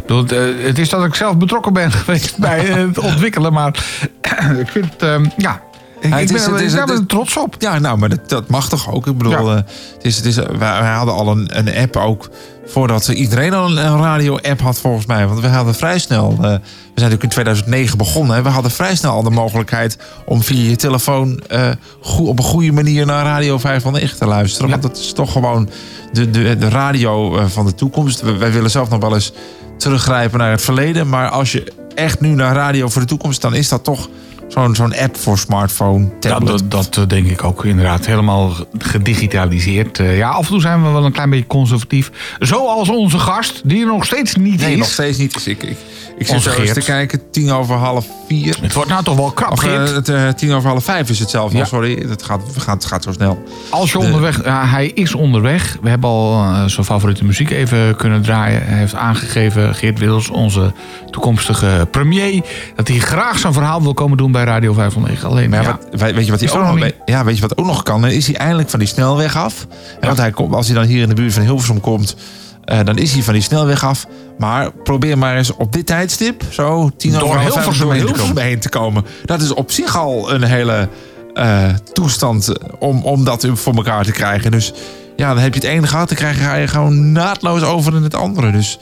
[0.02, 0.26] bedoel,
[0.66, 3.54] het, is dat ik zelf betrokken ben geweest bij het ontwikkelen.
[3.54, 3.76] Maar
[4.62, 5.02] ik vind het...
[5.02, 5.62] ehm, ja,
[6.02, 7.56] ik, Ja, ik het ben is- er- is- ik ben er trots op.
[7.60, 9.08] Ja, nou, maar dat, dat mag toch ook?
[9.08, 9.56] Ik bedoel, Ja.
[9.56, 9.66] het
[10.02, 12.30] is, het is, wij, wij hadden al een, een app ook
[12.68, 15.28] voordat iedereen al een, radio-app had volgens mij.
[15.28, 16.60] Want we hadden vrij snel, eh, we zijn
[16.94, 18.36] natuurlijk in 2009 begonnen.
[18.36, 21.70] Hè, we hadden vrij snel al de mogelijkheid om via je telefoon eh,
[22.02, 24.70] goe- op een goede manier naar Radio 509 te luisteren.
[24.70, 25.70] Want dat is toch gewoon
[26.12, 28.22] de, de, de radio eh, van de toekomst.
[28.22, 29.32] Wij willen zelf nog wel eens
[29.78, 31.10] teruggrijpen naar het verleden.
[31.10, 34.10] Maar als je echt nu naar radio voor de toekomst, dan is dat toch
[34.48, 36.48] zo'n zo'n app voor smartphone, Ja, tablet.
[36.50, 38.06] dat, dat eh, denk ik ook inderdaad.
[38.06, 40.00] Helemaal gedigitaliseerd.
[40.00, 42.12] Eh, ja, af en toe zijn we wel een klein beetje conservatief.
[42.40, 44.78] Zoals onze gast, die er nog steeds niet Nee, is.
[44.78, 45.34] nog steeds niet.
[45.34, 45.78] Dus ik, ik,
[46.18, 47.22] ik zit zo eens te kijken.
[47.32, 48.58] Tien over half vier.
[48.62, 51.30] Het wordt nou toch wel krap, Of eh, het, tien over half vijf is het
[51.30, 51.54] zelf.
[51.54, 51.66] Ja.
[51.66, 53.44] sorry, het gaat, gaat, gaat zo snel.
[53.70, 54.42] Als je De- onderweg...
[54.44, 55.78] Hij is onderweg.
[55.82, 58.66] We hebben al zijn favoriete muziek even kunnen draaien.
[58.66, 60.74] Hij heeft aangegeven, Geert Wils, onze
[61.12, 62.42] toekomstige premier...
[62.76, 65.30] dat hij graag zijn verhaal wil komen doen bij Radio 509.
[65.30, 67.58] Alleen, Maar ja, ja, wat, weet, je wat hij ook nog, ja, weet je wat
[67.58, 68.02] ook nog kan?
[68.02, 69.68] Dan is hij eindelijk van die snelweg af.
[70.00, 72.16] En want hij komt, als hij dan hier in de buurt van Hilversum komt...
[72.64, 74.06] eh, dan is hij van die snelweg af.
[74.38, 76.44] Maar probeer maar eens op dit tijdstip...
[76.50, 78.50] zo tien Door over vijf, Hilversum door heen te Hilversum komen.
[78.50, 79.06] heen te komen.
[79.26, 80.90] Dat is op zich al een hele
[81.34, 84.52] eh, toestand om, om dat voor elkaar te krijgen.
[84.52, 84.74] Dus
[85.16, 86.08] ja, dan heb je het ene gehad...
[86.08, 88.52] dan krijg je, ga je gewoon naadloos over in het andere.
[88.52, 88.80] Dus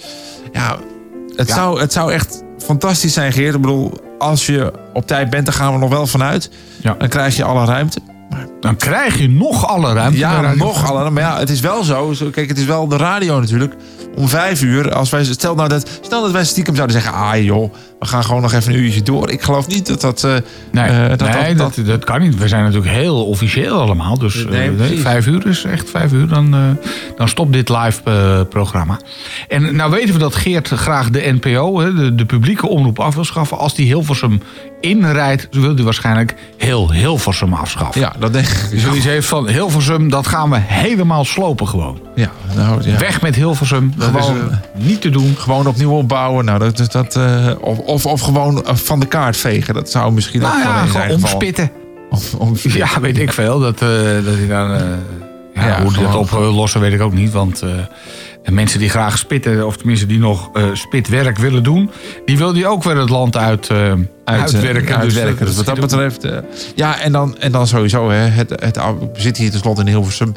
[0.53, 0.77] ja,
[1.35, 1.55] het, Ja.
[1.55, 3.55] Zou, het zou echt fantastisch zijn, Geert.
[3.55, 6.49] Ik bedoel, als je op tijd bent, dan gaan we nog wel vanuit.
[6.81, 6.95] Ja.
[6.97, 7.99] Dan krijg je alle ruimte.
[8.59, 10.17] dan krijg je nog alle ruimte.
[10.17, 11.09] Ja, nog alle.
[11.09, 12.13] Maar ja, het is wel zo.
[12.31, 13.73] Kijk, het is wel de radio natuurlijk.
[14.15, 17.13] Om vijf uur, als wij, stel, nou dat, stel dat wij stiekem zouden zeggen...
[17.21, 19.29] ah joh, we gaan gewoon nog even een uurtje door.
[19.31, 20.23] Ik geloof niet dat dat...
[20.23, 20.31] eh,
[20.71, 22.37] Nee, dat, nee dat, dat, dat, kan niet.
[22.37, 24.17] We zijn natuurlijk heel officieel allemaal.
[24.17, 26.27] Dus eh, nee, vijf uur is echt vijf uur.
[26.27, 26.77] Dan,
[27.17, 28.01] dan stopt dit live
[28.49, 28.99] programma.
[29.47, 33.15] En nou weten we dat Geert graag de NPO, hè, de, de publieke omroep, af
[33.15, 33.57] wil schaffen.
[33.57, 34.41] Als die Hilversum
[34.81, 38.01] inrijdt, wil hij waarschijnlijk heel Hilversum afschaffen.
[38.01, 38.69] ja, dat denk ik.
[38.69, 41.99] Dus zoiets heeft van Hilversum, dat gaan we helemaal slopen gewoon.
[42.15, 42.97] Ja, nou, ja.
[42.97, 43.93] Weg met Hilversum.
[44.11, 45.35] Dat Gewoon- is eh, niet te doen.
[45.37, 46.45] Gewoon opnieuw opbouwen.
[46.45, 49.73] Nou, dat, dat, eh, of, of, of gewoon eh, van de kaart vegen.
[49.73, 51.71] Dat zou misschien Nou ook wel ja, gewoon zijn geval- omspitten.
[52.09, 52.79] Of, omspitten.
[52.93, 53.59] Ja, weet ik veel.
[53.59, 53.89] Dat, dat
[54.35, 54.69] hij dan,
[55.53, 57.31] ja, Ja, hoe hij dat oplossen, weet ik ook niet.
[57.31, 57.59] Want
[58.43, 61.89] de mensen die graag spitten, of tenminste die nog spitwerk willen doen,
[62.25, 64.97] die wil die ook weer het land uit, eh, uit, eh, uitwerken.
[64.97, 65.45] uitwerken.
[65.45, 66.27] Dus wat dat betreft.
[66.75, 70.33] ja, en dan, en dan sowieso, hè, het, het, we zitten hier tenslotte in Hilversum.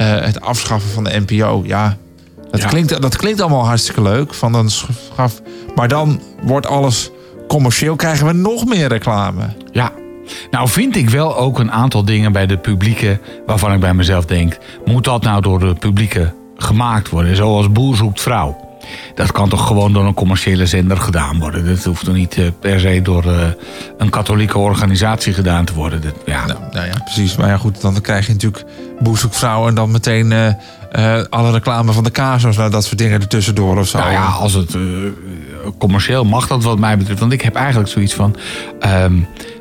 [0.00, 1.62] het afschaffen van de NPO.
[1.66, 1.96] Ja,
[2.50, 2.68] dat, Ja.
[2.68, 4.34] Klinkt, dat klinkt allemaal hartstikke leuk.
[4.34, 5.42] Van dan schaf,
[5.74, 7.10] maar dan wordt alles
[7.48, 7.96] commercieel.
[7.96, 9.42] Krijgen we nog meer reclame.
[9.72, 9.92] Ja.
[10.50, 13.20] Nou vind ik wel ook een aantal dingen bij de publieke...
[13.46, 14.58] waarvan ik bij mezelf denk...
[14.84, 17.36] moet dat nou door de publieke gemaakt worden?
[17.36, 18.64] Zoals Boer zoekt vrouw.
[19.14, 21.66] Dat kan toch gewoon door een commerciële zender gedaan worden?
[21.66, 23.48] Dat hoeft toch niet eh, per se door eh,
[23.98, 26.02] een katholieke organisatie gedaan te worden?
[26.02, 27.36] Dat, ja, Nou, nou ja, precies.
[27.36, 28.64] Maar ja, goed, dan krijg je natuurlijk
[29.00, 30.56] boerzoekvrouw en dan meteen
[30.96, 32.56] eh, eh, alle reclame van de kaasers.
[32.56, 33.98] Nou, dat soort dingen ertussendoor of zo.
[33.98, 34.80] Nou ja, als het eh,
[35.78, 37.20] commercieel mag dat wat mij betreft.
[37.20, 38.36] Want ik heb eigenlijk zoiets van...
[38.80, 39.14] ehm,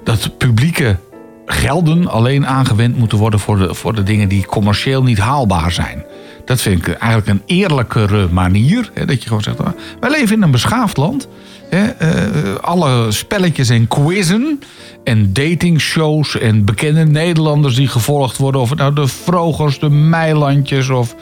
[0.03, 0.97] dat publieke
[1.45, 3.39] gelden alleen aangewend moeten worden...
[3.39, 6.05] Voor de, voor de dingen die commercieel niet haalbaar zijn.
[6.45, 8.91] Dat vind ik eigenlijk een eerlijkere manier.
[8.93, 9.67] Hè, dat je gewoon zegt, ah,
[9.99, 11.27] wij leven in een beschaafd land.
[11.69, 14.59] Eh, alle spelletjes en quizzen
[15.03, 18.61] en datingshows en bekende Nederlanders die gevolgd worden.
[18.61, 21.15] Of het nou de Vrogers, de Meilandjes of...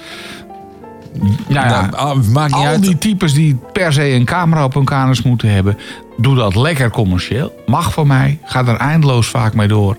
[1.47, 2.81] Nou ja, Nou, ah, maakt niet al uit.
[2.81, 5.77] die types die per se een camera op hun kanus moeten hebben...
[6.17, 7.53] doe dat lekker commercieel.
[7.65, 8.39] Mag van mij.
[8.43, 9.97] Ga er eindeloos vaak mee door.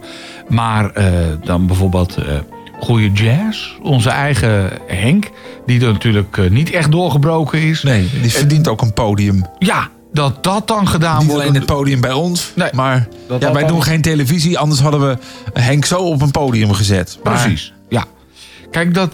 [0.49, 1.13] Maar eh,
[1.45, 2.25] dan bijvoorbeeld eh
[2.81, 3.77] goede jazz.
[3.83, 5.31] Onze eigen Henk.
[5.67, 7.83] Die er natuurlijk niet echt doorgebroken is.
[7.83, 9.45] Nee, die verdient ook een podium.
[9.59, 11.43] Ja, dat dat dan gedaan Niet wordt.
[11.43, 14.59] alleen het podium bij ons, Nee, maar dat ja, dat wij dan- doen geen televisie.
[14.59, 15.17] Anders hadden we
[15.61, 17.19] Henk zo op een podium gezet.
[17.23, 18.05] Maar- Precies, ja.
[18.71, 19.11] Kijk, dat...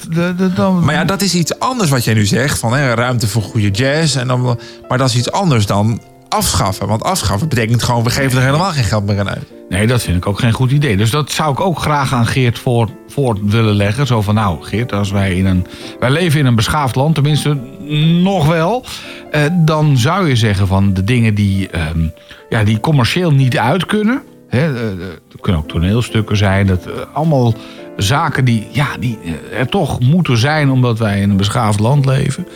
[0.57, 2.59] Dan, Maar ja, dat is iets anders wat jij nu zegt.
[2.59, 4.17] Van hè, ruimte voor goede jazz.
[4.17, 4.59] En dan,
[4.89, 6.87] maar dat is iets anders dan afschaffen.
[6.89, 9.45] Want afschaffen betekent gewoon, we geven er helemaal geen geld meer aan uit.
[9.69, 10.97] Nee, dat vind ik ook geen goed idee.
[10.97, 14.07] Dus dat zou ik ook graag aan Geert voor, voor willen leggen.
[14.07, 15.67] Zo van, nou Geert, als wij in een...
[16.01, 17.59] Wij leven in een beschaafd land, tenminste
[17.99, 18.85] nog wel.
[19.31, 22.01] Eh, dan zou je zeggen van de dingen die, ehm,
[22.49, 24.23] ja, die commercieel niet uit kunnen.
[24.49, 24.99] Hè, eh, eh,
[25.41, 26.67] kunnen ook toneelstukken zijn.
[26.67, 27.55] Dat, allemaal
[27.97, 29.19] zaken die, ja, die
[29.53, 32.47] er toch moeten zijn omdat wij in een beschaafd land leven.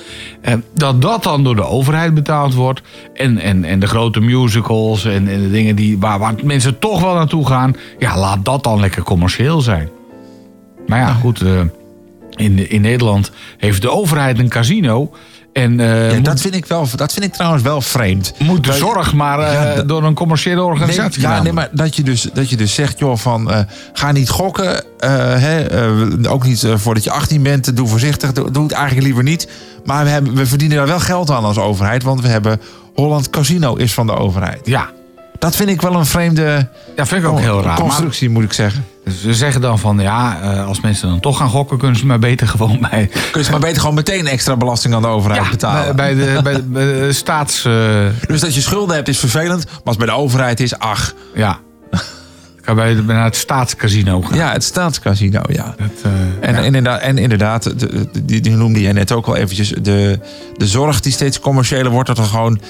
[0.75, 2.83] Dat dat dan door de overheid betaald wordt.
[3.15, 7.01] En, en, en de grote musicals en, en de dingen die, waar, waar mensen toch
[7.01, 7.77] wel naartoe gaan.
[7.99, 9.89] Ja, laat dat dan lekker commercieel zijn.
[10.87, 11.43] Maar ja, goed.
[12.37, 15.13] In, in Nederland heeft de overheid een casino.
[15.55, 18.33] En, eh, Ja, moet, dat, vind ik wel, dat vind ik trouwens wel vreemd.
[18.39, 21.97] moet de zorg maar eh, Ja, door een commerciële organisatie Nee, ja, nee, maar dat
[21.97, 23.61] je dus, dat je dus zegt, joh, van eh,
[23.93, 24.85] ga niet gokken.
[24.99, 25.67] hè,
[26.29, 28.33] ook niet voordat je 18 bent, doe voorzichtig.
[28.33, 29.49] Doe, doe het eigenlijk liever niet.
[29.85, 32.03] Maar we, hebben, we verdienen daar wel geld aan als overheid.
[32.03, 32.61] Want we hebben
[32.95, 34.61] Holland Casino is van de overheid.
[34.65, 34.91] Ja,
[35.39, 37.65] Dat vind ik wel een vreemde ja, vind ik ook heel raar.
[37.65, 38.85] Maar constructie, moet ik zeggen.
[39.21, 42.19] Ze zeggen dan van ja, eh, als mensen dan toch gaan gokken, kunnen ze maar
[42.19, 45.51] beter gewoon bij, Kun je maar beter gewoon meteen extra belasting aan de overheid ja,
[45.51, 45.97] betalen.
[45.97, 47.65] bij, bij, de, bij, de, bij de staats.
[47.65, 47.73] eh,
[48.27, 49.65] Dus dat je schulden hebt is vervelend.
[49.65, 51.15] Maar als het bij de overheid is, ach.
[51.35, 51.59] ja.
[52.59, 54.37] Ik ga bij, naar het staatscasino gaan.
[54.39, 55.75] Ja, het staatscasino, ja.
[55.79, 56.61] Dat, eh, En, ja.
[56.61, 59.69] inderdaad, en inderdaad, de- die, die noemde je net ook al eventjes.
[59.69, 60.19] De,
[60.57, 62.09] de zorg die steeds commerciëler wordt.
[62.09, 62.61] Dat er gewoon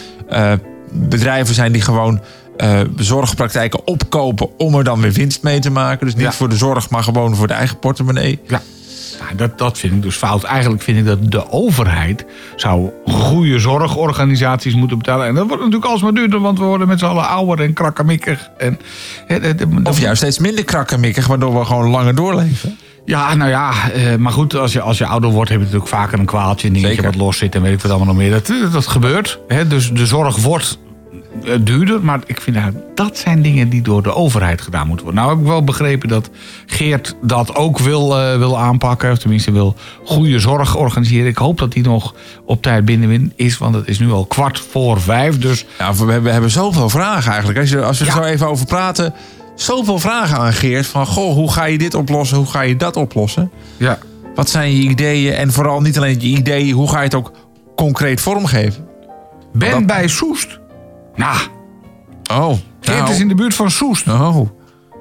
[0.92, 2.20] bedrijven zijn die gewoon
[2.56, 4.58] eh, zorgpraktijken opkopen.
[4.58, 6.06] om er dan weer winst mee te maken.
[6.06, 6.32] Dus niet Ja.
[6.32, 8.40] voor de zorg, maar gewoon voor de eigen portemonnee.
[8.48, 8.62] Ja,
[9.20, 10.42] Nou, dat, dat vind ik dus fout.
[10.42, 12.24] Eigenlijk vind ik dat de overheid
[12.56, 15.26] zou goede zorgorganisaties moeten betalen.
[15.26, 18.48] En dat wordt natuurlijk alsmaar duurder, want we worden met z'n allen ouder en krakkemikkig.
[18.58, 18.78] En,
[19.84, 22.78] Of juist steeds minder krakkemikkig, waardoor we gewoon langer doorleven.
[23.04, 25.90] Ja, nou ja, eh, maar goed, als je, als je ouder wordt heb je natuurlijk
[25.90, 26.66] vaker een kwaaltje.
[26.66, 27.10] Een dingetje Zeker.
[27.10, 28.30] wat los zit en weet ik wat allemaal nog meer.
[28.30, 29.38] Dat, dat gebeurt.
[29.48, 29.66] Hè?
[29.66, 30.78] Dus de zorg wordt
[31.60, 32.04] duurder.
[32.04, 35.22] Maar ik vind nou, dat zijn dingen die door de overheid gedaan moeten worden.
[35.24, 36.30] Nou heb ik wel begrepen dat
[36.66, 39.10] Geert dat ook wil, eh, wil aanpakken.
[39.12, 39.74] Of tenminste wil
[40.04, 41.26] goede zorg organiseren.
[41.26, 43.58] Ik hoop dat hij nog op tijd binnen is.
[43.58, 45.38] Want het is nu al kwart voor vijf.
[45.38, 47.58] Dus Ja, we hebben, we hebben zoveel vragen eigenlijk.
[47.60, 48.16] Als, je, als we er Ja.
[48.22, 49.14] zo even over praten.
[49.54, 50.86] Zoveel vragen aan Geert.
[50.86, 52.36] Van, goh, hoe ga je dit oplossen?
[52.36, 53.50] Hoe ga je dat oplossen?
[53.76, 53.98] ja,
[54.34, 55.32] Wat zijn je ideeën?
[55.32, 57.32] En vooral niet alleen je ideeën, hoe ga je het ook
[57.76, 58.86] concreet vormgeven?
[59.52, 60.58] ben dat- bij Soest.
[61.16, 61.36] Nou,
[62.32, 63.10] Oh, Geert nou.
[63.10, 64.08] is in de buurt van Soest.
[64.08, 64.48] Oh,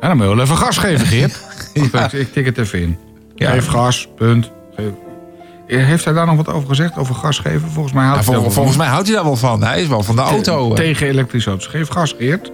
[0.01, 1.41] Ja, dan moet je wel even gas geven, Geert.
[1.73, 2.97] Ik, ik tik het even in.
[3.35, 3.51] Ja.
[3.51, 4.51] Geef gas, punt.
[4.75, 4.91] Geef-
[5.85, 7.69] Heeft hij daar nog wat over gezegd, over gas geven?
[7.69, 8.83] Volgens mij houdt Ja, hij vol- wel volgens van.
[8.83, 9.63] mij houdt hij daar wel van.
[9.63, 10.69] Hij is wel van de auto.
[10.69, 10.75] eh.
[10.75, 11.67] Tegen elektrische auto's.
[11.67, 12.51] Geef gas, Geert.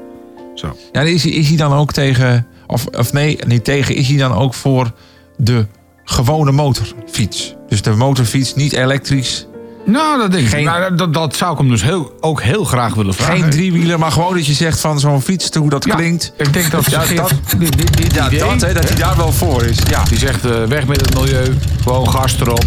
[0.56, 0.76] Zo.
[0.92, 2.48] Ja, is, hij, is hij dan ook tegen...
[2.68, 3.96] Of, of nee, niet tegen.
[3.96, 4.92] Is hij dan ook voor
[5.38, 5.66] de
[6.04, 7.56] gewone motorfiets?
[7.68, 9.48] Dus de motorfiets, niet elektrisch.
[9.92, 10.50] Nou, dat denk ik.
[10.50, 13.42] Geen- Nou, dat, dat zou ik hem dus heel, ook heel graag willen vragen.
[13.42, 16.32] Geen driewieler, maar gewoon dat je zegt van zo'n fiets, hoe dat Ja, klinkt.
[16.38, 19.18] Ik denk dat Ja, dat, die- die- die- ja, idee, dat, hè, dat hij daar
[19.18, 19.78] wel voor is.
[19.90, 21.58] Ja, Die zegt eh, weg met het milieu.
[21.84, 22.64] Gewoon gas erop.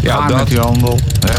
[0.00, 0.36] Ja, dat.
[0.36, 0.98] met die handel.
[1.26, 1.32] Hè.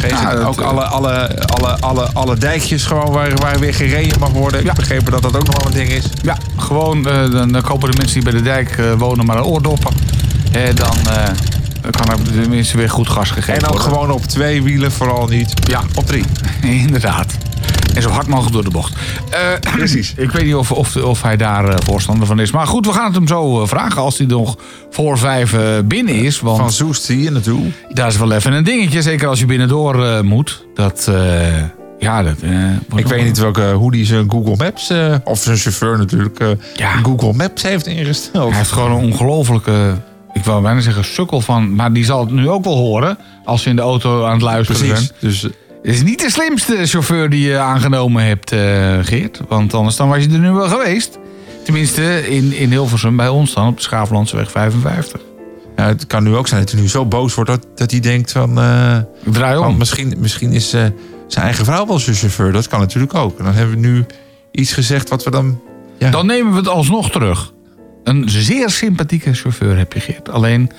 [0.00, 3.74] Geen- Ja, dat, ook eh, alle, alle, alle, alle, alle dijkjes gewoon waar, waar weer
[3.74, 4.58] gereden mag worden.
[4.60, 4.72] Ik Ja.
[4.72, 6.04] heb begrepen dat dat ook nog wel een ding is.
[6.22, 9.36] Ja, gewoon eh, dan, dan kopen de mensen die bij de dijk eh, wonen maar
[9.36, 9.94] een oordoppen.
[10.52, 11.28] Eh, dan, eh,
[11.82, 13.92] dan kan er tenminste weer goed gas gegeven En ook worden.
[13.92, 15.52] gewoon op twee wielen, vooral niet.
[15.68, 15.80] Ja.
[15.94, 16.24] Op drie.
[16.86, 17.32] Inderdaad.
[17.94, 18.94] En zo hard mogelijk door de bocht.
[19.30, 20.14] Eh, Precies.
[20.16, 22.50] Ik weet niet of, of, of hij daar eh, voorstander van is.
[22.50, 24.56] Maar goed, we gaan het hem zo eh, vragen als hij nog
[24.90, 25.54] voor vijf
[25.84, 26.40] binnen is.
[26.40, 27.60] Want Van Soest hier naartoe.
[27.88, 29.02] daar is wel even een dingetje.
[29.02, 30.66] Zeker als je binnendoor moet.
[30.74, 31.10] Dat,
[31.98, 32.36] ja, dat...
[32.94, 34.92] Ik weet niet welke, hoe die zijn Google Maps,
[35.24, 36.38] of zijn chauffeur natuurlijk,
[36.74, 36.90] Ja.
[37.02, 38.48] Google Maps heeft ingesteld.
[38.48, 39.94] Hij heeft gewoon een ongelofelijke...
[40.32, 41.74] Ik wou bijna zeggen sukkel van...
[41.74, 43.18] Maar die zal het nu ook wel horen.
[43.44, 45.06] Als ze in de auto aan het luisteren Precies.
[45.06, 45.18] zijn.
[45.20, 45.52] Dus Het
[45.94, 49.40] is niet de slimste chauffeur die je aangenomen hebt, eh, Geert.
[49.48, 51.18] Want anders dan was je er nu wel geweest.
[51.64, 55.20] Tenminste, in, in Hilversum bij ons dan, op de Schaaflandseweg 55.
[55.76, 58.00] ja, het kan nu ook zijn dat hij nu zo boos wordt dat, dat hij
[58.00, 58.58] denkt van...
[58.60, 59.76] eh, Ik draai om.
[59.76, 60.84] misschien, misschien is eh,
[61.26, 62.52] zijn eigen vrouw wel zijn chauffeur.
[62.52, 63.38] Dat kan natuurlijk ook.
[63.38, 64.06] En dan hebben we nu
[64.50, 65.60] iets gezegd wat we dan...
[65.98, 67.52] Ja, Dan nemen we het alsnog terug.
[68.04, 70.30] Een zeer sympathieke chauffeur heb je, Geert.
[70.30, 70.70] Alleen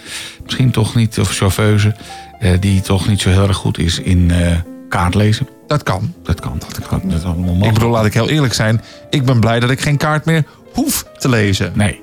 [0.44, 1.96] misschien toch niet, of chauffeuse,
[2.40, 4.58] eh, die toch niet zo heel erg goed is in eh
[4.94, 5.48] kaartlezen.
[5.68, 6.14] dat kan.
[6.24, 7.02] Dat kan, dat kan.
[7.06, 8.82] Dat allemaal Ik bedoel, laat ik heel eerlijk zijn.
[9.10, 10.44] Ik ben blij dat ik geen kaart meer
[10.74, 11.72] hoef te lezen.
[11.76, 12.02] Nee.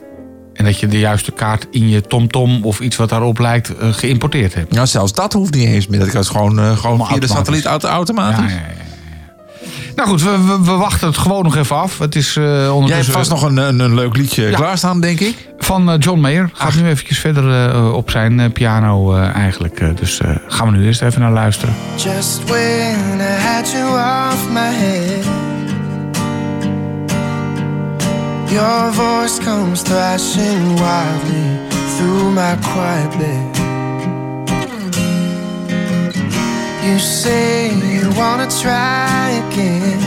[0.55, 3.93] En dat je de juiste kaart in je TomTom of iets wat daarop lijkt eh,
[3.93, 4.75] geïmporteerd hebt.
[4.75, 6.01] Ja, zelfs dat hoeft niet eens meer.
[6.01, 7.31] Dat kan gewoon, gewoon via de automatisch.
[7.31, 8.53] satelliet auto automatisch.
[8.53, 8.91] Ja, ja, ja, ja.
[9.95, 11.99] Nou goed, we, we, we wachten het gewoon nog even af.
[11.99, 12.87] Het is eh ondertussen...
[12.87, 14.57] Jij hebt vast nog een, een, een leuk liedje Ja.
[14.57, 15.49] klaarstaan, denk ik.
[15.59, 16.51] Van eh, John Mayer.
[16.53, 19.81] Gaat nu eventjes verder eh, op zijn eh, piano eh, eigenlijk.
[19.81, 21.75] Eh, dus eh, gaan we nu eerst even naar luisteren.
[21.97, 25.25] Just when I had you off my head,
[28.51, 31.59] your voice comes thrashing wildly
[31.97, 33.60] through my quiet bed.
[36.83, 40.01] You say you wanna try again,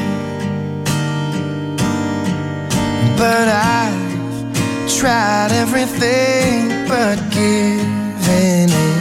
[3.16, 8.94] but I've tried everything but giving in.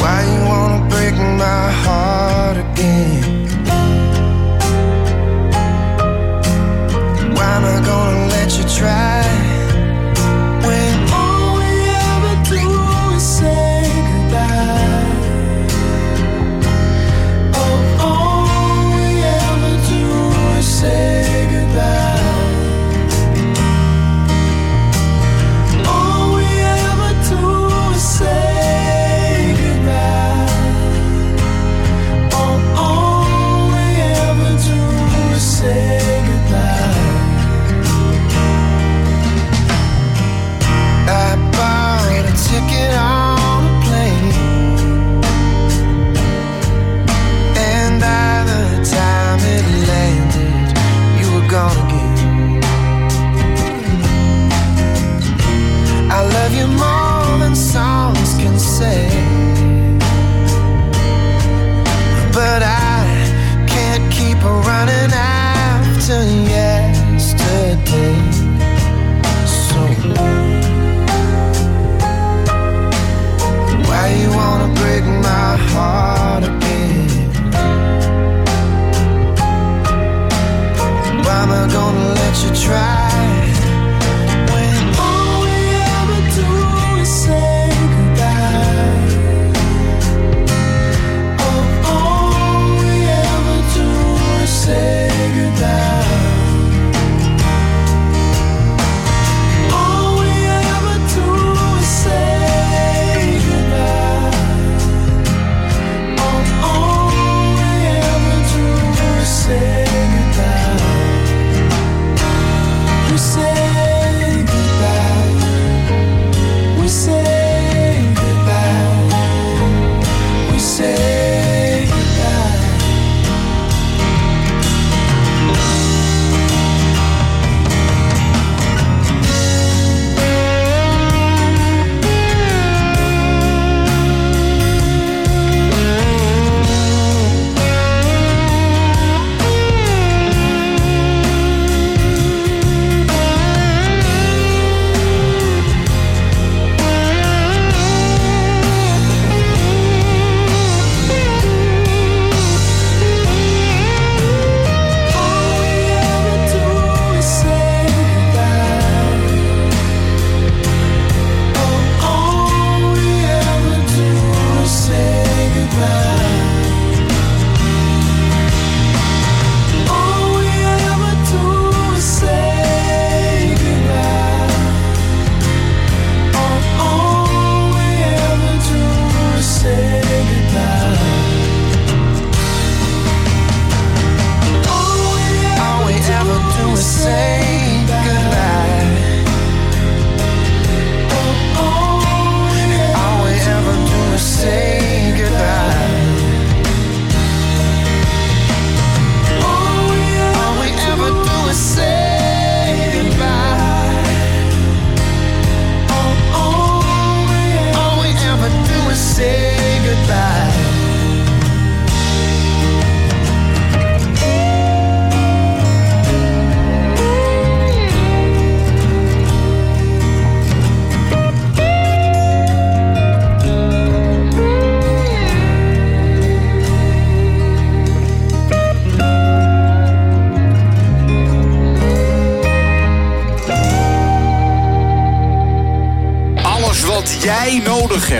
[0.00, 3.46] Why you wanna break my heart again?
[7.36, 9.21] Why am I gonna let you try?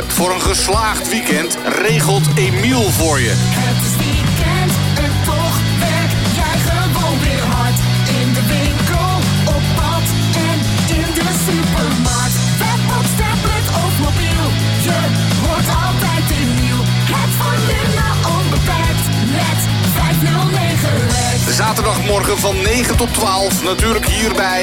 [0.00, 3.34] voor een geslaagd weekend, regelt Emiel voor je.
[3.36, 4.72] Het is weekend
[5.04, 7.78] en toch werk jij gewoon weer hard.
[8.20, 9.10] In de winkel,
[9.56, 10.06] op pad
[10.48, 10.58] en
[10.98, 12.36] in de supermarkt.
[12.60, 14.46] Webbox, tablet of mobiel,
[14.86, 14.98] je
[15.42, 16.82] hoort altijd Emiel.
[17.16, 19.06] Het volume onbeperkt
[19.36, 19.60] met
[19.94, 24.62] 509 Zaterdag Zaterdagmorgen van 9 tot 12, natuurlijk hierbij.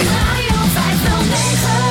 [0.74, 1.89] 509.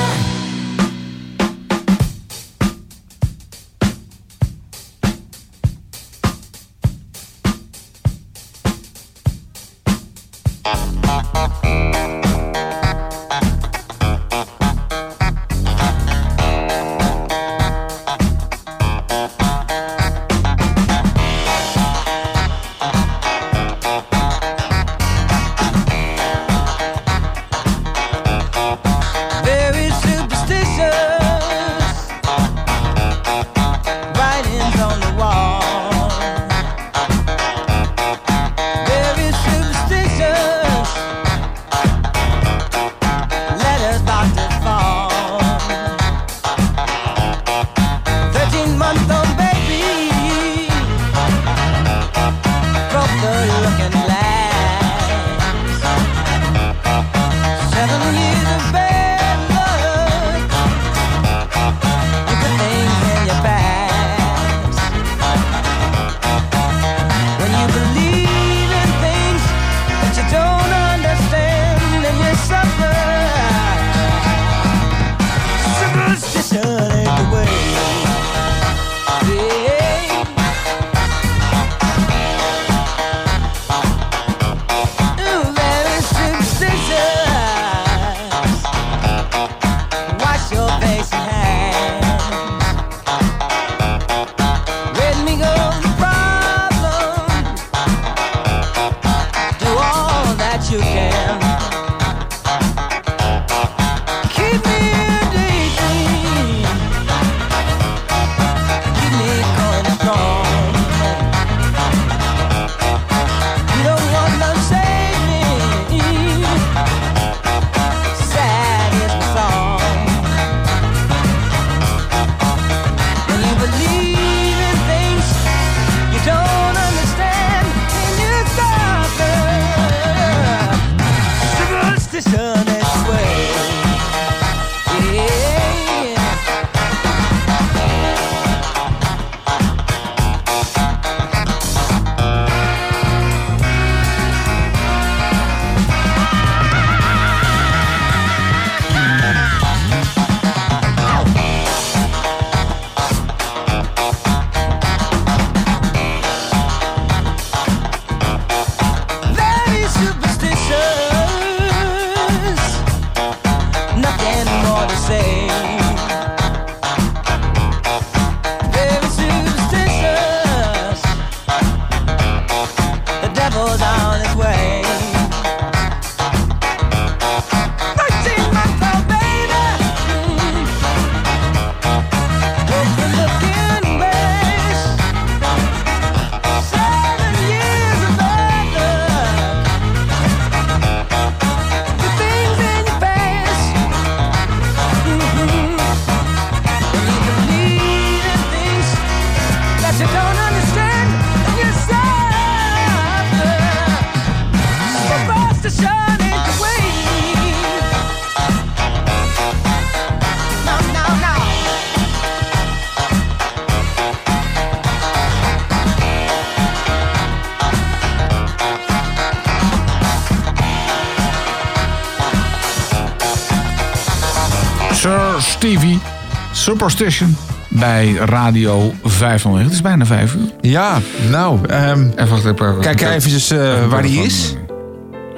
[226.68, 227.36] Superstition
[227.68, 229.64] bij Radio 509.
[229.64, 230.50] Het is bijna 5 uur.
[230.60, 231.00] Ja,
[231.30, 231.58] nou.
[231.66, 234.54] Even, wacht, even, Kijk eventjes eh, waar die is.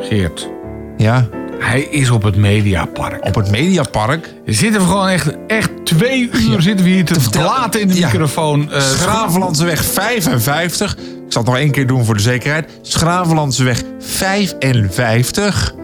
[0.01, 0.49] Geert.
[0.97, 1.29] Ja.
[1.59, 3.27] Hij is op het Mediapark.
[3.27, 4.35] Op het Mediapark?
[4.47, 8.73] Zitten we gewoon echt, echt twee uur zitten we hier te, laten in de microfoon.
[8.73, 10.97] eh, Schravenlandseweg 55.
[10.97, 12.71] Ik zal het nog één keer doen voor de zekerheid.
[12.83, 15.75] Schravenlandseweg 55.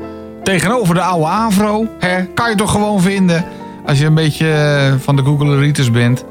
[0.42, 1.88] Tegenover de oude Avro.
[1.98, 3.44] Hè, kan je toch gewoon vinden.
[3.86, 6.24] Als je een beetje eh, van de Google Readers bent.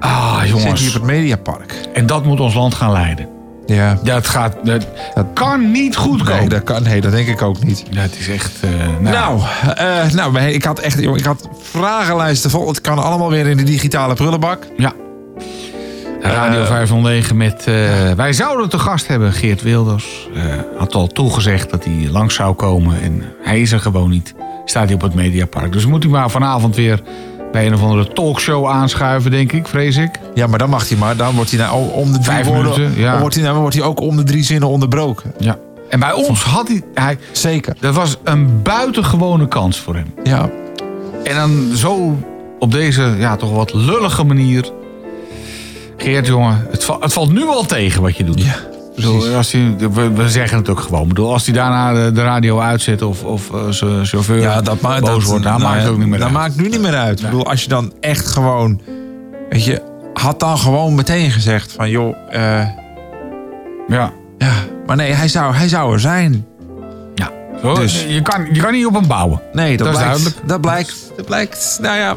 [0.00, 0.62] Ah, jongens.
[0.64, 1.74] Zit hier op het Mediapark.
[1.94, 3.28] En dat moet ons land gaan leiden.
[3.66, 3.98] Ja.
[4.02, 4.56] Dat gaat.
[4.62, 4.86] Dat,
[5.34, 6.38] kan niet goed komen.
[6.38, 6.82] Nee, dat kan.
[6.82, 7.84] Nee, dat denk ik ook niet.
[7.90, 8.52] Ja, het is echt.
[8.60, 8.70] eh,
[9.12, 9.40] Nou,
[9.76, 12.68] eh, nou ik had echt, ik had vragenlijsten vol.
[12.68, 14.66] Het kan allemaal weer in de digitale prullenbak.
[14.76, 14.92] Ja.
[16.20, 17.64] Radio Eh, 509 met...
[18.16, 20.28] wij zouden te gast hebben, Geert Wilders.
[20.78, 23.00] had al toegezegd dat hij langs zou komen.
[23.02, 24.34] En hij is er gewoon niet.
[24.64, 25.72] Staat hij op het Mediapark.
[25.72, 27.02] Dus moet hij maar vanavond weer
[27.52, 30.10] bij een of andere talkshow aanschuiven, denk ik, vrees ik.
[30.34, 31.16] Ja, maar dan mag hij maar.
[31.16, 32.62] Dan wordt hij nou om de drie woorden.
[32.80, 33.10] minuten, ja.
[33.10, 35.32] Dan wordt hij, nou, wordt hij ook om de drie zinnen onderbroken.
[35.38, 35.58] Ja.
[35.88, 37.18] En bij ons had hij, hij...
[37.32, 37.76] Zeker.
[37.80, 40.14] Dat was een buitengewone kans voor hem.
[40.22, 40.50] Ja.
[41.24, 42.18] En dan zo
[42.58, 44.70] op deze, ja, toch wat lullige manier.
[45.96, 48.42] Geert, jongen, het, va- het valt nu al tegen wat je doet.
[48.42, 48.54] Ja,
[49.36, 51.02] als hij, we, we zeggen het ook gewoon.
[51.02, 54.80] Ik bedoel, als hij daarna de, radio uitzet of, of eh, zijn chauffeur Ja, dat
[54.80, 56.36] maakt boos dat, wordt, dan nou maakt het ook niet meer Dat uit.
[56.36, 57.18] maakt nu niet meer uit.
[57.20, 58.80] Ik bedoel, als je dan echt gewoon...
[59.50, 59.82] Weet je,
[60.14, 61.90] had dan gewoon meteen gezegd van...
[61.90, 62.68] joh, eh,
[63.88, 64.12] ja.
[64.38, 64.52] ja.
[64.86, 66.46] Maar nee, hij zou, hij zou er zijn.
[67.14, 67.30] Ja.
[67.62, 69.40] Zo, Dus- je, kan, je kan niet op hem bouwen.
[69.52, 70.48] Nee, dat, Dat is blijkt, duidelijk.
[70.48, 71.12] Dat blijkt.
[71.16, 71.78] Dat blijkt.
[71.82, 72.16] Nou ja.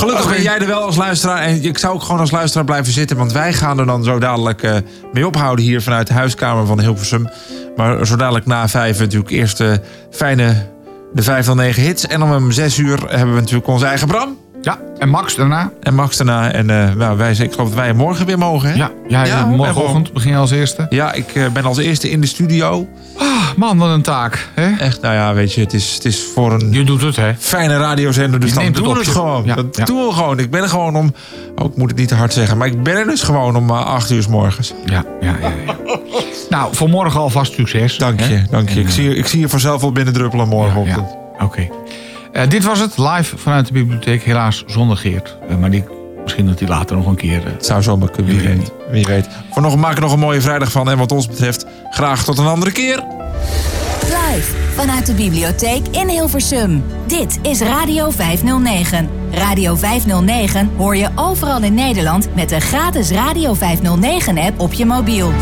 [0.00, 1.42] Gelukkig ben jij er wel als luisteraar.
[1.42, 3.16] En ik zou ook gewoon als luisteraar blijven zitten.
[3.16, 4.76] Want wij gaan er dan zo dadelijk eh,
[5.12, 7.28] mee ophouden hier vanuit de huiskamer van Hilversum.
[7.76, 10.66] Maar zo dadelijk na vijf natuurlijk eerst de fijne
[11.12, 12.06] de 509 hits.
[12.06, 14.38] En om zes uur hebben we natuurlijk onze eigen Bram.
[14.62, 15.70] Ja, en Max daarna.
[15.82, 16.52] En Max daarna.
[16.52, 18.68] En eh, nou, wij, ik geloof dat wij morgen weer mogen.
[18.68, 18.74] Hè?
[18.74, 20.86] Ja, ja, Ja, morgenochtend begin je als eerste.
[20.90, 22.88] Ja, ik eh, ben als eerste in de studio.
[23.16, 23.26] Ah,
[23.56, 24.48] man, wat een taak.
[24.54, 24.76] Hè?
[24.76, 27.34] Echt, nou ja, weet je, het is, het is voor een Je doet het, hè?
[27.38, 28.40] fijne radiozender.
[28.40, 29.44] Dus Je dan neemt het doen we het gewoon.
[29.44, 29.84] Ja, dat ja.
[29.84, 30.38] doen we gewoon.
[30.38, 31.14] Ik ben er gewoon om...
[31.56, 32.58] Oh, ik moet het niet te hard zeggen.
[32.58, 34.72] Maar ik ben er dus gewoon om eh, acht uur s morgens.
[34.84, 35.52] Ja, ja, ja.
[35.66, 35.74] ja.
[36.50, 37.96] nou, voor morgen alvast succes.
[37.98, 38.42] Dank je, hè?
[38.50, 38.74] dank je.
[38.74, 41.16] En, Ik eh, zie, je- ik zie je vanzelf wel binnendruppelen morgenochtend.
[41.42, 41.68] Oké.
[42.32, 44.22] Eh, dit was het, live vanuit de bibliotheek.
[44.22, 45.36] Helaas zonder Geert.
[45.48, 45.84] Eh, maar die,
[46.22, 47.46] misschien dat hij later nog een keer...
[47.46, 48.36] eh, Het zou zomaar kunnen.
[48.36, 48.72] Wie weet.
[48.90, 49.28] Wie weet.
[49.52, 50.90] Voor nog, maak er nog een mooie vrijdag van.
[50.90, 53.04] En wat ons betreft, graag tot een andere keer.
[54.02, 56.84] Live vanuit de bibliotheek in Hilversum.
[57.06, 59.08] Dit is Radio 509.
[59.32, 64.86] Radio 509 hoor je overal in Nederland met de gratis Radio 509 app op je
[64.86, 65.32] mobiel.